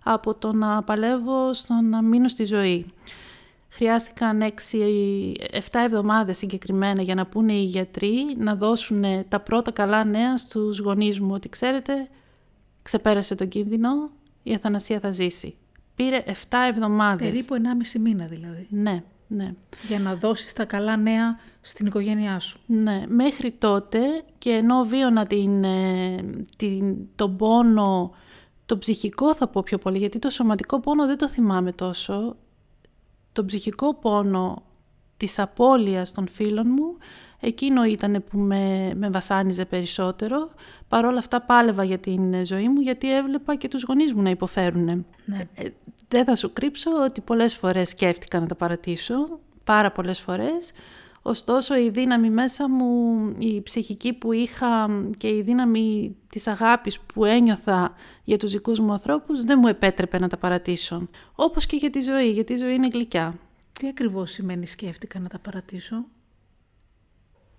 από 0.02 0.34
το 0.34 0.52
να 0.52 0.82
παλεύω 0.82 1.54
στο 1.54 1.74
να 1.74 2.02
μείνω 2.02 2.28
στη 2.28 2.44
ζωή. 2.44 2.86
Χρειάστηκαν 3.68 4.42
6-7 4.42 4.50
εβδομάδες 5.72 6.36
συγκεκριμένα 6.36 7.02
για 7.02 7.14
να 7.14 7.24
πούνε 7.24 7.52
οι 7.52 7.64
γιατροί 7.64 8.34
να 8.36 8.54
δώσουν 8.54 9.04
τα 9.28 9.40
πρώτα 9.40 9.70
καλά 9.70 10.04
νέα 10.04 10.38
στους 10.38 10.78
γονείς 10.78 11.20
μου 11.20 11.30
ότι 11.34 11.48
ξέρετε 11.48 12.08
ξεπέρασε 12.82 13.34
τον 13.34 13.48
κίνδυνο, 13.48 14.10
η 14.46 14.54
αθανασία 14.54 15.00
θα 15.00 15.12
ζήσει. 15.12 15.56
Πήρε 15.94 16.22
7 16.26 16.32
εβδομάδες. 16.68 17.28
Περίπου 17.28 17.54
1,5 17.94 18.00
μήνα 18.00 18.26
δηλαδή. 18.26 18.66
Ναι, 18.70 19.02
ναι. 19.26 19.54
Για 19.86 19.98
να 19.98 20.14
δώσεις 20.14 20.52
τα 20.52 20.64
καλά 20.64 20.96
νέα 20.96 21.38
στην 21.60 21.86
οικογένειά 21.86 22.38
σου. 22.38 22.60
Ναι, 22.66 23.04
μέχρι 23.08 23.50
τότε 23.50 24.00
και 24.38 24.50
ενώ 24.50 24.84
βίωνα 24.84 25.26
την, 25.26 25.64
ε, 25.64 26.16
την, 26.56 26.96
τον 27.16 27.36
πόνο, 27.36 28.14
το 28.66 28.78
ψυχικό 28.78 29.34
θα 29.34 29.48
πω 29.48 29.62
πιο 29.62 29.78
πολύ, 29.78 29.98
γιατί 29.98 30.18
το 30.18 30.30
σωματικό 30.30 30.80
πόνο 30.80 31.06
δεν 31.06 31.18
το 31.18 31.28
θυμάμαι 31.28 31.72
τόσο, 31.72 32.36
το 33.32 33.44
ψυχικό 33.44 33.94
πόνο 33.94 34.62
της 35.16 35.38
απώλειας 35.38 36.12
των 36.12 36.28
φίλων 36.28 36.66
μου, 36.68 36.96
εκείνο 37.46 37.84
ήταν 37.84 38.24
που 38.30 38.38
με, 38.38 38.92
με 38.94 39.10
βασάνιζε 39.10 39.64
περισσότερο. 39.64 40.50
Παρ' 40.88 41.04
όλα 41.04 41.18
αυτά 41.18 41.40
πάλευα 41.40 41.84
για 41.84 41.98
την 41.98 42.46
ζωή 42.46 42.68
μου, 42.68 42.80
γιατί 42.80 43.14
έβλεπα 43.14 43.54
και 43.54 43.68
τους 43.68 43.84
γονείς 43.84 44.14
μου 44.14 44.22
να 44.22 44.30
υποφέρουν. 44.30 44.84
Ναι. 45.24 45.48
Ε, 45.54 45.68
δεν 46.08 46.24
θα 46.24 46.34
σου 46.34 46.52
κρύψω 46.52 46.90
ότι 47.04 47.20
πολλές 47.20 47.54
φορές 47.54 47.88
σκέφτηκα 47.88 48.40
να 48.40 48.46
τα 48.46 48.54
παρατήσω, 48.54 49.14
πάρα 49.64 49.92
πολλές 49.92 50.20
φορές. 50.20 50.72
Ωστόσο 51.22 51.76
η 51.76 51.90
δύναμη 51.90 52.30
μέσα 52.30 52.68
μου, 52.68 53.18
η 53.38 53.62
ψυχική 53.62 54.12
που 54.12 54.32
είχα 54.32 54.88
και 55.16 55.28
η 55.28 55.42
δύναμη 55.42 56.16
της 56.28 56.46
αγάπης 56.46 57.00
που 57.00 57.24
ένιωθα 57.24 57.94
για 58.24 58.36
τους 58.36 58.52
δικούς 58.52 58.80
μου 58.80 58.92
ανθρώπους 58.92 59.44
δεν 59.44 59.58
μου 59.62 59.68
επέτρεπε 59.68 60.18
να 60.18 60.28
τα 60.28 60.36
παρατήσω. 60.36 61.08
Όπως 61.34 61.66
και 61.66 61.76
για 61.76 61.90
τη 61.90 62.00
ζωή, 62.00 62.30
γιατί 62.30 62.52
η 62.52 62.56
ζωή 62.56 62.74
είναι 62.74 62.88
γλυκιά. 62.92 63.34
Τι 63.72 63.88
ακριβώς 63.88 64.30
σημαίνει 64.30 64.66
σκέφτηκα 64.66 65.18
να 65.18 65.28
τα 65.28 65.38
παρατήσω; 65.38 66.04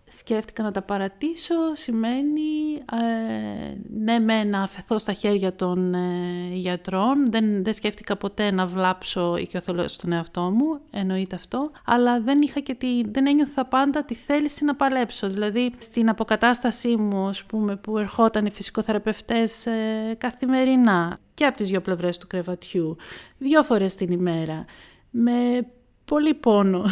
Σκέφτηκα 0.09 0.63
να 0.63 0.71
τα 0.71 0.81
παρατήσω 0.81 1.55
σημαίνει 1.73 2.75
ε, 2.91 3.75
ναι 3.89 4.19
με 4.19 4.43
να 4.43 4.61
αφαιθώ 4.61 4.97
στα 4.97 5.13
χέρια 5.13 5.55
των 5.55 5.93
ε, 5.93 6.49
γιατρών. 6.53 7.31
Δεν, 7.31 7.63
δεν 7.63 7.73
σκέφτηκα 7.73 8.15
ποτέ 8.15 8.51
να 8.51 8.67
βλάψω 8.67 9.37
οικειοθελώς 9.37 9.91
στον 9.91 10.11
εαυτό 10.11 10.41
μου, 10.41 10.79
εννοείται 10.91 11.35
αυτό. 11.35 11.71
Αλλά 11.85 12.21
δεν, 12.21 12.37
είχα 12.41 12.59
και 12.59 12.73
τη, 12.73 13.01
δεν 13.09 13.27
ένιωθα 13.27 13.65
πάντα 13.65 14.03
τη 14.03 14.13
θέληση 14.15 14.65
να 14.65 14.75
παλέψω. 14.75 15.29
Δηλαδή 15.29 15.73
στην 15.77 16.09
αποκατάστασή 16.09 16.95
μου 16.95 17.27
ας 17.27 17.43
πούμε, 17.43 17.75
που 17.75 17.97
ερχόταν 17.97 18.45
οι 18.45 18.51
φυσικοθεραπευτές 18.51 19.65
ε, 19.65 20.15
καθημερινά 20.17 21.19
και 21.33 21.45
από 21.45 21.57
τις 21.57 21.69
δύο 21.69 21.81
πλευρές 21.81 22.17
του 22.17 22.27
κρεβατιού, 22.27 22.97
δύο 23.37 23.63
φορές 23.63 23.95
την 23.95 24.11
ημέρα, 24.11 24.65
με 25.09 25.67
πολύ 26.05 26.33
πόνο 26.33 26.85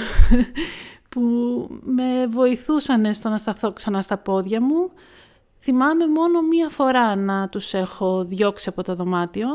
που 1.16 1.68
με 1.82 2.28
βοηθούσαν 2.28 3.14
στο 3.14 3.30
να 3.30 3.38
σταθώ 3.38 3.74
ξανά 3.74 4.02
στα 4.02 4.18
πόδια 4.18 4.62
μου. 4.62 4.92
Θυμάμαι 5.60 6.08
μόνο 6.08 6.42
μία 6.42 6.70
φορά 6.70 7.16
να 7.16 7.50
τους 7.50 7.74
έχω 7.74 8.24
διώξει 8.26 8.70
από 8.70 8.84
το 8.84 8.96
δωμάτιο. 8.96 9.48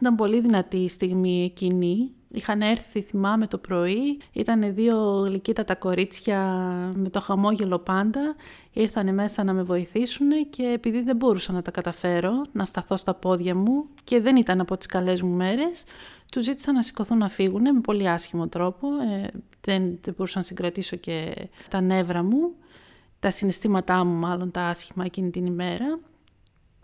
Ήταν 0.00 0.14
πολύ 0.14 0.40
δυνατή 0.40 0.76
η 0.76 0.88
στιγμή 0.88 1.44
εκείνη 1.44 2.14
Είχαν 2.32 2.62
έρθει, 2.62 3.00
θυμάμαι, 3.00 3.46
το 3.46 3.58
πρωί. 3.58 4.20
Ήταν 4.32 4.74
δύο 4.74 4.96
γλυκύτατα 5.26 5.74
κορίτσια 5.74 6.40
με 6.96 7.10
το 7.10 7.20
χαμόγελο 7.20 7.78
πάντα. 7.78 8.34
Ήρθαν 8.72 9.14
μέσα 9.14 9.44
να 9.44 9.52
με 9.52 9.62
βοηθήσουν 9.62 10.28
και 10.50 10.62
επειδή 10.62 11.02
δεν 11.02 11.16
μπορούσα 11.16 11.52
να 11.52 11.62
τα 11.62 11.70
καταφέρω, 11.70 12.32
να 12.52 12.64
σταθώ 12.64 12.96
στα 12.96 13.14
πόδια 13.14 13.54
μου 13.54 13.84
και 14.04 14.20
δεν 14.20 14.36
ήταν 14.36 14.60
από 14.60 14.76
τις 14.76 14.86
καλές 14.86 15.22
μου 15.22 15.34
μέρες, 15.34 15.84
του 16.30 16.42
ζήτησα 16.42 16.72
να 16.72 16.82
σηκωθούν 16.82 17.18
να 17.18 17.28
φύγουν 17.28 17.62
με 17.62 17.80
πολύ 17.80 18.08
άσχημο 18.08 18.48
τρόπο. 18.48 18.88
Ε, 18.88 19.28
δεν, 19.60 19.98
δεν 20.02 20.14
μπορούσα 20.16 20.38
να 20.38 20.44
συγκρατήσω 20.44 20.96
και 20.96 21.48
τα 21.68 21.80
νεύρα 21.80 22.22
μου, 22.22 22.52
τα 23.20 23.30
συναισθήματά 23.30 24.04
μου 24.04 24.14
μάλλον 24.14 24.50
τα 24.50 24.62
άσχημα 24.62 25.04
εκείνη 25.04 25.30
την 25.30 25.46
ημέρα. 25.46 25.98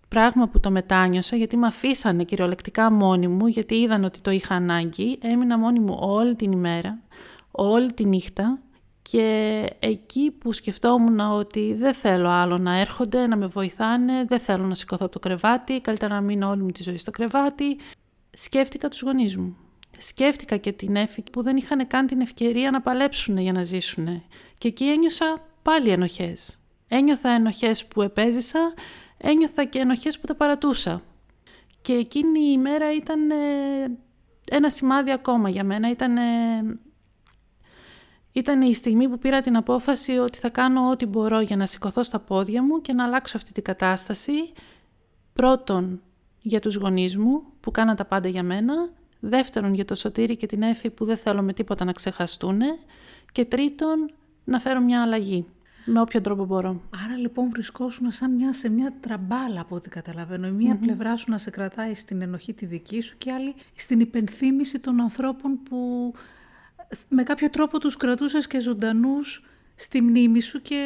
Πράγμα 0.09 0.49
που 0.49 0.61
το 0.61 0.71
μετάνιωσα 0.71 1.37
γιατί 1.37 1.57
με 1.57 1.67
αφήσανε 1.67 2.25
κυριολεκτικά 2.25 2.91
μόνη 2.91 3.29
μου, 3.29 3.47
γιατί 3.47 3.75
είδαν 3.75 4.05
ότι 4.05 4.21
το 4.21 4.31
είχα 4.31 4.55
ανάγκη. 4.55 5.19
Έμεινα 5.23 5.59
μόνη 5.59 5.81
μου 5.81 5.97
όλη 6.01 6.35
την 6.37 6.53
ημέρα, 6.53 6.99
όλη 7.51 7.93
τη 7.93 8.05
νύχτα 8.05 8.59
και 9.03 9.67
εκεί 9.79 10.31
που 10.31 10.53
σκεφτόμουν 10.53 11.21
ότι 11.21 11.75
δεν 11.75 11.95
θέλω 11.95 12.29
άλλο 12.29 12.59
να 12.59 12.79
έρχονται, 12.79 13.27
να 13.27 13.37
με 13.37 13.47
βοηθάνε, 13.47 14.25
δεν 14.25 14.41
θέλω 14.41 14.65
να 14.67 14.75
σηκωθώ 14.75 15.05
από 15.05 15.13
το 15.13 15.19
κρεβάτι, 15.19 15.81
καλύτερα 15.81 16.15
να 16.15 16.21
μείνω 16.21 16.49
όλη 16.49 16.63
μου 16.63 16.71
τη 16.71 16.83
ζωή 16.83 16.97
στο 16.97 17.11
κρεβάτι, 17.11 17.77
σκέφτηκα 18.37 18.89
τους 18.89 19.03
γονείς 19.03 19.37
μου. 19.37 19.57
Σκέφτηκα 19.99 20.57
και 20.57 20.73
την 20.73 20.97
Έφη 20.97 21.23
που 21.33 21.43
δεν 21.43 21.57
είχαν 21.57 21.87
καν 21.87 22.07
την 22.07 22.21
ευκαιρία 22.21 22.71
να 22.71 22.81
παλέψουν 22.81 23.39
για 23.39 23.53
να 23.53 23.65
ζήσουν. 23.65 24.23
Και 24.59 24.69
εκεί 24.69 24.85
ένιωσα 24.85 25.47
πάλι 25.63 25.89
ενοχές. 25.89 26.59
Ένιωθα 26.89 27.29
ενοχές 27.29 27.87
που 27.87 28.03
επέζησα, 28.03 28.75
ένιωθα 29.19 29.65
και 29.65 29.79
ενοχές 29.79 30.19
που 30.19 30.27
τα 30.27 30.35
παρατούσα. 30.35 31.03
Και 31.83 31.93
εκείνη 31.93 32.41
η 32.41 32.51
ημέρα 32.53 32.95
ήταν 32.95 33.31
ε, 33.31 33.37
ένα 34.51 34.71
σημάδι 34.71 35.11
ακόμα 35.11 35.49
για 35.49 35.65
μένα. 35.65 35.91
Ήταν, 35.91 36.17
ήταν 38.33 38.63
η 38.63 38.75
στιγμή 38.75 39.09
που 39.09 39.19
πήρα 39.19 39.41
την 39.41 39.57
απόφαση 39.57 40.13
ότι 40.13 40.39
θα 40.39 40.51
κάνω 40.51 40.91
ό,τι 40.91 41.07
μπορώ 41.07 41.41
για 41.41 41.57
να 41.57 41.67
σηκωθώ 41.67 42.03
στα 42.03 42.19
πόδια 42.21 42.63
μου 42.63 42.81
και 42.81 42.93
να 42.93 43.05
αλλάξω 43.05 43.37
αυτή 43.37 43.53
την 43.53 43.63
κατάσταση. 43.63 44.53
Πρώτον, 45.33 46.03
για 46.47 46.61
τους 46.61 46.75
γονείς 46.75 47.17
μου 47.17 47.43
που 47.61 47.71
κάναν 47.71 47.97
τα 47.97 48.05
πάντα 48.05 48.29
για 48.29 48.43
μένα. 48.43 48.75
Δεύτερον, 49.21 49.75
για 49.75 49.85
το 49.85 49.95
Σωτήρι 49.95 50.37
και 50.37 50.47
την 50.47 50.63
Έφη 50.63 50.91
που 50.91 51.05
δεν 51.05 51.17
θέλω 51.17 51.43
με 51.43 51.53
τίποτα 51.53 51.85
να 51.85 51.93
ξεχαστούν. 51.93 52.61
Και 53.33 53.45
τρίτον, 53.45 54.11
να 54.45 54.59
φέρω 54.59 54.81
μια 54.81 55.03
αλλαγή 55.03 55.47
με 55.85 56.01
όποιο 56.01 56.21
τρόπο 56.21 56.45
μπορώ. 56.45 56.83
Άρα 57.05 57.17
λοιπόν 57.17 57.51
βρισκόσουν 57.51 58.13
σαν 58.13 58.35
μια, 58.35 58.53
σε 58.53 58.69
μια 58.69 58.95
τραμπάλα 59.01 59.61
από 59.61 59.75
ό,τι 59.75 59.89
καταλαβαίνω. 59.89 60.47
Η 60.47 60.51
μια 60.51 60.77
πλευρά 60.77 61.17
σου 61.17 61.31
να 61.31 61.39
σε 61.39 61.51
κρατάει 61.51 61.95
στην 61.95 62.23
ενοχή 62.23 62.53
τη 62.53 62.67
δική 62.67 63.01
σου 63.01 63.19
και 63.19 63.33
άλλη 63.33 63.55
στην 63.75 64.01
υπενθύμηση 64.01 64.79
των 64.79 65.01
ανθρώπων 65.01 65.63
που 65.63 66.13
με 67.09 67.23
κάποιο 67.23 67.51
τρόπο 67.51 67.79
τους 67.79 67.97
κρατούσες 67.97 68.47
και 68.47 68.61
ζωντανούς 68.61 69.43
στη 69.75 70.03
μνήμη 70.03 70.41
σου 70.41 70.63
και 70.63 70.83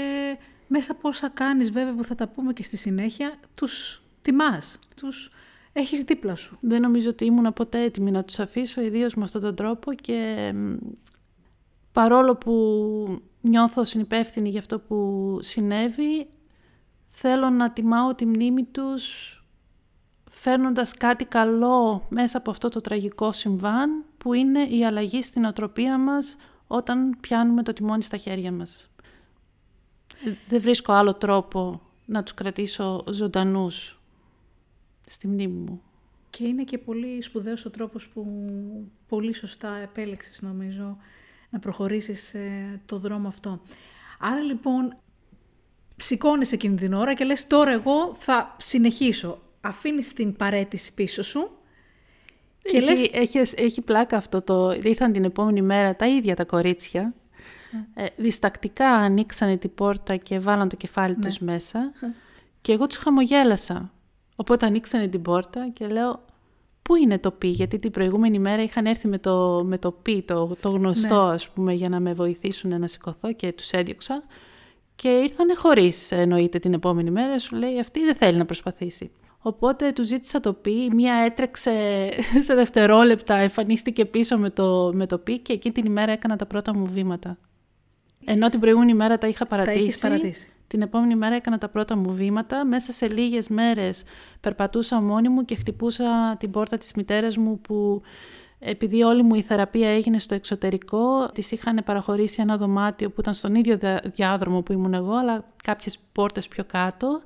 μέσα 0.66 0.92
από 0.92 1.08
όσα 1.08 1.28
κάνεις 1.28 1.70
βέβαια 1.70 1.94
που 1.94 2.04
θα 2.04 2.14
τα 2.14 2.28
πούμε 2.28 2.52
και 2.52 2.62
στη 2.62 2.76
συνέχεια 2.76 3.38
τους 3.54 4.02
τιμάς, 4.22 4.78
τους 4.96 5.30
έχεις 5.72 6.02
δίπλα 6.02 6.34
σου. 6.34 6.58
Δεν 6.60 6.80
νομίζω 6.80 7.10
ότι 7.10 7.24
ήμουν 7.24 7.52
ποτέ 7.52 7.82
έτοιμη 7.82 8.10
να 8.10 8.24
τους 8.24 8.38
αφήσω 8.38 8.80
ιδίως 8.80 9.14
με 9.14 9.24
αυτόν 9.24 9.40
τον 9.40 9.54
τρόπο 9.54 9.92
και 9.92 10.52
παρόλο 11.92 12.36
που 12.36 12.52
νιώθω 13.40 13.84
συνυπεύθυνη 13.84 14.48
για 14.48 14.60
αυτό 14.60 14.78
που 14.78 15.38
συνέβη, 15.40 16.28
θέλω 17.08 17.50
να 17.50 17.70
τιμάω 17.70 18.14
τη 18.14 18.26
μνήμη 18.26 18.64
τους 18.64 19.34
φέρνοντας 20.30 20.94
κάτι 20.94 21.24
καλό 21.24 22.06
μέσα 22.08 22.38
από 22.38 22.50
αυτό 22.50 22.68
το 22.68 22.80
τραγικό 22.80 23.32
συμβάν 23.32 24.04
που 24.18 24.32
είναι 24.32 24.62
η 24.62 24.84
αλλαγή 24.84 25.22
στην 25.22 25.44
οτροπία 25.44 25.98
μας 25.98 26.36
όταν 26.66 27.16
πιάνουμε 27.20 27.62
το 27.62 27.72
τιμόνι 27.72 28.02
στα 28.02 28.16
χέρια 28.16 28.52
μας. 28.52 28.90
Δεν 30.48 30.60
βρίσκω 30.60 30.92
άλλο 30.92 31.14
τρόπο 31.14 31.80
να 32.04 32.22
τους 32.22 32.34
κρατήσω 32.34 33.04
ζωντανούς 33.10 33.99
στη 35.10 35.28
μνήμη 35.28 35.64
μου. 35.68 35.82
Και 36.30 36.46
είναι 36.48 36.64
και 36.64 36.78
πολύ 36.78 37.22
σπουδαίος 37.22 37.64
ο 37.64 37.70
τρόπος 37.70 38.08
που 38.08 38.26
πολύ 39.08 39.32
σωστά 39.32 39.76
επέλεξες 39.76 40.42
νομίζω 40.42 40.96
να 41.50 41.58
προχωρήσεις 41.58 42.34
ε, 42.34 42.80
το 42.86 42.98
δρόμο 42.98 43.28
αυτό. 43.28 43.60
Άρα 44.18 44.40
λοιπόν 44.40 44.96
σηκώνεις 45.96 46.52
εκείνη 46.52 46.76
την 46.76 46.92
ώρα 46.92 47.14
και 47.14 47.24
λες 47.24 47.46
τώρα 47.46 47.70
εγώ 47.70 48.14
θα 48.14 48.56
συνεχίσω. 48.58 49.40
Αφήνεις 49.60 50.12
την 50.12 50.36
παρέτηση 50.36 50.94
πίσω 50.94 51.22
σου 51.22 51.50
και 52.62 52.76
έχει, 52.76 52.86
λες... 52.86 53.10
έχει, 53.12 53.62
έχει 53.62 53.80
πλάκα 53.80 54.16
αυτό 54.16 54.42
το... 54.42 54.72
Ήρθαν 54.82 55.12
την 55.12 55.24
επόμενη 55.24 55.62
μέρα 55.62 55.96
τα 55.96 56.06
ίδια 56.06 56.36
τα 56.36 56.44
κορίτσια. 56.44 57.14
Ε, 57.94 58.06
διστακτικά 58.16 58.88
ανοίξανε 58.88 59.56
την 59.56 59.74
πόρτα 59.74 60.16
και 60.16 60.38
βάλαν 60.38 60.68
το 60.68 60.76
κεφάλι 60.76 61.16
ναι. 61.16 61.26
τους 61.26 61.38
μέσα. 61.38 61.92
Και 62.60 62.72
εγώ 62.72 62.86
τους 62.86 62.96
χαμογέλασα. 62.96 63.92
Οπότε 64.40 64.66
ανοίξανε 64.66 65.06
την 65.06 65.22
πόρτα 65.22 65.68
και 65.72 65.86
λέω 65.86 66.24
πού 66.82 66.94
είναι 66.94 67.18
το 67.18 67.30
πι, 67.30 67.48
γιατί 67.48 67.78
την 67.78 67.90
προηγούμενη 67.90 68.38
μέρα 68.38 68.62
είχαν 68.62 68.86
έρθει 68.86 69.08
με 69.08 69.18
το, 69.18 69.62
με 69.64 69.78
το 69.78 69.92
πι, 69.92 70.22
το, 70.22 70.56
το 70.60 70.70
γνωστό 70.70 71.26
ναι. 71.26 71.32
ας 71.32 71.48
πούμε, 71.48 71.72
για 71.72 71.88
να 71.88 72.00
με 72.00 72.12
βοηθήσουν 72.12 72.80
να 72.80 72.86
σηκωθώ 72.86 73.32
και 73.32 73.52
τους 73.52 73.70
έδιωξα. 73.70 74.22
Και 74.96 75.08
ήρθανε 75.08 75.54
χωρίς, 75.54 76.10
εννοείται 76.10 76.58
την 76.58 76.72
επόμενη 76.72 77.10
μέρα, 77.10 77.38
σου 77.38 77.56
λέει 77.56 77.80
αυτή 77.80 78.04
δεν 78.04 78.14
θέλει 78.14 78.38
να 78.38 78.44
προσπαθήσει. 78.44 79.10
Οπότε 79.38 79.92
του 79.92 80.04
ζήτησα 80.04 80.40
το 80.40 80.52
πι, 80.52 80.90
μία 80.94 81.14
έτρεξε 81.14 82.08
σε 82.46 82.54
δευτερόλεπτα, 82.54 83.34
εμφανίστηκε 83.34 84.04
πίσω 84.04 84.38
με 84.38 84.50
το, 84.50 84.90
με 84.94 85.06
το 85.06 85.18
πι 85.18 85.38
και 85.38 85.52
εκείνη 85.52 85.74
την 85.74 85.84
ημέρα 85.84 86.12
έκανα 86.12 86.36
τα 86.36 86.46
πρώτα 86.46 86.74
μου 86.74 86.86
βήματα. 86.86 87.38
Ενώ 88.24 88.48
την 88.48 88.60
προηγούμενη 88.60 88.94
μέρα 88.94 89.18
τα 89.18 89.26
είχα 89.26 89.46
παρατήσει. 89.46 90.00
Τα 90.00 90.08
παρατήσει. 90.08 90.48
Την 90.70 90.82
επόμενη 90.82 91.16
μέρα 91.16 91.34
έκανα 91.34 91.58
τα 91.58 91.68
πρώτα 91.68 91.96
μου 91.96 92.14
βήματα. 92.14 92.64
Μέσα 92.64 92.92
σε 92.92 93.08
λίγες 93.08 93.48
μέρες 93.48 94.02
περπατούσα 94.40 95.00
μόνη 95.00 95.28
μου 95.28 95.44
και 95.44 95.54
χτυπούσα 95.54 96.36
την 96.38 96.50
πόρτα 96.50 96.78
της 96.78 96.92
μητέρας 96.92 97.36
μου 97.36 97.60
που 97.60 98.02
επειδή 98.58 99.02
όλη 99.02 99.22
μου 99.22 99.34
η 99.34 99.42
θεραπεία 99.42 99.88
έγινε 99.88 100.18
στο 100.18 100.34
εξωτερικό, 100.34 101.30
της 101.32 101.50
είχαν 101.50 101.82
παραχωρήσει 101.84 102.40
ένα 102.40 102.56
δωμάτιο 102.56 103.10
που 103.10 103.20
ήταν 103.20 103.34
στον 103.34 103.54
ίδιο 103.54 103.78
διάδρομο 104.04 104.62
που 104.62 104.72
ήμουν 104.72 104.94
εγώ, 104.94 105.14
αλλά 105.14 105.44
κάποιες 105.64 105.98
πόρτες 106.12 106.48
πιο 106.48 106.64
κάτω 106.64 107.22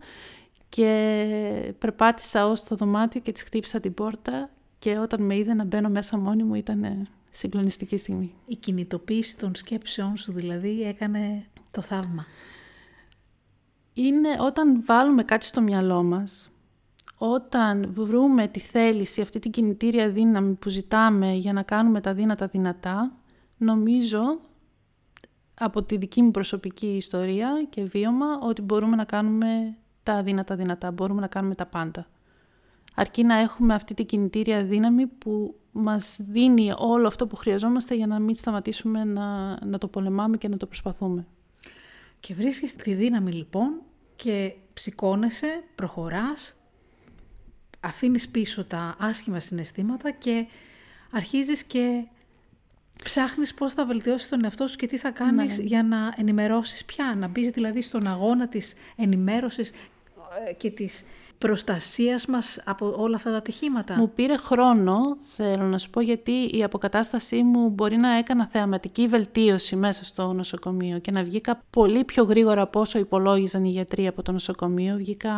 και 0.68 1.74
περπάτησα 1.78 2.46
ως 2.46 2.62
το 2.64 2.74
δωμάτιο 2.76 3.20
και 3.20 3.33
της 3.33 3.42
χτύπησα 3.42 3.80
την 3.80 3.94
πόρτα 3.94 4.50
και 4.78 4.98
όταν 4.98 5.22
με 5.22 5.37
είδε 5.37 5.54
να 5.54 5.64
μπαίνω 5.64 5.88
μέσα 5.88 6.18
μόνη 6.18 6.42
μου 6.42 6.54
ήταν 6.54 7.09
συγκλονιστική 7.30 7.96
στιγμή. 7.96 8.35
Η 8.46 8.57
κινητοποίηση 8.57 9.38
των 9.38 9.54
σκέψεών 9.54 10.16
σου 10.16 10.33
δηλαδή 10.33 10.83
έκανε 10.83 11.44
το 11.70 11.80
θαύμα 11.80 12.26
είναι 13.94 14.28
όταν 14.40 14.83
βάλουμε 14.85 15.22
κάτι 15.22 15.44
στο 15.44 15.61
μυαλό 15.61 16.02
μας, 16.02 16.50
όταν 17.18 17.90
βρούμε 17.94 18.48
τη 18.48 18.61
θέληση, 18.61 19.20
αυτή 19.20 19.38
την 19.38 19.50
κινητήρια 19.50 20.11
δύναμη 20.11 20.54
που 20.54 20.68
ζητάμε 20.68 21.33
για 21.33 21.52
να 21.52 21.62
κάνουμε 21.62 22.00
τα 22.00 22.14
δύνατα 22.14 22.46
δυνατά, 22.46 23.12
νομίζω 23.57 24.40
από 25.54 25.83
τη 25.83 25.96
δική 25.96 26.22
μου 26.22 26.30
προσωπική 26.30 26.87
ιστορία 26.87 27.66
και 27.68 27.85
βίωμα 27.85 28.38
ότι 28.40 28.62
μπορούμε 28.62 28.96
να 28.96 29.04
κάνουμε 29.04 29.76
τα 30.02 30.22
δύνατα 30.22 30.57
δυνατά, 30.57 30.90
μπορούμε 30.90 31.20
να 31.20 31.26
κάνουμε 31.26 31.54
τα 31.54 31.66
πάντα. 31.66 32.07
Αρκεί 32.94 33.24
να 33.24 33.35
έχουμε 33.35 33.74
αυτή 33.74 33.94
την 33.94 34.07
κινητήρια 34.07 34.64
δύναμη 34.64 35.07
που 35.07 35.54
μας 35.72 36.18
δίνει 36.20 36.72
όλο 36.78 37.07
αυτό 37.07 37.26
που 37.26 37.37
χρειαζόμαστε 37.37 37.94
για 37.94 38.07
να 38.07 38.18
μην 38.18 38.35
σταματήσουμε 38.35 39.04
να, 39.04 39.59
να 39.66 39.78
το 39.78 39.88
πολεμάμε 39.88 40.37
και 40.37 40.48
να 40.48 40.57
το 40.57 40.66
προσπαθούμε. 40.66 41.26
Και 42.26 42.34
βρίσκεις 42.34 42.76
τη 42.76 42.94
δύναμη 42.94 43.32
λοιπόν 43.32 43.82
και 44.16 44.54
ψηκώνεσαι, 44.74 45.62
προχωράς, 45.74 46.56
αφήνεις 47.80 48.28
πίσω 48.28 48.64
τα 48.64 48.96
άσχημα 48.98 49.40
συναισθήματα 49.40 50.10
και 50.10 50.46
αρχίζεις 51.10 51.64
και 51.64 52.04
ψάχνεις 53.04 53.54
πώς 53.54 53.74
θα 53.74 53.87
βελτιώσεις 53.87 54.28
τον 54.28 54.44
εαυτό 54.44 54.66
σου 54.66 54.76
και 54.76 54.87
τι 54.87 54.96
θα 54.96 55.10
κάνεις 55.10 55.58
ναι. 55.58 55.64
για 55.64 55.82
να 55.82 56.14
ενημερώσεις 56.16 56.84
πια, 56.84 57.14
να 57.16 57.28
μπεις 57.28 57.50
δηλαδή 57.50 57.82
στον 57.82 58.06
αγώνα 58.06 58.48
της 58.48 58.74
ενημέρωσης 58.96 59.70
ε, 60.48 60.52
και 60.52 60.70
της 60.70 61.04
προστασίας 61.46 62.26
μας 62.26 62.61
από 62.64 62.94
όλα 62.96 63.16
αυτά 63.16 63.30
τα 63.30 63.37
ατυχήματα. 63.37 63.94
Μου 63.94 64.11
πήρε 64.14 64.37
χρόνο, 64.37 65.16
θέλω 65.18 65.64
να 65.64 65.78
σου 65.78 65.90
πω, 65.90 66.00
γιατί 66.00 66.33
η 66.33 66.64
αποκατάστασή 66.64 67.42
μου 67.42 67.68
μπορεί 67.68 67.96
να 67.96 68.16
έκανα 68.16 68.46
θεαματική 68.46 69.09
βελτίωση 69.09 69.76
μέσα 69.76 70.04
στο 70.04 70.33
νοσοκομείο 70.33 70.98
και 70.98 71.11
να 71.11 71.22
βγήκα 71.22 71.62
πολύ 71.70 72.04
πιο 72.04 72.24
γρήγορα 72.24 72.62
από 72.62 72.80
όσο 72.80 72.98
υπολόγιζαν 72.98 73.64
οι 73.64 73.68
γιατροί 73.68 74.07
από 74.07 74.22
το 74.22 74.33
νοσοκομείο. 74.33 74.96
Βγήκα 74.96 75.33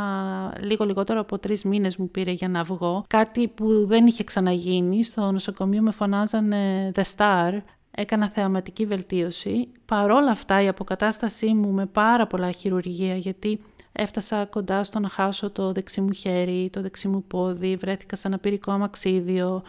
λίγο 0.60 0.84
λιγότερο 0.84 1.20
από 1.20 1.38
τρεις 1.38 1.64
μήνες 1.64 1.96
μου 1.96 2.10
πήρε 2.10 2.30
για 2.30 2.48
να 2.48 2.62
βγω. 2.62 3.04
Κάτι 3.06 3.48
που 3.48 3.86
δεν 3.86 4.06
είχε 4.06 4.24
ξαναγίνει. 4.24 5.04
Στο 5.04 5.32
νοσοκομείο 5.32 5.82
με 5.82 5.90
φωνάζανε 5.90 6.92
The 6.94 7.02
Star, 7.16 7.58
έκανα 7.90 8.28
θεαματική 8.28 8.86
βελτίωση. 8.86 9.68
Παρόλα 9.84 10.30
αυτά 10.30 10.62
η 10.62 10.68
αποκατάστασή 10.68 11.54
μου 11.54 11.70
με 11.70 11.86
πάρα 11.86 12.26
πολλά 12.26 12.50
χειρουργία 12.50 13.16
γιατί 13.16 13.60
Έφτασα 13.98 14.44
κοντά 14.44 14.84
στο 14.84 14.98
να 14.98 15.08
χάσω 15.08 15.50
το 15.50 15.72
δεξί 15.72 16.00
μου 16.00 16.12
χέρι, 16.12 16.70
το 16.72 16.80
δεξί 16.80 17.08
μου 17.08 17.24
πόδι, 17.24 17.76
βρέθηκα 17.76 18.16
σε 18.16 18.28
ένα 18.28 18.38
πυρικό 18.38 18.72
αμαξίδιο. 18.72 19.62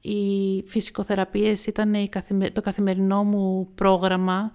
οι 0.00 0.62
φυσικοθεραπείες 0.66 1.66
ήταν 1.66 1.94
το 2.52 2.60
καθημερινό 2.60 3.24
μου 3.24 3.68
πρόγραμμα. 3.74 4.52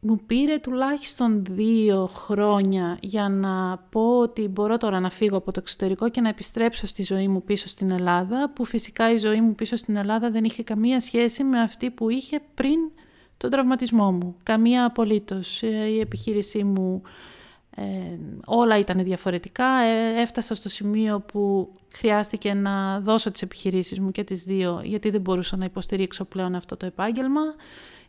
Μου 0.00 0.20
πήρε 0.26 0.58
τουλάχιστον 0.58 1.44
δύο 1.44 2.06
χρόνια 2.06 2.98
για 3.00 3.28
να 3.28 3.78
πω 3.90 4.18
ότι 4.18 4.48
μπορώ 4.48 4.76
τώρα 4.76 5.00
να 5.00 5.10
φύγω 5.10 5.36
από 5.36 5.52
το 5.52 5.60
εξωτερικό 5.62 6.08
και 6.08 6.20
να 6.20 6.28
επιστρέψω 6.28 6.86
στη 6.86 7.02
ζωή 7.02 7.28
μου 7.28 7.42
πίσω 7.42 7.68
στην 7.68 7.90
Ελλάδα, 7.90 8.52
που 8.54 8.64
φυσικά 8.64 9.12
η 9.12 9.18
ζωή 9.18 9.40
μου 9.40 9.54
πίσω 9.54 9.76
στην 9.76 9.96
Ελλάδα 9.96 10.30
δεν 10.30 10.44
είχε 10.44 10.62
καμία 10.62 11.00
σχέση 11.00 11.44
με 11.44 11.60
αυτή 11.60 11.90
που 11.90 12.08
είχε 12.08 12.40
πριν 12.54 12.78
τον 13.36 13.50
τραυματισμό 13.50 14.12
μου. 14.12 14.36
Καμία 14.42 14.84
απολύτως. 14.84 15.62
Ε, 15.62 15.86
η 15.86 16.00
επιχείρησή 16.00 16.64
μου 16.64 17.02
ε, 17.76 17.82
όλα 18.44 18.78
ήταν 18.78 19.04
διαφορετικά. 19.04 19.66
Ε, 19.66 20.20
έφτασα 20.20 20.54
στο 20.54 20.68
σημείο 20.68 21.20
που 21.20 21.72
χρειάστηκε 21.92 22.54
να 22.54 23.00
δώσω 23.00 23.30
τις 23.30 23.42
επιχειρήσεις 23.42 24.00
μου 24.00 24.10
και 24.10 24.24
τις 24.24 24.42
δύο 24.42 24.80
γιατί 24.84 25.10
δεν 25.10 25.20
μπορούσα 25.20 25.56
να 25.56 25.64
υποστηρίξω 25.64 26.24
πλέον 26.24 26.54
αυτό 26.54 26.76
το 26.76 26.86
επάγγελμα. 26.86 27.42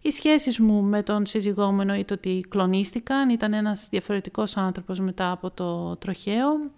Οι 0.02 0.12
σχέσεις 0.12 0.60
μου 0.60 0.82
με 0.82 1.04
τον 1.04 1.26
σύζυγό 1.26 1.72
μου 1.72 1.82
εννοείται 1.82 2.14
ότι 2.14 2.46
κλονίστηκαν. 2.50 3.30
Ήταν 3.30 3.54
ένας 3.54 3.88
διαφορετικός 3.90 4.58
άνθρωπος 4.58 5.00
μετά 5.00 5.32
από 5.32 5.52
το 5.52 5.96
τροχαίο. 5.96 6.72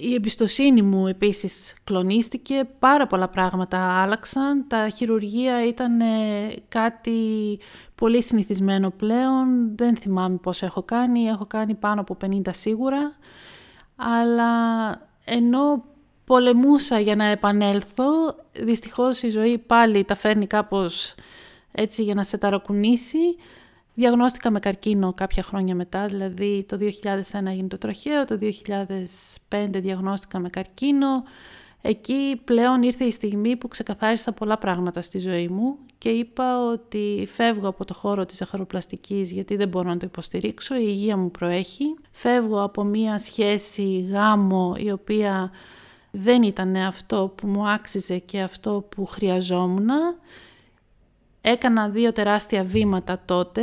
Η 0.00 0.14
εμπιστοσύνη 0.14 0.82
μου 0.82 1.06
επίσης 1.06 1.74
κλονίστηκε, 1.84 2.68
πάρα 2.78 3.06
πολλά 3.06 3.28
πράγματα 3.28 3.78
άλλαξαν, 3.78 4.64
τα 4.68 4.88
χειρουργία 4.88 5.66
ήταν 5.66 6.00
κάτι 6.68 7.58
πολύ 7.94 8.22
συνηθισμένο 8.22 8.90
πλέον, 8.90 9.76
δεν 9.76 9.96
θυμάμαι 9.96 10.36
πόσο 10.36 10.66
έχω 10.66 10.82
κάνει, 10.82 11.24
έχω 11.24 11.46
κάνει 11.46 11.74
πάνω 11.74 12.00
από 12.00 12.16
50 12.24 12.40
σίγουρα, 12.50 13.16
αλλά 13.96 14.90
ενώ 15.24 15.84
πολεμούσα 16.24 17.00
για 17.00 17.16
να 17.16 17.24
επανέλθω, 17.24 18.36
δυστυχώς 18.52 19.22
η 19.22 19.28
ζωή 19.28 19.58
πάλι 19.58 20.04
τα 20.04 20.14
φέρνει 20.14 20.46
κάπως 20.46 21.14
έτσι 21.72 22.02
για 22.02 22.14
να 22.14 22.22
σε 22.22 22.38
ταρακουνήσει, 22.38 23.36
Διαγνώστηκα 23.98 24.50
με 24.50 24.58
καρκίνο 24.58 25.12
κάποια 25.12 25.42
χρόνια 25.42 25.74
μετά, 25.74 26.06
δηλαδή 26.06 26.64
το 26.68 26.78
2001 26.80 27.46
έγινε 27.46 27.68
το 27.68 27.78
τροχαίο, 27.78 28.24
το 28.24 28.38
2005 29.48 29.68
διαγνώστηκα 29.70 30.38
με 30.38 30.48
καρκίνο. 30.48 31.22
Εκεί 31.82 32.40
πλέον 32.44 32.82
ήρθε 32.82 33.04
η 33.04 33.10
στιγμή 33.10 33.56
που 33.56 33.68
ξεκαθάρισα 33.68 34.32
πολλά 34.32 34.58
πράγματα 34.58 35.02
στη 35.02 35.18
ζωή 35.18 35.48
μου 35.48 35.76
και 35.98 36.08
είπα 36.08 36.70
ότι 36.70 37.28
φεύγω 37.32 37.68
από 37.68 37.84
το 37.84 37.94
χώρο 37.94 38.26
της 38.26 38.36
ζαχαροπλαστικής 38.36 39.30
γιατί 39.30 39.56
δεν 39.56 39.68
μπορώ 39.68 39.88
να 39.88 39.96
το 39.96 40.06
υποστηρίξω, 40.06 40.74
η 40.74 40.84
υγεία 40.86 41.16
μου 41.16 41.30
προέχει. 41.30 41.94
Φεύγω 42.10 42.62
από 42.62 42.84
μία 42.84 43.18
σχέση 43.18 44.08
γάμο 44.10 44.74
η 44.78 44.90
οποία 44.90 45.50
δεν 46.10 46.42
ήταν 46.42 46.76
αυτό 46.76 47.32
που 47.36 47.46
μου 47.46 47.68
άξιζε 47.68 48.18
και 48.18 48.40
αυτό 48.40 48.86
που 48.88 49.06
χρειαζόμουν 49.06 49.88
Έκανα 51.50 51.88
δύο 51.88 52.12
τεράστια 52.12 52.64
βήματα 52.64 53.22
τότε, 53.24 53.62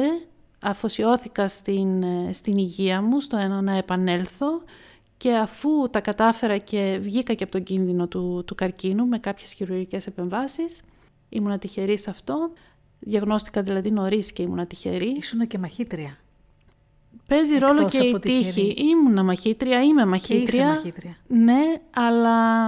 αφοσιώθηκα 0.59 1.47
στην, 1.47 2.03
ε, 2.03 2.33
στην 2.33 2.57
υγεία 2.57 3.01
μου, 3.01 3.19
στο 3.19 3.37
ένα 3.37 3.61
να 3.61 3.77
επανέλθω 3.77 4.61
και 5.17 5.33
αφού 5.35 5.89
τα 5.89 5.99
κατάφερα 6.01 6.57
και 6.57 6.97
βγήκα 7.01 7.33
και 7.33 7.43
από 7.43 7.51
τον 7.51 7.63
κίνδυνο 7.63 8.07
του, 8.07 8.43
του 8.47 8.55
καρκίνου 8.55 9.07
με 9.07 9.17
κάποιες 9.17 9.53
χειρουργικές 9.53 10.07
επεμβάσεις, 10.07 10.81
ήμουν 11.29 11.59
τυχερή 11.59 11.97
σε 11.97 12.09
αυτό. 12.09 12.51
Διαγνώστηκα 12.99 13.61
δηλαδή 13.61 13.91
νωρίς 13.91 14.31
και 14.31 14.41
ήμουν 14.41 14.67
τυχερή. 14.67 15.15
Ήσουν 15.17 15.47
και 15.47 15.57
μαχήτρια. 15.57 16.17
Παίζει 17.27 17.57
ρόλο 17.57 17.87
και 17.87 18.03
η 18.03 18.19
τύχη. 18.19 18.75
Ήμουνα 18.77 19.23
μαχήτρια, 19.23 19.83
είμαι 19.83 20.05
μαχήτρια. 20.05 20.45
Και 20.45 20.51
είσαι 20.51 20.63
μαχήτρια. 20.63 21.17
Ναι, 21.27 21.63
αλλά 21.93 22.67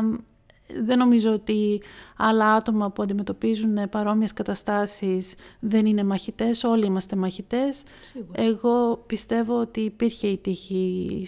δεν 0.84 0.98
νομίζω 0.98 1.32
ότι 1.32 1.82
άλλα 2.18 2.54
άτομα 2.54 2.92
που 2.92 3.02
αντιμετωπίζουν 3.02 3.90
παρόμοιες 3.90 4.34
καταστάσεις 4.34 5.36
δεν 5.60 5.86
είναι 5.86 6.04
μαχητές, 6.04 6.64
όλοι 6.64 6.86
είμαστε 6.86 7.16
μαχητές. 7.16 7.84
Εγώ 8.32 9.04
πιστεύω 9.06 9.60
ότι 9.60 9.80
υπήρχε 9.80 10.28
η 10.28 10.38
τύχη 10.38 11.28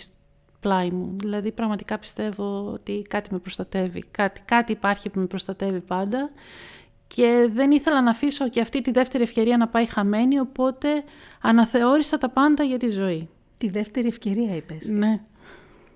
πλάι 0.60 0.90
μου. 0.92 1.16
Δηλαδή 1.20 1.52
πραγματικά 1.52 2.00
πιστεύω 2.00 2.72
ότι 2.74 3.02
κάτι 3.10 3.34
με 3.34 3.40
προστατεύει. 3.40 4.04
Κάτι, 4.12 4.42
κάτι 4.46 4.72
υπάρχει 4.72 5.10
που 5.10 5.20
με 5.20 5.26
προστατεύει 5.26 5.80
πάντα. 5.80 6.30
Και 7.08 7.50
δεν 7.54 7.72
ήθελα 7.72 8.02
να 8.02 8.10
αφήσω 8.10 8.50
και 8.50 8.62
αυτή 8.62 8.82
τη 8.82 8.92
δεύτερη 8.92 9.24
ευκαιρία 9.24 9.58
να 9.58 9.68
πάει 9.68 9.86
χαμένη, 9.86 10.40
οπότε 10.40 11.04
αναθεώρησα 11.42 12.18
τα 12.18 12.30
πάντα 12.30 12.64
για 12.64 12.78
τη 12.78 12.90
ζωή. 12.90 13.30
Τη 13.58 13.70
δεύτερη 13.70 14.08
ευκαιρία 14.08 14.56
είπες. 14.56 14.90
Ναι. 14.90 15.22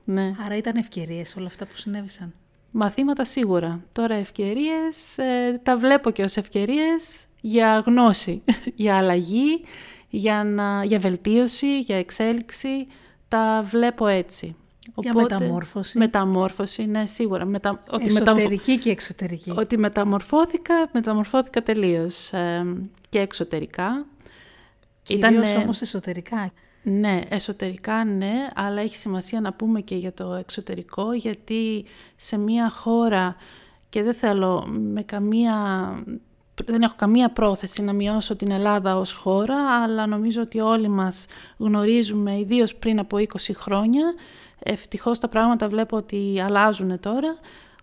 ναι. 0.03 0.31
Άρα 0.45 0.57
ήταν 0.57 0.75
ευκαιρίες 0.75 1.35
όλα 1.35 1.45
αυτά 1.45 1.65
που 1.65 1.75
συνέβησαν. 1.75 2.33
Μαθήματα 2.75 3.25
σίγουρα. 3.25 3.83
Τώρα 3.91 4.15
ευκαιρίες, 4.15 5.17
ε, 5.17 5.59
τα 5.63 5.77
βλέπω 5.77 6.09
και 6.09 6.23
ως 6.23 6.37
ευκαιρίες 6.37 7.25
για 7.41 7.83
γνώση, 7.85 8.43
για 8.75 8.97
αλλαγή, 8.97 9.61
για, 10.09 10.43
να, 10.43 10.83
για 10.83 10.99
βελτίωση, 10.99 11.79
για 11.79 11.97
εξέλιξη. 11.97 12.87
Τα 13.27 13.65
βλέπω 13.69 14.07
έτσι. 14.07 14.55
Για 14.95 15.11
μεταμόρφωση. 15.15 15.97
Μεταμόρφωση, 15.97 16.85
ναι, 16.85 17.05
σίγουρα. 17.05 17.45
Μετα... 17.45 17.83
Εσωτερική 17.99 18.77
και 18.77 18.89
εξωτερική. 18.89 19.53
Ότι 19.55 19.77
μεταμορφώθηκα, 19.77 20.89
μεταμορφώθηκα 20.91 21.63
τελείως. 21.63 22.31
Ε, 22.31 22.65
και 23.09 23.19
εξωτερικά. 23.19 24.05
Κυρίως 25.03 25.49
Ήτανε... 25.49 25.63
όμως 25.63 25.81
εσωτερικά. 25.81 26.51
Ναι, 26.83 27.19
εσωτερικά 27.29 28.05
ναι, 28.05 28.49
αλλά 28.55 28.81
έχει 28.81 28.95
σημασία 28.95 29.41
να 29.41 29.53
πούμε 29.53 29.81
και 29.81 29.95
για 29.95 30.13
το 30.13 30.33
εξωτερικό, 30.33 31.13
γιατί 31.13 31.85
σε 32.15 32.37
μια 32.37 32.69
χώρα 32.69 33.35
και 33.89 34.03
δεν 34.03 34.13
θέλω 34.13 34.65
με 34.67 35.03
καμία... 35.03 35.55
Δεν 36.65 36.81
έχω 36.81 36.93
καμία 36.97 37.29
πρόθεση 37.29 37.83
να 37.83 37.93
μειώσω 37.93 38.35
την 38.35 38.51
Ελλάδα 38.51 38.97
ως 38.97 39.13
χώρα, 39.13 39.81
αλλά 39.81 40.07
νομίζω 40.07 40.41
ότι 40.41 40.59
όλοι 40.59 40.87
μας 40.87 41.25
γνωρίζουμε, 41.57 42.39
ιδίως 42.39 42.75
πριν 42.75 42.99
από 42.99 43.17
20 43.17 43.23
χρόνια, 43.53 44.13
ευτυχώς 44.59 45.19
τα 45.19 45.27
πράγματα 45.27 45.67
βλέπω 45.67 45.97
ότι 45.97 46.41
αλλάζουν 46.45 46.99
τώρα, 46.99 47.37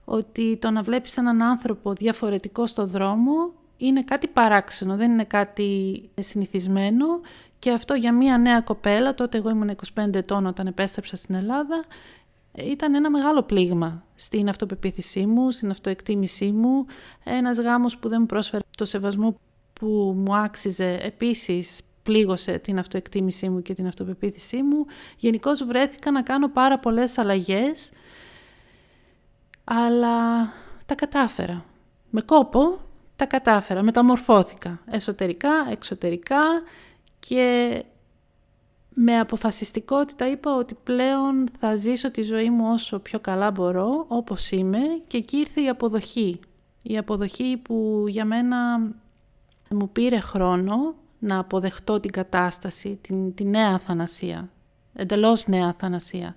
ότι 0.04 0.56
το 0.56 0.70
να 0.70 0.82
βλέπεις 0.82 1.16
έναν 1.16 1.42
άνθρωπο 1.42 1.92
διαφορετικό 1.92 2.66
στο 2.66 2.86
δρόμο 2.86 3.52
είναι 3.76 4.02
κάτι 4.02 4.26
παράξενο, 4.26 4.96
δεν 4.96 5.10
είναι 5.10 5.24
κάτι 5.24 6.02
συνηθισμένο 6.20 7.06
και 7.60 7.70
αυτό 7.70 7.94
για 7.94 8.12
μια 8.12 8.38
νέα 8.38 8.60
κοπέλα, 8.60 9.14
τότε 9.14 9.38
εγώ 9.38 9.50
ήμουν 9.50 9.76
25 9.94 10.14
ετών 10.14 10.46
όταν 10.46 10.66
επέστρεψα 10.66 11.16
στην 11.16 11.34
Ελλάδα, 11.34 11.84
ήταν 12.54 12.94
ένα 12.94 13.10
μεγάλο 13.10 13.42
πλήγμα 13.42 14.04
στην 14.14 14.48
αυτοπεποίθησή 14.48 15.26
μου, 15.26 15.50
στην 15.50 15.70
αυτοεκτίμησή 15.70 16.50
μου. 16.50 16.86
Ένας 17.24 17.58
γάμος 17.58 17.98
που 17.98 18.08
δεν 18.08 18.20
μου 18.20 18.26
πρόσφερε 18.26 18.62
το 18.76 18.84
σεβασμό 18.84 19.36
που 19.72 19.86
μου 20.16 20.36
άξιζε 20.36 20.98
επίσης 21.02 21.80
πλήγωσε 22.02 22.58
την 22.58 22.78
αυτοεκτίμησή 22.78 23.48
μου 23.48 23.62
και 23.62 23.72
την 23.72 23.86
αυτοπεποίθησή 23.86 24.62
μου. 24.62 24.86
Γενικώς 25.16 25.64
βρέθηκα 25.64 26.10
να 26.10 26.22
κάνω 26.22 26.48
πάρα 26.48 26.78
πολλές 26.78 27.18
αλλαγές, 27.18 27.90
αλλά 29.64 30.42
τα 30.86 30.94
κατάφερα. 30.94 31.64
Με 32.10 32.20
κόπο 32.20 32.78
τα 33.16 33.26
κατάφερα, 33.26 33.82
μεταμορφώθηκα 33.82 34.80
εσωτερικά, 34.90 35.50
εξωτερικά 35.70 36.62
και 37.20 37.84
με 38.94 39.18
αποφασιστικότητα 39.18 40.30
είπα 40.30 40.56
ότι 40.56 40.74
πλέον 40.82 41.48
θα 41.58 41.76
ζήσω 41.76 42.10
τη 42.10 42.22
ζωή 42.22 42.50
μου 42.50 42.72
όσο 42.72 42.98
πιο 42.98 43.20
καλά 43.20 43.50
μπορώ, 43.50 44.04
όπως 44.08 44.50
είμαι 44.50 44.78
και 45.06 45.16
εκεί 45.16 45.36
ήρθε 45.36 45.62
η 45.62 45.68
αποδοχή. 45.68 46.40
Η 46.82 46.98
αποδοχή 46.98 47.56
που 47.56 48.04
για 48.08 48.24
μένα 48.24 48.78
μου 49.70 49.90
πήρε 49.92 50.20
χρόνο 50.20 50.94
να 51.18 51.38
αποδεχτώ 51.38 52.00
την 52.00 52.10
κατάσταση, 52.10 52.98
την, 53.00 53.34
τη 53.34 53.44
νέα 53.44 53.74
αθανασία, 53.74 54.50
εντελώς 54.94 55.46
νέα 55.46 55.66
αθανασία. 55.66 56.36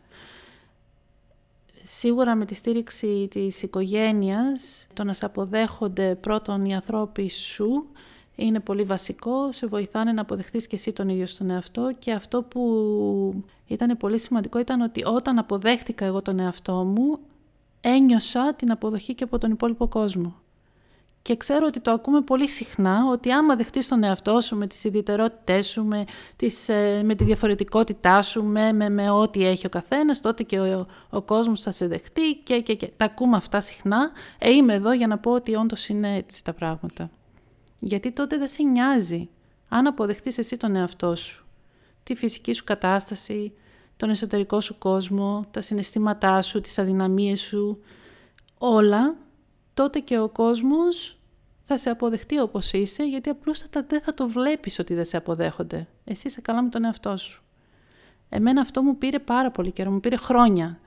Σίγουρα 1.83 2.35
με 2.35 2.45
τη 2.45 2.55
στήριξη 2.55 3.27
της 3.29 3.61
οικογένειας, 3.61 4.87
το 4.93 5.03
να 5.03 5.13
σε 5.13 5.25
αποδέχονται 5.25 6.15
πρώτον 6.15 6.65
οι 6.65 6.75
ανθρώποι 6.75 7.29
σου, 7.29 7.87
είναι 8.35 8.59
πολύ 8.59 8.83
βασικό, 8.83 9.51
σε 9.51 9.67
βοηθάνε 9.67 10.11
να 10.11 10.21
αποδεχτείς 10.21 10.67
και 10.67 10.75
εσύ 10.75 10.93
τον 10.93 11.09
ίδιο 11.09 11.25
στον 11.25 11.49
εαυτό 11.49 11.91
και 11.99 12.11
αυτό 12.11 12.41
που 12.41 13.43
ήταν 13.67 13.97
πολύ 13.97 14.19
σημαντικό 14.19 14.59
ήταν 14.59 14.81
ότι 14.81 15.03
όταν 15.05 15.37
αποδέχτηκα 15.37 16.05
εγώ 16.05 16.21
τον 16.21 16.39
εαυτό 16.39 16.73
μου, 16.73 17.19
ένιωσα 17.81 18.53
την 18.53 18.71
αποδοχή 18.71 19.13
και 19.15 19.23
από 19.23 19.37
τον 19.37 19.51
υπόλοιπο 19.51 19.87
κόσμο. 19.87 20.35
Και 21.21 21.37
ξέρω 21.37 21.65
ότι 21.67 21.79
το 21.79 21.91
ακούμε 21.91 22.21
πολύ 22.21 22.49
συχνά, 22.49 23.07
ότι 23.11 23.31
άμα 23.31 23.55
δεχτείς 23.55 23.87
τον 23.87 24.03
εαυτό 24.03 24.41
σου 24.41 24.57
με 24.57 24.67
τις 24.67 24.83
ιδιαιτερότητές 24.83 25.67
σου, 25.67 25.83
με, 25.83 26.05
τις, 26.35 26.69
ε, 26.69 27.01
με 27.03 27.15
τη 27.15 27.23
διαφορετικότητά 27.23 28.21
σου, 28.21 28.43
με, 28.43 28.73
με, 28.73 28.89
με 28.89 29.09
ό,τι 29.09 29.45
έχει 29.45 29.65
ο 29.65 29.69
καθένας, 29.69 30.21
τότε 30.21 30.43
και 30.43 30.59
ο, 30.59 30.85
ο 31.09 31.21
κόσμος 31.21 31.61
θα 31.61 31.71
σε 31.71 31.87
δεχτεί 31.87 32.33
και, 32.43 32.61
και, 32.61 32.75
και. 32.75 32.91
Τα 32.97 33.05
ακούμε 33.05 33.37
αυτά 33.37 33.61
συχνά. 33.61 34.11
Ε, 34.37 34.51
είμαι 34.51 34.73
εδώ 34.73 34.93
για 34.93 35.07
να 35.07 35.17
πω 35.17 35.31
ότι 35.31 35.55
όντως 35.55 35.87
είναι 35.87 36.15
έτσι 36.15 36.43
τα 36.43 36.53
πράγματα. 36.53 37.09
Γιατί 37.85 38.11
τότε 38.11 38.37
δεν 38.37 38.47
σε 38.47 38.63
νοιάζει 38.63 39.29
αν 39.69 39.87
αποδεχτείς 39.87 40.37
εσύ 40.37 40.57
τον 40.57 40.75
εαυτό 40.75 41.15
σου, 41.15 41.45
τη 42.03 42.15
φυσική 42.15 42.53
σου 42.53 42.63
κατάσταση, 42.63 43.53
τον 43.97 44.09
εσωτερικό 44.09 44.61
σου 44.61 44.77
κόσμο, 44.77 45.45
τα 45.51 45.61
συναισθήματά 45.61 46.41
σου, 46.41 46.61
τις 46.61 46.79
αδυναμίες 46.79 47.41
σου, 47.41 47.79
όλα 48.57 49.15
τότε 49.73 49.99
και 49.99 50.19
ο 50.19 50.29
κόσμος 50.29 51.19
θα 51.63 51.77
σε 51.77 51.89
αποδεχτεί 51.89 52.39
όπως 52.39 52.73
είσαι, 52.73 53.03
γιατί 53.03 53.29
απλούστατα 53.29 53.85
δεν 53.89 54.01
θα 54.01 54.13
το 54.13 54.29
βλέπεις 54.29 54.79
ότι 54.79 54.93
δεν 54.93 55.05
σε 55.05 55.17
αποδέχονται. 55.17 55.87
Εσύ 56.03 56.27
είσαι 56.27 56.41
καλά 56.41 56.63
με 56.63 56.69
τον 56.69 56.83
εαυτό 56.83 57.17
σου. 57.17 57.43
Εμένα 58.29 58.61
αυτό 58.61 58.81
μου 58.81 58.97
πήρε 58.97 59.19
πάρα 59.19 59.51
πολύ 59.51 59.71
καιρό, 59.71 59.91
μου 59.91 59.99
πήρε 59.99 60.15
χρόνια 60.15 60.79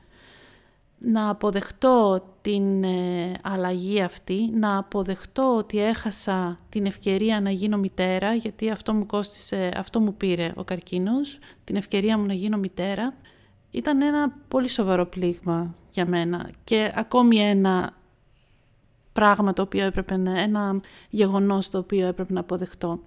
να 0.99 1.29
αποδεχτώ 1.29 2.21
την 2.41 2.85
ε, 2.85 3.33
αλλαγή 3.43 4.01
αυτή, 4.03 4.51
να 4.53 4.77
αποδεχτώ 4.77 5.57
ότι 5.57 5.83
έχασα 5.83 6.59
την 6.69 6.87
ευκαιρία 6.87 7.41
να 7.41 7.51
γίνω 7.51 7.77
μητέρα, 7.77 8.35
γιατί 8.35 8.71
αυτό 8.71 8.95
μου 8.95 9.07
κόστισε, 9.07 9.71
αυτό 9.77 10.01
μου 10.01 10.15
πήρε 10.15 10.53
ο 10.57 10.65
καρκίνος, 10.65 11.39
την 11.65 11.77
ευκαιρία 11.77 12.19
μου 12.19 12.27
να 12.27 12.35
γίνω 12.35 12.57
μητέρα. 12.57 13.15
Ήταν 13.71 14.03
ένα 14.03 14.33
πολύ 14.49 14.69
σοβαρό 14.69 15.07
πλήγμα 15.07 15.75
για 15.91 16.07
μένα 16.07 16.51
και 16.65 16.93
ακόμη 16.95 17.37
ένα 17.37 17.95
πράγμα 19.13 19.53
το 19.53 19.63
οποίο 19.63 19.85
έπρεπε 19.85 20.17
να, 20.17 20.41
ένα 20.41 20.81
γεγονός 21.11 21.71
το 21.71 21.79
οποίο 21.79 22.07
έπρεπε 22.07 22.33
να 22.33 22.41
αποδεχτώ. 22.41 23.01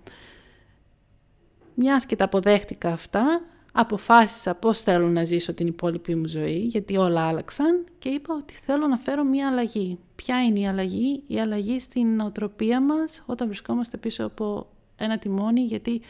Μιας 1.73 2.06
και 2.06 2.15
τα 2.15 2.25
αποδέχτηκα 2.25 2.91
αυτά, 2.91 3.41
αποφάσισα 3.80 4.56
πώς 4.56 4.80
θέλω 4.80 5.08
να 5.08 5.24
ζήσω 5.24 5.54
την 5.54 5.68
υπόλοιπη 5.68 6.15
μου 6.15 6.28
ζωή, 6.28 6.58
γιατί 6.58 6.98
όλα 6.98 7.28
άλλαξαν 7.28 7.86
και 8.00 8.10
είπα 8.10 8.36
ότι 8.36 8.54
θέλω 8.54 8.88
να 8.88 8.98
φέρω 8.98 9.24
μια 9.24 9.48
αλλαγή. 9.48 10.00
Ποια 10.15 10.44
είναι 10.44 10.60
η 10.60 10.68
αλλαγή; 10.68 11.24
Η 11.28 11.39
αλλαγή 11.39 11.80
στην 11.80 12.15
νοοτροπία 12.15 12.82
μας 12.82 13.24
όταν 13.26 13.48
βρισκόμαστε 13.48 13.98
πίσω 13.98 14.26
από 14.26 14.68
ένα 14.96 15.18
τιμόνι, 15.18 15.62
γιατί 15.62 16.02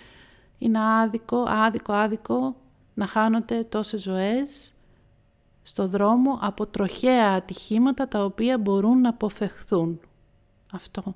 είναι 0.58 0.79
άδικο, 0.79 1.43
άδικο, 1.47 1.93
άδικο 1.93 2.55
να 2.93 3.05
χάνονται 3.05 3.63
τόσες 3.63 4.01
ζωές 4.01 4.71
στο 5.63 5.88
δρόμο 5.88 6.39
από 6.41 6.65
τροχαία 6.65 7.34
ατυχήματα 7.34 8.08
τα 8.08 8.23
οποία 8.23 8.58
μπορούν 8.58 9.01
να 9.01 9.10
αποφευχθούν. 9.10 9.99
Αυτό. 10.71 11.15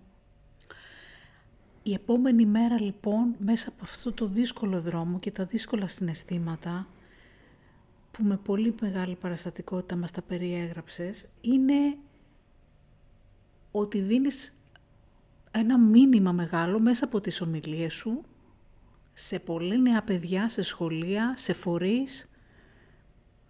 Η 1.84 1.94
επόμενη 1.94 2.46
μέρα 2.46 2.82
λοιπόν 2.82 3.36
μέσα 3.38 3.70
από 3.70 3.80
αυτό 3.82 4.12
το 4.12 4.28
δύσκολο 4.28 4.82
δρόμο 4.82 5.20
και 5.20 5.32
τα 5.32 5.46
δύσκολα 5.46 5.88
συναισθήματα 5.88 6.88
που 8.12 8.24
με 8.24 8.38
πολύ 8.38 8.76
μεγάλη 8.82 9.16
παραστατικότητα 9.16 9.96
μας 9.96 10.12
τα 10.12 10.22
περιέγραψες 10.22 11.26
είναι 11.42 11.98
ότι 13.72 14.00
δίνεις 14.00 14.58
ένα 15.52 15.80
μήνυμα 15.80 16.32
μεγάλο 16.32 16.80
μέσα 16.80 17.06
από 17.06 17.22
τις 17.22 17.42
ομιλίες 17.42 17.94
σου 17.94 18.24
σε 19.14 19.40
πολύ 19.40 19.82
νέα 19.82 20.04
παιδιά, 20.04 20.50
σε 20.50 20.62
σχολεία, 20.62 21.34
σε 21.38 21.54
φορείς, 21.54 22.30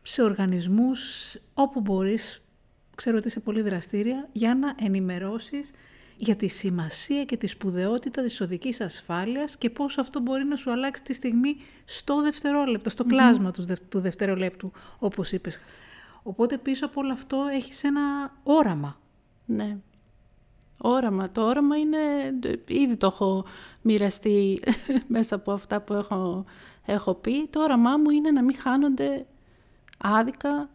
σε 0.02 0.22
οργανισμούς, 0.24 1.36
όπου 1.54 1.82
μπορείς, 1.82 2.42
ξέρω 2.96 3.18
ότι 3.18 3.28
είσαι 3.28 3.40
πολύ 3.40 3.62
δραστήρια, 3.62 4.30
για 4.32 4.56
να 4.56 4.76
ενημερώσεις 4.80 5.72
για 6.18 6.36
τη 6.36 6.48
σημασία 6.48 7.24
και 7.24 7.38
τη 7.38 7.48
σπουδαιότητα 7.48 8.24
της 8.24 8.42
οδικής 8.42 8.82
ασφάλειας 8.82 9.58
και 9.58 9.70
πώς 9.70 9.98
αυτό 9.98 10.20
μπορεί 10.20 10.44
να 10.44 10.56
σου 10.56 10.72
αλλάξει 10.72 11.04
τη 11.04 11.14
στιγμή 11.14 11.56
στο 11.86 12.22
δευτερόλεπτο, 12.22 12.90
στο 12.90 13.04
κλάσμα 13.04 13.52
τους, 13.52 13.66
του 13.90 14.00
δευτερολέπτου, 14.00 14.72
όπως 15.00 15.32
είπες. 15.32 15.60
Οπότε 16.24 16.58
πίσω 16.58 16.86
από 16.86 17.02
όλο 17.02 17.12
αυτό 17.14 17.46
έχεις 17.52 17.84
ένα 17.84 18.34
όραμα. 18.44 19.00
Ναι. 19.46 19.78
Όραμα. 20.78 21.32
Το 21.32 21.42
όραμα 21.42 21.78
είναι, 21.78 21.98
ήδη 22.68 22.96
το 22.96 23.08
έχω 23.08 23.46
μοιραστεί 23.82 24.60
μέσα 25.08 25.36
από 25.36 25.52
αυτά 25.52 25.82
που 25.82 25.94
έχω, 25.94 26.46
έχω 26.86 27.14
πει. 27.14 27.48
Το 27.48 27.62
όραμά 27.62 27.98
μου 27.98 28.10
είναι 28.10 28.32
να 28.32 28.44
μην 28.44 28.56
χάνονται 28.56 29.26
άδικα 29.98 30.70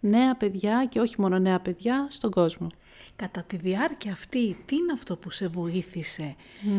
νέα 0.00 0.36
παιδιά 0.36 0.86
και 0.88 1.00
όχι 1.00 1.20
μόνο 1.20 1.38
νέα 1.38 1.60
παιδιά 1.60 2.06
στον 2.10 2.30
κόσμο. 2.30 2.66
Κατά 3.16 3.42
τη 3.42 3.56
διάρκεια 3.56 4.12
αυτή, 4.12 4.56
τι 4.64 4.76
είναι 4.76 4.92
αυτό 4.92 5.16
που 5.16 5.30
σε 5.30 5.46
βοήθησε 5.46 6.34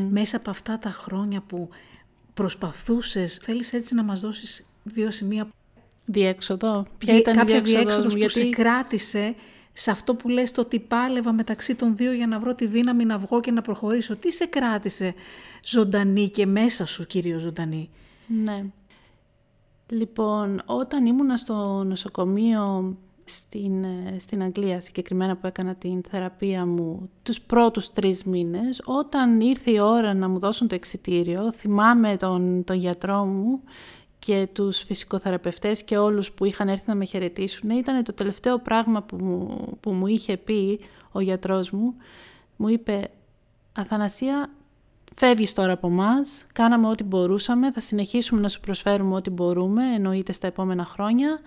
μέσα 0.09 0.37
από 0.37 0.49
αυτά 0.49 0.79
τα 0.79 0.89
χρόνια 0.89 1.41
που 1.41 1.69
προσπαθούσες, 2.33 3.35
θέλεις 3.35 3.73
έτσι 3.73 3.95
να 3.95 4.03
μας 4.03 4.19
δώσεις 4.19 4.65
δύο 4.83 5.11
σημεία; 5.11 5.49
Διέξοδο. 6.05 6.85
Ποια 6.97 7.17
ήταν 7.17 7.35
κάποια 7.35 7.57
η 7.57 7.61
διέξοδος 7.61 8.17
που 8.17 8.29
σε 8.29 8.49
κράτησε 8.49 9.35
σε 9.73 9.91
αυτό 9.91 10.15
που 10.15 10.29
λες 10.29 10.51
το 10.51 10.61
ότι 10.61 10.79
πάλευα 10.79 11.33
μεταξύ 11.33 11.75
των 11.75 11.95
δύο 11.95 12.13
για 12.13 12.27
να 12.27 12.39
βρω 12.39 12.55
τη 12.55 12.67
δύναμη 12.67 13.05
να 13.05 13.17
βγω 13.17 13.39
και 13.39 13.51
να 13.51 13.61
προχωρήσω. 13.61 14.15
Τι 14.15 14.31
σε 14.31 14.45
κράτησε 14.45 15.13
ζωντανή 15.63 16.29
και 16.29 16.45
μέσα 16.45 16.85
σου 16.85 17.05
κυρίως 17.05 17.41
ζωντανή; 17.41 17.89
Ναι. 18.27 18.65
Λοιπόν, 19.89 20.61
όταν 20.65 21.05
ήμουνα 21.05 21.37
στο 21.37 21.83
νοσοκομείο 21.83 22.97
στην, 23.25 23.83
ε, 23.83 24.15
στην 24.19 24.43
Αγγλία 24.43 24.81
συγκεκριμένα 24.81 25.35
που 25.37 25.47
έκανα 25.47 25.75
την 25.75 26.03
θεραπεία 26.09 26.65
μου 26.65 27.09
τους 27.23 27.41
πρώτους 27.41 27.93
τρεις 27.93 28.23
μήνες, 28.23 28.81
όταν 28.85 29.39
ήρθε 29.41 29.71
η 29.71 29.79
ώρα 29.79 30.13
να 30.13 30.29
μου 30.29 30.39
δώσουν 30.39 30.67
το 30.67 30.75
εξιτήριο, 30.75 31.51
θυμάμαι 31.51 32.15
τον, 32.15 32.63
τον 32.63 32.77
γιατρό 32.77 33.25
μου 33.25 33.61
και 34.19 34.47
τους 34.53 34.77
φυσικοθεραπευτές 34.79 35.83
και 35.83 35.97
όλους 35.97 36.31
που 36.31 36.45
είχαν 36.45 36.67
έρθει 36.67 36.83
να 36.87 36.95
με 36.95 37.05
χαιρετήσουν, 37.05 37.69
ήταν 37.69 38.03
το 38.03 38.13
τελευταίο 38.13 38.59
πράγμα 38.59 39.01
που 39.01 39.15
μου, 39.23 39.67
που 39.79 39.91
μου 39.91 40.07
είχε 40.07 40.37
πει 40.37 40.79
ο 41.11 41.19
γιατρός 41.19 41.71
μου. 41.71 41.95
Μου 42.55 42.67
είπε, 42.67 43.09
Αθανασία, 43.73 44.49
φεύγεις 45.15 45.53
τώρα 45.53 45.71
από 45.71 45.87
εμάς, 45.87 46.45
κάναμε 46.53 46.87
ό,τι 46.87 47.03
μπορούσαμε, 47.03 47.71
θα 47.71 47.79
συνεχίσουμε 47.79 48.41
να 48.41 48.47
σου 48.47 48.59
προσφέρουμε 48.59 49.15
ό,τι 49.15 49.29
μπορούμε, 49.29 49.93
εννοείται 49.93 50.33
στα 50.33 50.47
επόμενα 50.47 50.85
χρόνια, 50.85 51.39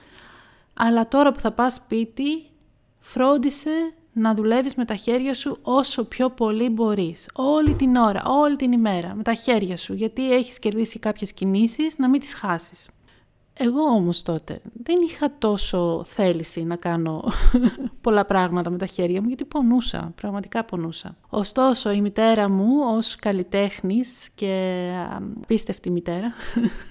αλλά 0.80 1.08
τώρα 1.08 1.32
που 1.32 1.40
θα 1.40 1.52
πας 1.52 1.74
σπίτι, 1.74 2.50
φρόντισε 2.98 3.92
να 4.12 4.34
δουλεύεις 4.34 4.74
με 4.74 4.84
τα 4.84 4.94
χέρια 4.94 5.34
σου 5.34 5.58
όσο 5.62 6.04
πιο 6.04 6.30
πολύ 6.30 6.68
μπορείς. 6.68 7.28
Όλη 7.34 7.74
την 7.74 7.96
ώρα, 7.96 8.22
όλη 8.26 8.56
την 8.56 8.72
ημέρα, 8.72 9.14
με 9.14 9.22
τα 9.22 9.34
χέρια 9.34 9.76
σου, 9.76 9.94
γιατί 9.94 10.32
έχεις 10.32 10.58
κερδίσει 10.58 10.98
κάποιες 10.98 11.32
κινήσεις, 11.32 11.98
να 11.98 12.08
μην 12.08 12.20
τις 12.20 12.34
χάσεις. 12.34 12.88
Εγώ 13.60 13.82
όμως 13.82 14.22
τότε 14.22 14.60
δεν 14.82 14.96
είχα 15.08 15.32
τόσο 15.38 16.04
θέληση 16.06 16.64
να 16.64 16.76
κάνω 16.76 17.24
πολλά 18.00 18.24
πράγματα 18.24 18.70
με 18.70 18.78
τα 18.78 18.86
χέρια 18.86 19.20
μου, 19.20 19.28
γιατί 19.28 19.44
πονούσα, 19.44 20.12
πραγματικά 20.14 20.64
πονούσα. 20.64 21.16
Ωστόσο, 21.28 21.90
η 21.90 22.00
μητέρα 22.00 22.48
μου 22.48 22.66
ως 22.96 23.16
καλλιτέχνης 23.16 24.28
και 24.34 24.92
πίστευτη 25.46 25.90
μητέρα 25.90 26.32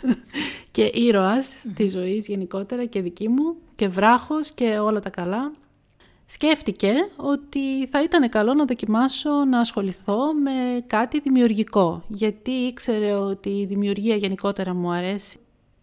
και 0.71 0.91
ήρωας 0.93 1.55
της 1.75 1.91
ζωής 1.91 2.27
γενικότερα 2.27 2.85
και 2.85 3.01
δική 3.01 3.29
μου 3.29 3.55
και 3.77 3.87
βράχος 3.87 4.51
και 4.51 4.77
όλα 4.79 4.99
τα 4.99 5.09
καλά, 5.09 5.51
σκέφτηκε 6.25 6.93
ότι 7.15 7.87
θα 7.87 8.03
ήταν 8.03 8.29
καλό 8.29 8.53
να 8.53 8.65
δοκιμάσω 8.65 9.45
να 9.45 9.59
ασχοληθώ 9.59 10.33
με 10.33 10.83
κάτι 10.87 11.19
δημιουργικό, 11.19 12.03
γιατί 12.07 12.51
ήξερε 12.51 13.13
ότι 13.13 13.49
η 13.49 13.65
δημιουργία 13.65 14.15
γενικότερα 14.15 14.73
μου 14.73 14.91
αρέσει 14.91 15.39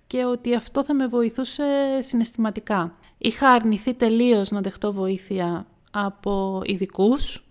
και 0.06 0.24
ότι 0.24 0.54
αυτό 0.54 0.84
θα 0.84 0.94
με 0.94 1.06
βοηθούσε 1.06 1.64
συναισθηματικά. 1.98 2.94
Είχα 3.18 3.50
αρνηθεί 3.50 3.94
τελείως 3.94 4.50
να 4.50 4.60
δεχτώ 4.60 4.92
βοήθεια 4.92 5.66
από 5.90 6.62
ειδικούς. 6.64 7.44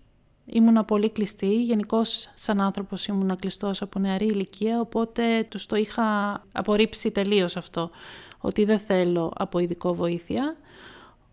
Ήμουνα 0.46 0.84
πολύ 0.84 1.10
κλειστή, 1.10 1.62
γενικώς 1.62 2.30
σαν 2.34 2.60
άνθρωπος 2.60 3.06
ήμουνα 3.06 3.34
κλειστός 3.34 3.82
από 3.82 3.98
νεαρή 3.98 4.26
ηλικία, 4.26 4.80
οπότε 4.80 5.46
τους 5.48 5.66
το 5.66 5.76
είχα 5.76 6.42
απορρίψει 6.52 7.10
τελείως 7.10 7.56
αυτό, 7.56 7.90
ότι 8.44 8.64
δεν 8.64 8.78
θέλω 8.78 9.32
από 9.36 9.58
ειδικό 9.58 9.94
βοήθεια. 9.94 10.56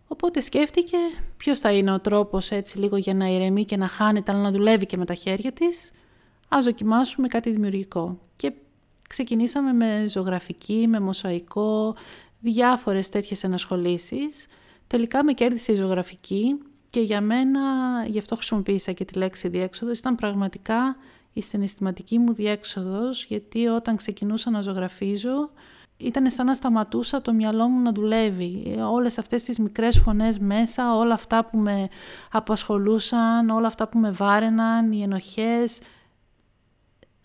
Οπότε 0.08 0.40
σκέφτηκε 0.40 0.96
ποιος 1.36 1.58
θα 1.58 1.72
είναι 1.72 1.92
ο 1.92 2.00
τρόπος 2.00 2.50
έτσι 2.50 2.78
λίγο 2.78 2.96
για 2.96 3.14
να 3.14 3.26
ηρεμεί 3.26 3.64
και 3.64 3.76
να 3.76 3.88
χάνεται, 3.88 4.32
αλλά 4.32 4.40
να 4.40 4.50
δουλεύει 4.50 4.86
και 4.86 4.96
με 4.96 5.04
τα 5.04 5.14
χέρια 5.14 5.52
της. 5.52 5.90
Ας 6.48 6.64
δοκιμάσουμε 6.64 7.28
κάτι 7.28 7.50
δημιουργικό. 7.50 8.18
Και 8.36 8.52
ξεκινήσαμε 9.08 9.72
με 9.72 10.06
ζωγραφική, 10.08 10.86
με 10.88 11.00
μοσαϊκό, 11.00 11.94
διάφορες 12.40 13.08
τέτοιες 13.08 13.44
ενασχολήσεις. 13.44 14.46
Τελικά 14.86 15.24
με 15.24 15.32
κέρδισε 15.32 15.72
η 15.72 15.76
ζωγραφική 15.76 16.58
και 16.90 17.00
για 17.00 17.20
μένα, 17.20 17.60
γι' 18.06 18.18
αυτό 18.18 18.36
χρησιμοποίησα 18.36 18.92
και 18.92 19.04
τη 19.04 19.18
λέξη 19.18 19.48
διέξοδος, 19.48 19.98
ήταν 19.98 20.14
πραγματικά 20.14 20.96
η 21.32 21.42
συναισθηματική 21.42 22.18
μου 22.18 22.32
διέξοδος, 22.32 23.24
γιατί 23.24 23.66
όταν 23.66 23.96
ξεκινούσα 23.96 24.50
να 24.50 24.60
ζωγραφίζω, 24.60 25.50
ήταν 26.04 26.30
σαν 26.30 26.46
να 26.46 26.54
σταματούσα 26.54 27.22
το 27.22 27.32
μυαλό 27.32 27.68
μου 27.68 27.80
να 27.80 27.92
δουλεύει. 27.92 28.78
Όλες 28.90 29.18
αυτές 29.18 29.42
τις 29.42 29.58
μικρές 29.58 29.98
φωνές 29.98 30.38
μέσα, 30.38 30.96
όλα 30.96 31.14
αυτά 31.14 31.44
που 31.44 31.58
με 31.58 31.88
απασχολούσαν, 32.30 33.48
όλα 33.50 33.66
αυτά 33.66 33.88
που 33.88 33.98
με 33.98 34.10
βάρεναν, 34.10 34.92
οι 34.92 35.02
ενοχές, 35.02 35.80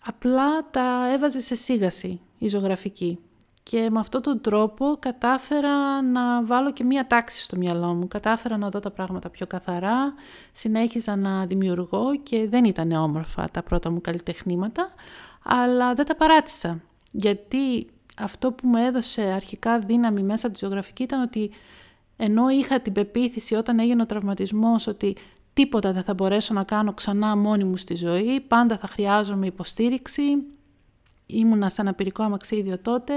απλά 0.06 0.70
τα 0.70 1.12
έβαζε 1.12 1.40
σε 1.40 1.54
σίγαση 1.54 2.20
η 2.38 2.48
ζωγραφική. 2.48 3.18
Και 3.62 3.88
με 3.90 3.98
αυτόν 3.98 4.22
τον 4.22 4.40
τρόπο 4.40 4.96
κατάφερα 4.98 6.02
να 6.02 6.44
βάλω 6.44 6.72
και 6.72 6.84
μία 6.84 7.06
τάξη 7.06 7.42
στο 7.42 7.56
μυαλό 7.56 7.94
μου. 7.94 8.08
Κατάφερα 8.08 8.56
να 8.56 8.68
δω 8.68 8.80
τα 8.80 8.90
πράγματα 8.90 9.30
πιο 9.30 9.46
καθαρά, 9.46 10.14
συνέχιζα 10.52 11.16
να 11.16 11.46
δημιουργώ 11.46 12.16
και 12.22 12.48
δεν 12.48 12.64
ήταν 12.64 12.92
όμορφα 12.92 13.48
τα 13.50 13.62
πρώτα 13.62 13.90
μου 13.90 14.00
καλλιτεχνήματα, 14.00 14.88
αλλά 15.42 15.94
δεν 15.94 16.06
τα 16.06 16.16
παράτησα. 16.16 16.80
Γιατί 17.10 17.86
αυτό 18.18 18.52
που 18.52 18.66
μου 18.68 18.76
έδωσε 18.76 19.22
αρχικά 19.22 19.78
δύναμη 19.78 20.22
μέσα 20.22 20.46
από 20.46 20.58
τη 20.58 20.64
ζωγραφική 20.64 21.02
ήταν 21.02 21.22
ότι 21.22 21.50
ενώ 22.16 22.48
είχα 22.48 22.80
την 22.80 22.92
πεποίθηση 22.92 23.54
όταν 23.54 23.78
έγινε 23.78 24.02
ο 24.02 24.06
τραυματισμός 24.06 24.86
ότι 24.86 25.16
τίποτα 25.52 25.92
δεν 25.92 26.02
θα 26.02 26.14
μπορέσω 26.14 26.54
να 26.54 26.64
κάνω 26.64 26.92
ξανά 26.92 27.36
μόνη 27.36 27.64
μου 27.64 27.76
στη 27.76 27.96
ζωή, 27.96 28.40
πάντα 28.40 28.78
θα 28.78 28.86
χρειάζομαι 28.86 29.46
υποστήριξη, 29.46 30.22
ήμουνα 31.26 31.68
σε 31.68 31.80
αναπηρικό 31.80 32.22
αμαξίδιο 32.22 32.78
τότε, 32.78 33.14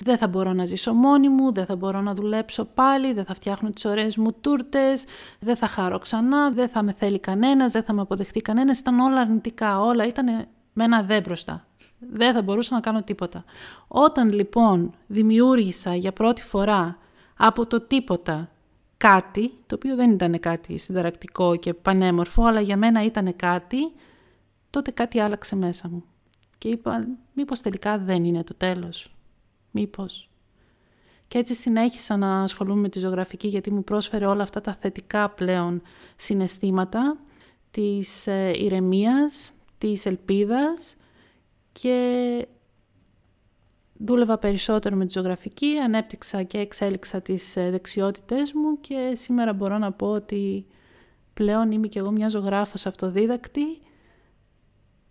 δεν 0.00 0.18
θα 0.18 0.28
μπορώ 0.28 0.52
να 0.52 0.64
ζήσω 0.64 0.92
μόνη 0.92 1.28
μου, 1.28 1.52
δεν 1.52 1.66
θα 1.66 1.76
μπορώ 1.76 2.00
να 2.00 2.14
δουλέψω 2.14 2.64
πάλι, 2.64 3.12
δεν 3.12 3.24
θα 3.24 3.34
φτιάχνω 3.34 3.70
τις 3.70 3.84
ωραίες 3.84 4.16
μου 4.16 4.32
τούρτες, 4.40 5.04
δεν 5.40 5.56
θα 5.56 5.66
χαρώ 5.66 5.98
ξανά, 5.98 6.50
δεν 6.50 6.68
θα 6.68 6.82
με 6.82 6.92
θέλει 6.92 7.18
κανένας, 7.18 7.72
δεν 7.72 7.82
θα 7.82 7.92
με 7.92 8.00
αποδεχτεί 8.00 8.40
κανένας, 8.40 8.78
ήταν 8.78 8.98
όλα 8.98 9.20
αρνητικά, 9.20 9.80
όλα 9.80 10.06
ήταν 10.06 10.26
με 10.72 10.84
ένα 10.84 11.02
δε 11.02 11.20
μπροστά. 11.20 11.67
Δεν 11.98 12.34
θα 12.34 12.42
μπορούσα 12.42 12.74
να 12.74 12.80
κάνω 12.80 13.02
τίποτα. 13.02 13.44
Όταν 13.88 14.32
λοιπόν 14.32 14.94
δημιούργησα 15.06 15.94
για 15.94 16.12
πρώτη 16.12 16.42
φορά 16.42 16.98
από 17.36 17.66
το 17.66 17.80
τίποτα 17.80 18.50
κάτι, 18.96 19.52
το 19.66 19.74
οποίο 19.74 19.96
δεν 19.96 20.10
ήταν 20.10 20.40
κάτι 20.40 20.78
συνταρακτικό 20.78 21.56
και 21.56 21.74
πανέμορφο, 21.74 22.44
αλλά 22.44 22.60
για 22.60 22.76
μένα 22.76 23.04
ήταν 23.04 23.36
κάτι, 23.36 23.92
τότε 24.70 24.90
κάτι 24.90 25.20
άλλαξε 25.20 25.56
μέσα 25.56 25.88
μου. 25.88 26.04
Και 26.58 26.68
είπα, 26.68 27.06
μήπως 27.32 27.60
τελικά 27.60 27.98
δεν 27.98 28.24
είναι 28.24 28.44
το 28.44 28.54
τέλος. 28.56 29.14
Μήπως. 29.70 30.30
Και 31.28 31.38
έτσι 31.38 31.54
συνέχισα 31.54 32.16
να 32.16 32.42
ασχολούμαι 32.42 32.80
με 32.80 32.88
τη 32.88 32.98
ζωγραφική 32.98 33.48
γιατί 33.48 33.70
μου 33.70 33.84
πρόσφερε 33.84 34.26
όλα 34.26 34.42
αυτά 34.42 34.60
τα 34.60 34.74
θετικά 34.74 35.28
πλέον 35.28 35.82
συναισθήματα 36.16 37.16
της 37.70 38.26
ε, 38.26 38.52
ηρεμίας, 38.54 39.50
της 39.78 40.06
ελπίδας 40.06 40.96
και 41.80 42.46
δούλευα 43.98 44.38
περισσότερο 44.38 44.96
με 44.96 45.06
τη 45.06 45.12
ζωγραφική, 45.12 45.78
ανέπτυξα 45.84 46.42
και 46.42 46.58
εξέλιξα 46.58 47.20
τις 47.20 47.56
ε, 47.56 47.70
δεξιότητές 47.70 48.52
μου 48.52 48.80
και 48.80 49.12
σήμερα 49.14 49.52
μπορώ 49.52 49.78
να 49.78 49.92
πω 49.92 50.06
ότι 50.06 50.66
πλέον 51.34 51.70
είμαι 51.70 51.86
και 51.86 51.98
εγώ 51.98 52.10
μια 52.10 52.28
ζωγράφος 52.28 52.86
αυτοδίδακτη 52.86 53.78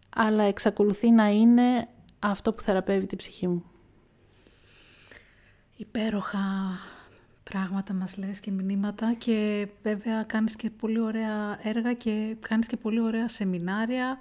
αλλά 0.09 0.43
εξακολουθεί 0.43 1.11
να 1.11 1.28
είναι 1.28 1.88
αυτό 2.20 2.53
που 2.53 2.61
θεραπεύει 2.61 3.05
την 3.05 3.18
ψυχή 3.18 3.47
μου. 3.47 3.63
Υπέροχα 5.78 6.39
πράγματα 7.43 7.93
μας 7.93 8.18
λες 8.18 8.39
και 8.39 8.51
μηνύματα 8.51 9.13
και 9.13 9.68
βέβαια 9.82 10.24
κάνεις 10.24 10.55
και 10.55 10.70
πολύ 10.70 10.99
ωραία 10.99 11.59
έργα 11.68 11.93
και 11.93 12.36
κάνεις 12.39 12.68
και 12.68 12.78
πολύ 12.78 12.99
ωραία 12.99 13.28
σεμινάρια 13.28 14.18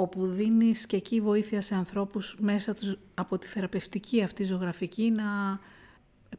όπου 0.00 0.26
δίνεις 0.26 0.86
και 0.86 0.96
εκεί 0.96 1.20
βοήθεια 1.20 1.60
σε 1.60 1.74
ανθρώπους 1.74 2.36
μέσα 2.40 2.74
τους, 2.74 2.96
από 3.14 3.38
τη 3.38 3.46
θεραπευτική 3.46 4.22
αυτή 4.22 4.44
ζωγραφική 4.44 5.10
να 5.10 5.60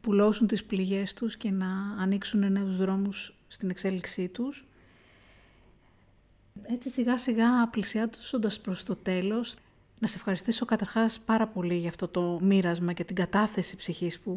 πουλώσουν 0.00 0.46
τις 0.46 0.64
πληγές 0.64 1.14
τους 1.14 1.36
και 1.36 1.50
να 1.50 1.66
ανοίξουν 1.98 2.52
νέους 2.52 2.76
δρόμους 2.76 3.36
στην 3.48 3.70
εξέλιξή 3.70 4.28
τους. 4.28 4.66
Έτσι 6.62 6.88
σιγά 6.88 7.18
σιγά 7.18 7.68
πλησιάζοντας 7.68 8.60
προς 8.60 8.82
το 8.82 8.96
τέλος, 8.96 9.56
να 9.98 10.06
σε 10.06 10.16
ευχαριστήσω 10.16 10.64
καταρχάς 10.64 11.20
πάρα 11.20 11.46
πολύ 11.46 11.76
για 11.76 11.88
αυτό 11.88 12.08
το 12.08 12.38
μοίρασμα 12.42 12.92
και 12.92 13.04
την 13.04 13.16
κατάθεση 13.16 13.76
ψυχής 13.76 14.20
που 14.20 14.36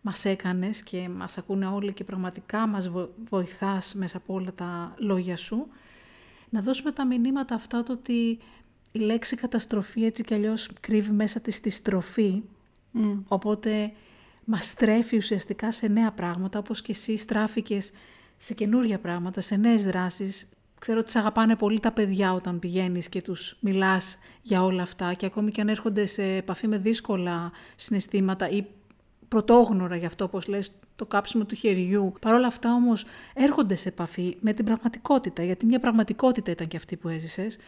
μας 0.00 0.24
έκανες 0.24 0.82
και 0.82 1.08
μας 1.08 1.38
ακούνε 1.38 1.66
όλοι 1.66 1.92
και 1.92 2.04
πραγματικά 2.04 2.66
μας 2.66 2.90
βοηθάς 3.28 3.94
μέσα 3.94 4.16
από 4.16 4.34
όλα 4.34 4.52
τα 4.54 4.94
λόγια 4.98 5.36
σου. 5.36 5.68
Να 6.50 6.60
δώσουμε 6.60 6.92
τα 6.92 7.06
μηνύματα 7.06 7.54
αυτά 7.54 7.82
το 7.82 7.92
ότι 7.92 8.38
η 8.92 8.98
λέξη 8.98 9.36
καταστροφή 9.36 10.04
έτσι 10.04 10.22
κι 10.22 10.34
αλλιώς 10.34 10.68
κρύβει 10.80 11.10
μέσα 11.10 11.40
της 11.40 11.60
τη 11.60 11.70
στροφή. 11.70 12.42
Οπότε 13.28 13.92
μας 14.44 14.66
στρέφει 14.66 15.16
ουσιαστικά 15.16 15.72
σε 15.72 15.88
νέα 15.88 16.12
πράγματα 16.12 16.58
όπως 16.58 16.82
και 16.82 16.92
εσύ 16.92 17.16
στράφηκες 17.16 17.90
σε 18.36 18.54
καινούργια 18.54 18.98
πράγματα, 18.98 19.40
σε 19.40 19.56
νέες 19.56 19.84
δράσεις, 19.84 20.48
Ξέρω 20.78 20.98
ότι 20.98 21.10
σε 21.10 21.18
αγαπάνε 21.18 21.56
πολύ 21.56 21.80
τα 21.80 21.92
παιδιά 21.92 22.32
όταν 22.32 22.58
πηγαίνεις 22.58 23.08
και 23.08 23.22
τους 23.22 23.56
μιλάς 23.60 24.18
για 24.42 24.64
όλα 24.64 24.82
αυτά 24.82 25.14
και 25.14 25.26
ακόμη 25.26 25.50
και 25.50 25.60
αν 25.60 25.68
έρχονται 25.68 26.06
σε 26.06 26.22
επαφή 26.22 26.68
με 26.68 26.78
δύσκολα 26.78 27.52
συναισθήματα 27.76 28.48
ή 28.48 28.64
πρωτόγνωρα 29.28 29.96
γι' 29.96 30.06
αυτό 30.06 30.24
όπως 30.24 30.46
λες 30.46 30.70
το 30.96 31.06
κάψιμο 31.06 31.44
του 31.44 31.54
χεριού. 31.54 32.12
Παρ' 32.20 32.34
όλα 32.34 32.46
αυτά 32.46 32.74
όμως 32.74 33.04
έρχονται 33.34 33.74
σε 33.74 33.88
επαφή 33.88 34.36
με 34.40 34.52
την 34.52 34.64
πραγματικότητα 34.64 35.42
γιατί 35.42 35.66
μια 35.66 35.78
πραγματικότητα 35.78 36.50
ήταν 36.50 36.68
και 36.68 36.76
αυτή 36.76 36.96
που 36.96 37.08
έζησες 37.08 37.58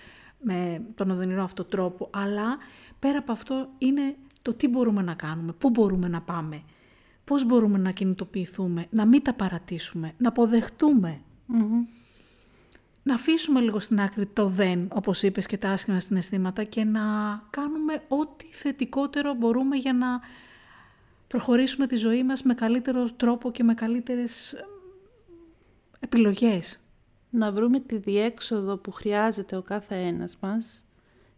με 0.41 0.83
τον 0.95 1.11
οδυνηρό 1.11 1.43
αυτό 1.43 1.65
τρόπο. 1.65 2.11
Αλλά 2.13 2.59
πέρα 2.99 3.19
από 3.19 3.33
αυτό 3.33 3.69
είναι 3.79 4.17
το 4.43 4.55
τι 4.55 4.69
μπορούμε 4.69 5.03
να 5.03 5.15
κάνουμε, 5.15 5.53
πού 5.53 5.71
μπορούμε 5.71 6.09
να 6.09 6.21
πάμε, 6.21 6.63
πώς 7.25 7.45
μπορούμε 7.45 7.79
να 7.79 7.91
κινητοποιηθούμε, 7.91 8.87
να 8.91 9.07
μην 9.07 9.23
τα 9.23 9.35
παρατήσουμε, 9.35 10.13
να 10.17 10.29
αποδεχτουμε 10.29 11.21
να 13.03 13.15
αφήσουμε 13.15 13.61
λίγο 13.61 13.79
στην 13.79 14.01
άκρη 14.01 14.27
το 14.27 14.47
δεν, 14.47 14.89
όπως 14.93 15.23
είπες, 15.23 15.47
και 15.47 15.59
τα 15.59 15.71
άσχημα 15.71 16.01
συναισθήματα 16.01 16.65
και 16.65 16.85
να 16.85 17.01
κάνουμε 17.51 18.03
ό,τι 18.09 18.47
θετικότερο 18.47 19.35
μπορούμε 19.35 19.77
για 19.77 19.93
να 19.93 20.07
προχωρήσουμε 21.31 21.87
τη 21.87 21.97
ζωή 21.97 22.25
μας 22.25 22.43
με 22.43 22.55
καλύτερο 22.55 23.09
τρόπο 23.17 23.51
και 23.51 23.63
με 23.63 23.75
καλύτερες 23.75 24.55
επιλογές. 25.99 26.81
Να 27.31 27.53
βρούμε 27.53 27.81
τη 27.81 27.97
διέξοδο 27.97 28.77
που 28.77 28.91
χρειάζεται 28.91 29.57
ο 29.57 29.63
κάθε 29.63 29.95
ένας 29.95 30.37
μας 30.41 30.85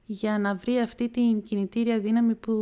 για 0.07 0.39
να 0.39 0.55
βρει 0.55 0.79
αυτή 0.79 1.09
την 1.09 1.43
κινητήρια 1.43 1.99
δύναμη 2.01 2.35
που 2.35 2.55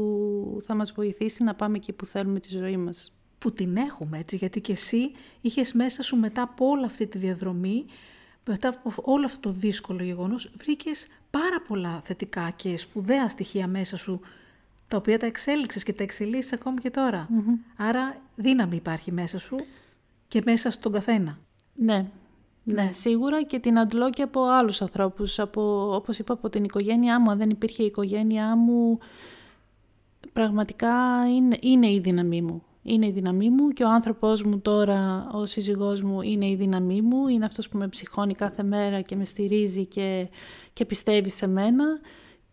θα 0.62 0.74
μας 0.74 0.93
βοηθήσει 0.93 1.43
να 1.43 1.55
πάμε 1.55 1.76
εκεί 1.76 1.93
που 1.93 2.05
θέλουμε 2.05 2.41
τη 2.41 2.49
ζωή 2.51 2.76
μας. 2.76 3.12
Που 3.39 3.53
την 3.53 3.76
έχουμε 3.76 4.18
έτσι, 4.18 4.37
γιατί 4.37 4.61
και 4.61 4.72
εσύ 4.72 5.11
είχες 5.41 5.72
μέσα 5.72 6.03
σου 6.03 6.16
μετά 6.16 6.43
από 6.43 6.66
όλη 6.66 6.85
αυτή 6.85 7.07
τη 7.07 7.18
διαδρομή 7.18 7.85
μετά 8.47 8.68
από 8.68 8.93
όλο 9.03 9.24
αυτό 9.24 9.41
το 9.41 9.51
δύσκολο 9.51 10.03
γεγονός, 10.03 10.53
βρήκες 10.55 11.07
πάρα 11.31 11.62
πολλά 11.68 12.01
θετικά 12.05 12.51
και 12.51 12.76
σπουδαία 12.76 13.28
στοιχεία 13.28 13.66
μέσα 13.66 13.97
σου, 13.97 14.20
τα 14.91 14.97
οποία 14.97 15.18
τα 15.18 15.26
εξέλιξες 15.26 15.82
και 15.82 15.93
τα 15.93 16.03
εξελίσσεις 16.03 16.53
ακόμη 16.53 16.78
και 16.78 16.91
τωρα 16.91 17.28
Άρα 17.76 18.16
δύναμη 18.34 18.76
υπάρχει 18.76 19.12
μέσα 19.12 19.38
σου 19.38 19.57
και 20.28 20.43
μέσα 20.45 20.70
στον 20.70 20.93
καθένα. 20.93 21.38
Ναι, 21.74 22.07
ναι, 22.64 22.88
σίγουρα 22.93 23.43
και 23.43 23.59
την 23.59 23.78
αντλώ 23.78 24.11
και 24.11 24.22
από 24.22 24.43
άλλους 24.45 24.82
ανθρώπους, 24.82 25.38
από, 25.38 25.95
όπως 25.95 26.18
είπα 26.18 26.32
από 26.32 26.49
την 26.49 26.64
οικογένειά 26.64 27.20
μου. 27.20 27.30
Αν 27.30 27.38
δεν 27.38 27.51
υπήρχε 27.51 27.82
η 27.82 27.86
οικογένειά 27.86 28.57
μου, 28.57 28.99
πραγματικά 30.32 30.93
είναι, 31.36 31.59
είναι 31.61 31.91
η 31.91 32.01
δύναμή 32.01 32.43
μου 32.43 32.62
είναι 32.82 33.07
η 33.07 33.11
δύναμή 33.11 33.51
μου 33.51 33.68
και 33.68 33.84
ο 33.84 33.88
άνθρωπός 33.88 34.43
μου 34.43 34.61
τώρα, 34.61 35.28
ο 35.32 35.47
σύζυγός 35.47 36.03
μου, 36.03 36.20
είναι 36.20 36.49
η 36.49 36.57
δύναμή 36.57 37.01
μου. 37.01 37.28
Είναι 37.28 37.45
αυτός 37.45 37.68
που 37.68 37.78
με 37.78 37.88
ψυχώνει 37.88 38.34
κάθε 38.34 38.62
μέρα 38.62 39.01
και 39.01 39.16
με 39.16 39.24
στηρίζει 39.24 39.84
και, 39.86 40.28
και 40.72 40.84
πιστεύει 40.84 41.30
σε 41.30 41.47
μένα. 41.47 41.84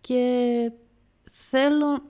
Και 0.02 0.72
θέλω, 1.50 2.02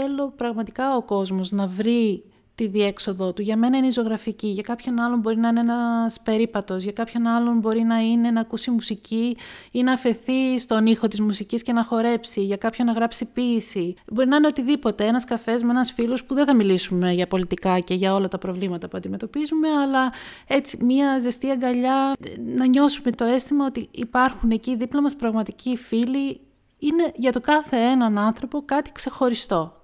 θέλω 0.00 0.32
πραγματικά 0.36 0.96
ο 0.96 1.02
κόσμος 1.02 1.50
να 1.50 1.66
βρει 1.66 2.24
τη 2.56 2.66
διέξοδό 2.66 3.32
του. 3.32 3.42
Για 3.42 3.56
μένα 3.56 3.76
είναι 3.76 3.86
η 3.86 3.90
ζωγραφική, 3.90 4.46
για 4.46 4.62
κάποιον 4.62 4.98
άλλον 4.98 5.18
μπορεί 5.18 5.36
να 5.36 5.48
είναι 5.48 5.60
ένας 5.60 6.20
περίπατος, 6.20 6.82
για 6.82 6.92
κάποιον 6.92 7.26
άλλον 7.26 7.58
μπορεί 7.58 7.82
να 7.82 7.98
είναι 7.98 8.30
να 8.30 8.40
ακούσει 8.40 8.70
μουσική 8.70 9.36
ή 9.70 9.82
να 9.82 9.92
αφαιθεί 9.92 10.58
στον 10.58 10.86
ήχο 10.86 11.08
της 11.08 11.20
μουσικής 11.20 11.62
και 11.62 11.72
να 11.72 11.84
χορέψει, 11.84 12.44
για 12.44 12.56
κάποιον 12.56 12.86
να 12.86 12.92
γράψει 12.92 13.24
ποίηση. 13.24 13.94
Μπορεί 14.12 14.28
να 14.28 14.36
είναι 14.36 14.46
οτιδήποτε, 14.46 15.04
ένας 15.04 15.24
καφές 15.24 15.62
με 15.62 15.70
ένας 15.70 15.92
φίλος 15.92 16.24
που 16.24 16.34
δεν 16.34 16.46
θα 16.46 16.54
μιλήσουμε 16.54 17.12
για 17.12 17.26
πολιτικά 17.26 17.78
και 17.78 17.94
για 17.94 18.14
όλα 18.14 18.28
τα 18.28 18.38
προβλήματα 18.38 18.88
που 18.88 18.96
αντιμετωπίζουμε, 18.96 19.68
αλλά 19.68 20.12
έτσι 20.46 20.84
μια 20.84 21.18
ζεστή 21.18 21.50
αγκαλιά, 21.50 22.12
να 22.56 22.66
νιώσουμε 22.66 23.10
το 23.10 23.24
αίσθημα 23.24 23.66
ότι 23.66 23.88
υπάρχουν 23.90 24.50
εκεί 24.50 24.76
δίπλα 24.76 25.02
μας 25.02 25.16
πραγματικοί 25.16 25.76
φίλοι, 25.76 26.40
είναι 26.78 27.12
για 27.14 27.32
το 27.32 27.40
κάθε 27.40 27.76
έναν 27.76 28.18
άνθρωπο 28.18 28.62
κάτι 28.64 28.92
ξεχωριστό. 28.92 29.75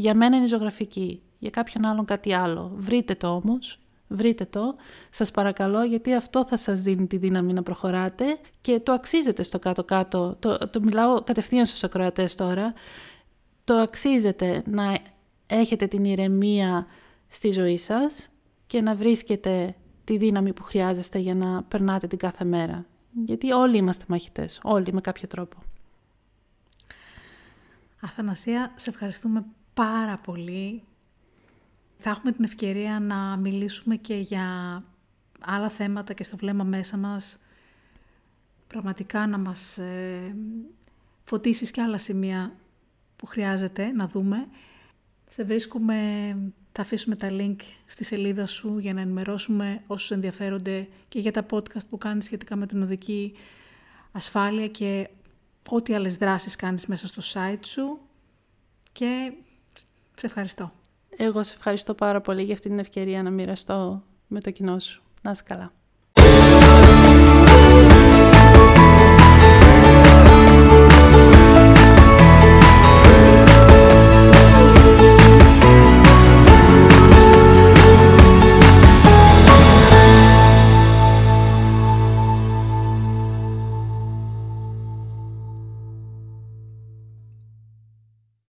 Για 0.00 0.14
μένα 0.14 0.36
είναι 0.36 0.44
η 0.44 0.48
ζωγραφική 0.48 1.22
για 1.38 1.50
κάποιον 1.50 1.84
άλλον 1.84 2.04
κάτι 2.04 2.32
άλλο. 2.32 2.72
Βρείτε 2.76 3.14
το 3.14 3.28
όμως, 3.28 3.80
βρείτε 4.08 4.44
το, 4.44 4.74
σας 5.10 5.30
παρακαλώ, 5.30 5.84
γιατί 5.84 6.14
αυτό 6.14 6.44
θα 6.46 6.56
σας 6.56 6.80
δίνει 6.80 7.06
τη 7.06 7.16
δύναμη 7.16 7.52
να 7.52 7.62
προχωράτε 7.62 8.24
και 8.60 8.80
το 8.80 8.92
αξίζετε 8.92 9.42
στο 9.42 9.58
κάτω-κάτω. 9.58 10.36
Το, 10.38 10.58
το 10.58 10.80
μιλάω 10.80 11.22
κατευθείαν 11.22 11.66
στους 11.66 11.84
ακροατές 11.84 12.34
τώρα. 12.34 12.72
Το 13.64 13.74
αξίζετε 13.74 14.62
να 14.66 14.98
έχετε 15.46 15.86
την 15.86 16.04
ηρεμία 16.04 16.86
στη 17.28 17.50
ζωή 17.50 17.78
σας 17.78 18.28
και 18.66 18.80
να 18.80 18.94
βρίσκετε 18.94 19.74
τη 20.04 20.16
δύναμη 20.16 20.52
που 20.52 20.62
χρειάζεστε 20.62 21.18
για 21.18 21.34
να 21.34 21.62
περνάτε 21.62 22.06
την 22.06 22.18
κάθε 22.18 22.44
μέρα. 22.44 22.86
Γιατί 23.24 23.52
όλοι 23.52 23.76
είμαστε 23.76 24.04
μαχητές, 24.08 24.60
όλοι 24.62 24.92
με 24.92 25.00
κάποιο 25.00 25.28
τρόπο. 25.28 25.56
Αθανασία, 28.00 28.72
σε 28.74 28.90
ευχαριστούμε 28.90 29.44
πάρα 29.74 30.18
πολύ 30.18 30.82
θα 32.02 32.10
έχουμε 32.10 32.32
την 32.32 32.44
ευκαιρία 32.44 33.00
να 33.00 33.36
μιλήσουμε 33.36 33.96
και 33.96 34.14
για 34.14 34.44
άλλα 35.40 35.68
θέματα 35.68 36.12
και 36.12 36.24
στο 36.24 36.36
βλέμμα 36.36 36.64
μέσα 36.64 36.96
μας. 36.96 37.38
Πραγματικά 38.66 39.26
να 39.26 39.38
μας 39.38 39.78
ε, 39.78 40.36
φωτίσεις 41.24 41.70
και 41.70 41.82
άλλα 41.82 41.98
σημεία 41.98 42.56
που 43.16 43.26
χρειάζεται 43.26 43.86
να 43.86 44.08
δούμε. 44.08 44.48
Σε 45.30 45.44
βρίσκουμε 45.44 45.96
Θα 46.72 46.82
αφήσουμε 46.82 47.16
τα 47.16 47.28
link 47.30 47.56
στη 47.86 48.04
σελίδα 48.04 48.46
σου 48.46 48.78
για 48.78 48.94
να 48.94 49.00
ενημερώσουμε 49.00 49.82
όσους 49.86 50.10
ενδιαφέρονται 50.10 50.88
και 51.08 51.18
για 51.18 51.32
τα 51.32 51.46
podcast 51.50 51.86
που 51.90 51.98
κάνεις 51.98 52.24
σχετικά 52.24 52.56
με 52.56 52.66
την 52.66 52.82
οδική 52.82 53.34
ασφάλεια 54.12 54.68
και 54.68 55.08
ό,τι 55.68 55.94
άλλες 55.94 56.16
δράσεις 56.16 56.56
κάνεις 56.56 56.86
μέσα 56.86 57.06
στο 57.06 57.22
site 57.32 57.64
σου. 57.64 57.98
Και 58.92 59.32
σε 60.20 60.26
ευχαριστώ. 60.26 60.70
Εγώ 61.16 61.44
σε 61.44 61.54
ευχαριστώ 61.54 61.94
πάρα 61.94 62.20
πολύ 62.20 62.42
για 62.42 62.54
αυτή 62.54 62.68
την 62.68 62.78
ευκαιρία 62.78 63.22
να 63.22 63.30
μοιραστώ 63.30 64.02
με 64.26 64.40
το 64.40 64.50
κοινό 64.50 64.78
σου. 64.78 65.02
Να 65.22 65.30
είσαι 65.30 65.42
καλά. 65.46 65.72